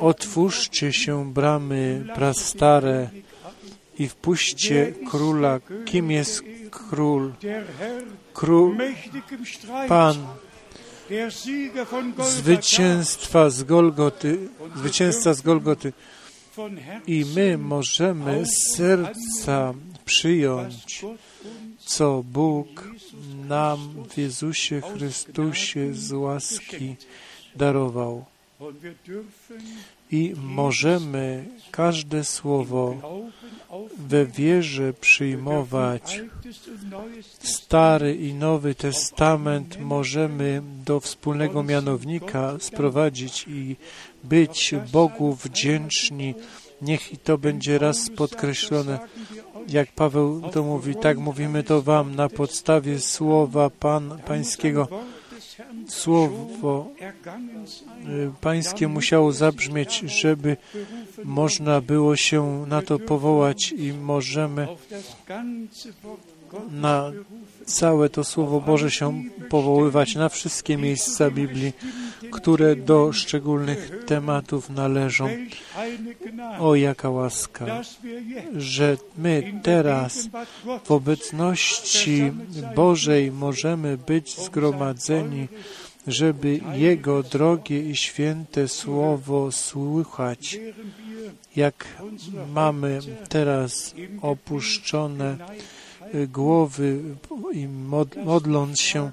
Otwórzcie 0.00 0.92
się 0.92 1.32
bramy 1.32 2.04
prastare 2.14 3.10
i 3.98 4.08
wpuśćcie 4.08 4.92
króla. 5.10 5.60
Kim 5.84 6.10
jest 6.10 6.42
król? 6.70 7.32
Król, 8.32 8.76
Pan 9.88 10.16
zwycięstwa 12.24 13.50
z 13.50 13.62
Golgoty, 13.62 14.48
z 15.34 15.42
Golgoty. 15.42 15.92
I 17.06 17.24
my 17.36 17.58
możemy 17.58 18.46
z 18.46 18.76
serca 18.76 19.74
przyjąć, 20.04 21.04
co 21.78 22.22
Bóg 22.22 22.88
nam 23.48 23.78
w 24.08 24.18
Jezusie 24.18 24.80
Chrystusie 24.80 25.94
z 25.94 26.12
łaski 26.12 26.96
darował. 27.56 28.24
I 30.10 30.34
możemy 30.42 31.44
każde 31.70 32.24
słowo 32.24 32.96
we 33.98 34.26
wierze 34.26 34.92
przyjmować. 34.92 36.20
Stary 37.38 38.16
i 38.16 38.34
Nowy 38.34 38.74
Testament 38.74 39.80
możemy 39.80 40.62
do 40.84 41.00
wspólnego 41.00 41.62
mianownika 41.62 42.56
sprowadzić 42.60 43.44
i 43.48 43.76
być 44.24 44.74
Bogu 44.92 45.34
wdzięczni. 45.34 46.34
Niech 46.82 47.12
i 47.12 47.18
to 47.18 47.38
będzie 47.38 47.78
raz 47.78 48.10
podkreślone. 48.10 48.98
Jak 49.68 49.92
Paweł 49.92 50.50
to 50.52 50.62
mówi, 50.62 50.94
tak 50.96 51.18
mówimy 51.18 51.62
to 51.62 51.82
Wam 51.82 52.14
na 52.14 52.28
podstawie 52.28 53.00
słowa 53.00 53.70
Pan 53.70 54.18
Pańskiego. 54.26 54.88
Słowo 55.86 56.90
y, 58.08 58.30
Pańskie 58.40 58.88
musiało 58.88 59.32
zabrzmieć, 59.32 59.98
żeby 59.98 60.56
można 61.24 61.80
było 61.80 62.16
się 62.16 62.64
na 62.68 62.82
to 62.82 62.98
powołać 62.98 63.72
i 63.72 63.92
możemy 63.92 64.68
na 66.70 67.12
całe 67.68 68.08
to 68.08 68.24
Słowo 68.24 68.60
Boże 68.60 68.90
się 68.90 69.24
powoływać, 69.48 70.14
na 70.14 70.28
wszystkie 70.28 70.76
miejsca 70.76 71.30
Biblii, 71.30 71.72
które 72.30 72.76
do 72.76 73.12
szczególnych 73.12 74.04
tematów 74.06 74.70
należą. 74.70 75.28
O, 76.58 76.74
jaka 76.74 77.10
łaska, 77.10 77.66
że 78.56 78.96
my 79.18 79.60
teraz 79.62 80.28
w 80.84 80.90
obecności 80.90 82.32
Bożej 82.76 83.32
możemy 83.32 83.98
być 83.98 84.40
zgromadzeni, 84.40 85.48
żeby 86.06 86.60
Jego 86.74 87.22
drogie 87.22 87.90
i 87.90 87.96
święte 87.96 88.68
Słowo 88.68 89.52
słuchać, 89.52 90.58
jak 91.56 91.86
mamy 92.54 92.98
teraz 93.28 93.94
opuszczone 94.22 95.36
głowy 96.32 97.00
i 97.52 97.68
mod- 97.68 98.24
modląc 98.24 98.80
się, 98.80 99.10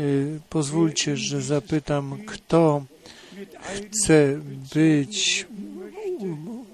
y, 0.00 0.40
pozwólcie, 0.50 1.16
że 1.16 1.42
zapytam, 1.42 2.18
kto 2.26 2.84
chce 3.90 4.40
być 4.74 5.46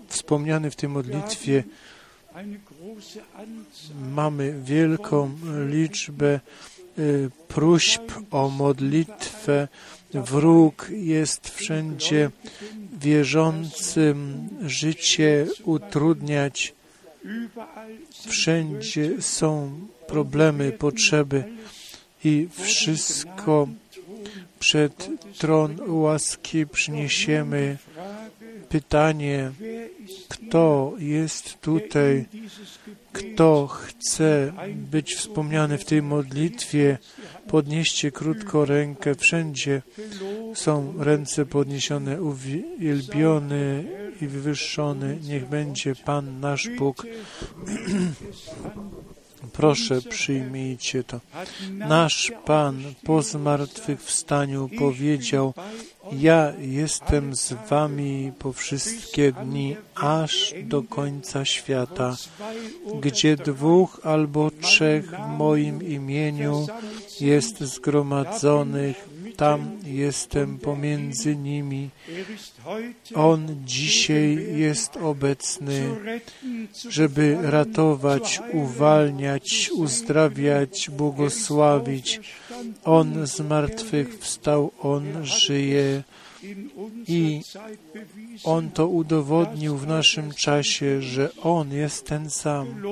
wspomniany 0.08 0.70
w 0.70 0.76
tej 0.76 0.88
modlitwie. 0.88 1.64
Mamy 4.12 4.60
wielką 4.64 5.30
liczbę 5.68 6.40
y, 6.98 7.30
próśb 7.48 8.02
o 8.30 8.48
modlitwę. 8.48 9.68
Wróg 10.14 10.88
jest 10.90 11.48
wszędzie 11.48 12.30
wierzącym 13.00 14.48
życie 14.66 15.46
utrudniać. 15.64 16.74
Wszędzie 18.28 19.22
są 19.22 19.80
problemy, 20.06 20.72
potrzeby 20.72 21.44
i 22.24 22.48
wszystko 22.50 23.68
przed 24.58 25.08
tron 25.38 25.76
łaski 25.86 26.66
przyniesiemy. 26.66 27.76
Pytanie, 28.68 29.50
kto 30.28 30.92
jest 30.98 31.60
tutaj, 31.60 32.24
kto 33.12 33.66
chce 33.66 34.52
być 34.74 35.14
wspomniany 35.14 35.78
w 35.78 35.84
tej 35.84 36.02
modlitwie, 36.02 36.98
podnieście 37.48 38.12
krótko 38.12 38.64
rękę. 38.64 39.14
Wszędzie 39.14 39.82
są 40.54 40.94
ręce 40.98 41.46
podniesione, 41.46 42.22
uwielbiony 42.22 43.84
i 44.20 44.26
wywyższony. 44.26 45.18
Niech 45.22 45.48
będzie 45.48 45.94
Pan 45.94 46.40
nasz 46.40 46.68
Bóg. 46.78 47.06
Proszę, 49.52 50.02
przyjmijcie 50.02 51.04
to. 51.04 51.20
Nasz 51.70 52.32
Pan 52.44 52.82
po 53.04 53.22
zmartwychwstaniu 53.22 54.68
powiedział, 54.78 55.54
ja 56.12 56.52
jestem 56.60 57.36
z 57.36 57.52
wami 57.70 58.32
po 58.38 58.52
wszystkie 58.52 59.32
dni, 59.32 59.76
aż 59.94 60.54
do 60.64 60.82
końca 60.82 61.44
świata. 61.44 62.16
Gdzie 63.00 63.36
dwóch 63.36 64.00
albo 64.04 64.50
trzech 64.60 65.10
w 65.10 65.38
moim 65.38 65.82
imieniu 65.82 66.66
jest 67.20 67.60
zgromadzonych, 67.60 69.08
tam 69.36 69.70
jestem 69.84 70.58
pomiędzy 70.58 71.36
nimi. 71.36 71.90
On 73.14 73.56
dzisiaj 73.64 74.58
jest 74.58 74.96
obecny, 74.96 75.96
żeby 76.88 77.38
ratować, 77.42 78.40
uwalniać, 78.52 79.70
uzdrawiać, 79.74 80.90
błogosławić. 80.90 82.20
On 82.84 83.26
z 83.26 83.40
martwych 83.40 84.18
wstał, 84.18 84.70
On 84.80 85.04
żyje 85.22 86.02
i 87.08 87.42
On 88.44 88.70
to 88.70 88.88
udowodnił 88.88 89.76
w 89.76 89.86
naszym 89.86 90.34
czasie, 90.34 91.02
że 91.02 91.30
On 91.42 91.72
jest 91.72 92.06
ten 92.06 92.30
sam. 92.30 92.82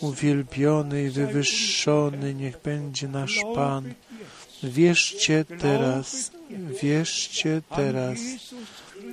Uwielbiony 0.00 1.04
i 1.04 1.10
wywyższony 1.10 2.34
niech 2.34 2.62
będzie 2.62 3.08
nasz 3.08 3.40
Pan. 3.54 3.94
Wierzcie 4.62 5.44
teraz, 5.58 6.30
wierzcie 6.82 7.62
teraz 7.76 8.18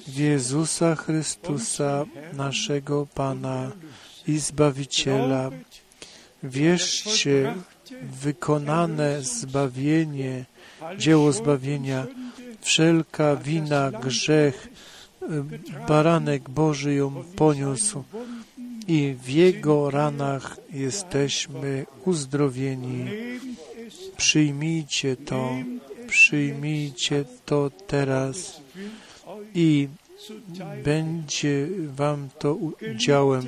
w 0.07 0.17
Jezusa 0.17 0.95
Chrystusa, 0.95 2.05
naszego 2.33 3.07
Pana 3.13 3.71
i 4.27 4.39
Zbawiciela. 4.39 5.51
Wierzcie 6.43 7.53
w 8.01 8.19
wykonane 8.19 9.21
zbawienie, 9.21 10.45
dzieło 10.97 11.31
zbawienia, 11.31 12.05
wszelka 12.61 13.35
wina, 13.35 13.91
grzech, 13.91 14.67
y, 15.21 15.87
baranek 15.87 16.49
Boży 16.49 16.93
ją 16.93 17.23
poniósł 17.35 18.03
i 18.87 19.15
w 19.23 19.29
Jego 19.29 19.89
ranach 19.91 20.57
jesteśmy 20.73 21.85
uzdrowieni. 22.05 23.05
Przyjmijcie 24.17 25.15
to, 25.15 25.49
przyjmijcie 26.07 27.25
to 27.45 27.69
teraz 27.87 28.61
i 29.55 29.87
będzie 30.83 31.67
Wam 31.95 32.29
to 32.39 32.55
udziałem. 32.55 33.45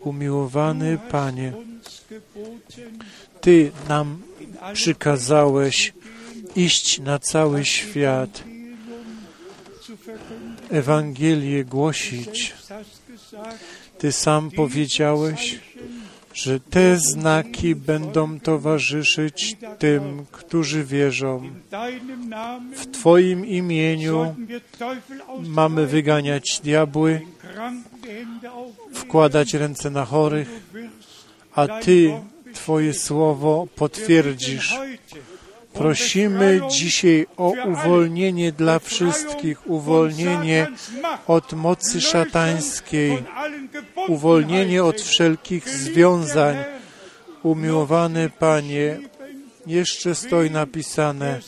Umiłowany 0.00 0.98
Panie, 1.10 1.52
Ty 3.40 3.72
nam 3.88 4.22
przykazałeś 4.72 5.92
iść 6.56 7.00
na 7.00 7.18
cały 7.18 7.64
świat. 7.64 8.44
Ewangelię 10.70 11.64
głosić. 11.64 12.54
Ty 14.00 14.12
sam 14.12 14.50
powiedziałeś, 14.50 15.60
że 16.34 16.60
te 16.60 16.96
znaki 16.96 17.74
będą 17.74 18.40
towarzyszyć 18.40 19.56
tym, 19.78 20.26
którzy 20.32 20.84
wierzą. 20.84 21.50
W 22.76 22.86
Twoim 22.86 23.46
imieniu 23.46 24.34
mamy 25.42 25.86
wyganiać 25.86 26.60
diabły, 26.64 27.20
wkładać 28.94 29.54
ręce 29.54 29.90
na 29.90 30.04
chorych, 30.04 30.48
a 31.54 31.68
Ty 31.68 32.12
Twoje 32.54 32.94
słowo 32.94 33.66
potwierdzisz. 33.76 34.78
Prosimy 35.72 36.60
dzisiaj 36.70 37.26
o 37.36 37.52
uwolnienie 37.66 38.52
dla 38.52 38.78
wszystkich, 38.78 39.70
uwolnienie 39.70 40.66
od 41.26 41.52
mocy 41.52 42.00
szatańskiej, 42.00 43.18
uwolnienie 44.10 44.84
od 44.84 45.00
wszelkich 45.00 45.68
związań. 45.68 46.56
Umiłowany 47.42 48.30
Panie, 48.38 48.98
jeszcze 49.66 50.14
stoi 50.14 50.50
napisane, 50.50 51.40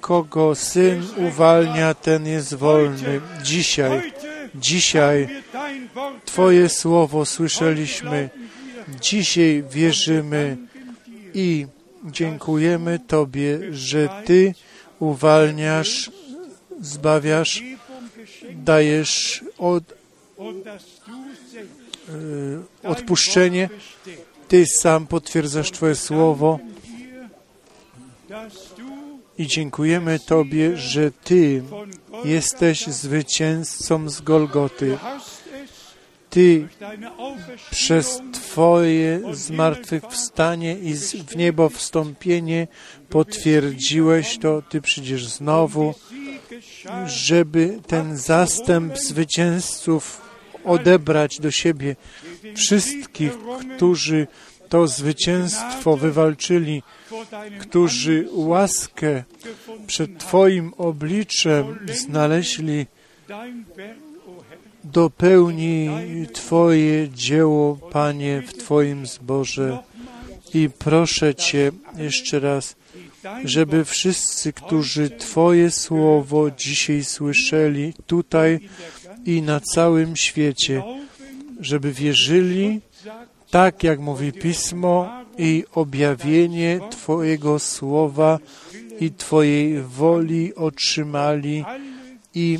kogo 0.00 0.54
Syn 0.54 1.02
uwalnia, 1.28 1.94
ten 1.94 2.26
jest 2.26 2.54
wolny. 2.54 3.20
Dzisiaj, 3.42 4.12
dzisiaj 4.54 5.28
Twoje 6.24 6.68
słowo 6.68 7.26
słyszeliśmy, 7.26 8.30
dzisiaj 9.00 9.64
wierzymy 9.70 10.56
i 11.34 11.66
dziękujemy 12.04 12.98
Tobie, 12.98 13.58
że 13.70 14.08
Ty 14.24 14.54
uwalniasz, 14.98 16.10
zbawiasz, 16.80 17.62
dajesz 18.52 19.44
od, 19.58 19.84
odpuszczenie. 22.84 23.68
Ty 24.48 24.66
sam 24.66 25.06
potwierdzasz 25.06 25.70
Twoje 25.70 25.94
słowo 25.94 26.58
i 29.38 29.46
dziękujemy 29.46 30.18
Tobie, 30.18 30.76
że 30.76 31.10
Ty 31.10 31.62
jesteś 32.24 32.86
zwycięzcą 32.86 34.08
z 34.08 34.20
Golgoty. 34.20 34.98
Ty 36.30 36.68
przez 37.70 38.20
Twoje 38.32 39.20
zmartwychwstanie 39.32 40.78
i 40.78 40.94
w 41.26 41.36
niebo 41.36 41.68
wstąpienie 41.68 42.66
potwierdziłeś 43.08 44.38
to, 44.38 44.62
Ty 44.62 44.80
przyjdziesz 44.80 45.28
znowu, 45.28 45.94
żeby 47.06 47.80
ten 47.86 48.16
zastęp 48.16 48.98
zwycięzców 48.98 50.27
odebrać 50.64 51.40
do 51.40 51.50
siebie 51.50 51.96
wszystkich, 52.54 53.32
którzy 53.76 54.26
to 54.68 54.86
zwycięstwo 54.86 55.96
wywalczyli, 55.96 56.82
którzy 57.60 58.28
łaskę 58.32 59.24
przed 59.86 60.18
Twoim 60.18 60.72
obliczem 60.78 61.78
znaleźli, 61.92 62.86
dopełni 64.84 65.88
Twoje 66.32 67.08
dzieło, 67.08 67.76
Panie, 67.76 68.42
w 68.46 68.52
Twoim 68.52 69.06
zborze. 69.06 69.78
I 70.54 70.68
proszę 70.78 71.34
Cię 71.34 71.72
jeszcze 71.96 72.40
raz, 72.40 72.76
żeby 73.44 73.84
wszyscy, 73.84 74.52
którzy 74.52 75.10
Twoje 75.10 75.70
słowo 75.70 76.50
dzisiaj 76.50 77.04
słyszeli 77.04 77.94
tutaj 78.06 78.60
i 79.28 79.42
na 79.42 79.60
całym 79.60 80.16
świecie, 80.16 80.82
żeby 81.60 81.92
wierzyli, 81.92 82.80
tak 83.50 83.84
jak 83.84 84.00
mówi 84.00 84.32
Pismo 84.32 85.08
i 85.38 85.64
objawienie 85.74 86.80
Twojego 86.90 87.58
słowa 87.58 88.38
i 89.00 89.10
Twojej 89.10 89.82
woli 89.82 90.54
otrzymali 90.54 91.64
i 92.34 92.58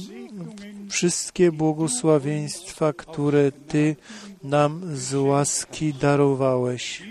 wszystkie 0.90 1.52
błogosławieństwa, 1.52 2.92
które 2.92 3.52
Ty 3.52 3.96
nam 4.42 4.82
z 4.94 5.14
łaski 5.14 5.94
darowałeś. 5.94 7.02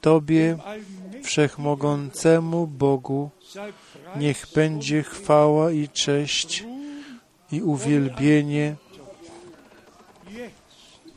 Tobie, 0.00 0.58
Wszechmogącemu 1.22 2.66
Bogu, 2.66 3.30
niech 4.16 4.46
będzie 4.54 5.02
chwała 5.02 5.72
i 5.72 5.88
cześć 5.88 6.64
i 7.52 7.62
uwielbienie 7.62 8.76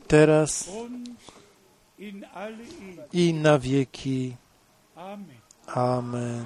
teraz 0.08 0.70
i 3.14 3.34
na 3.34 3.60
wieki. 3.60 4.36
Amen. 5.68 6.46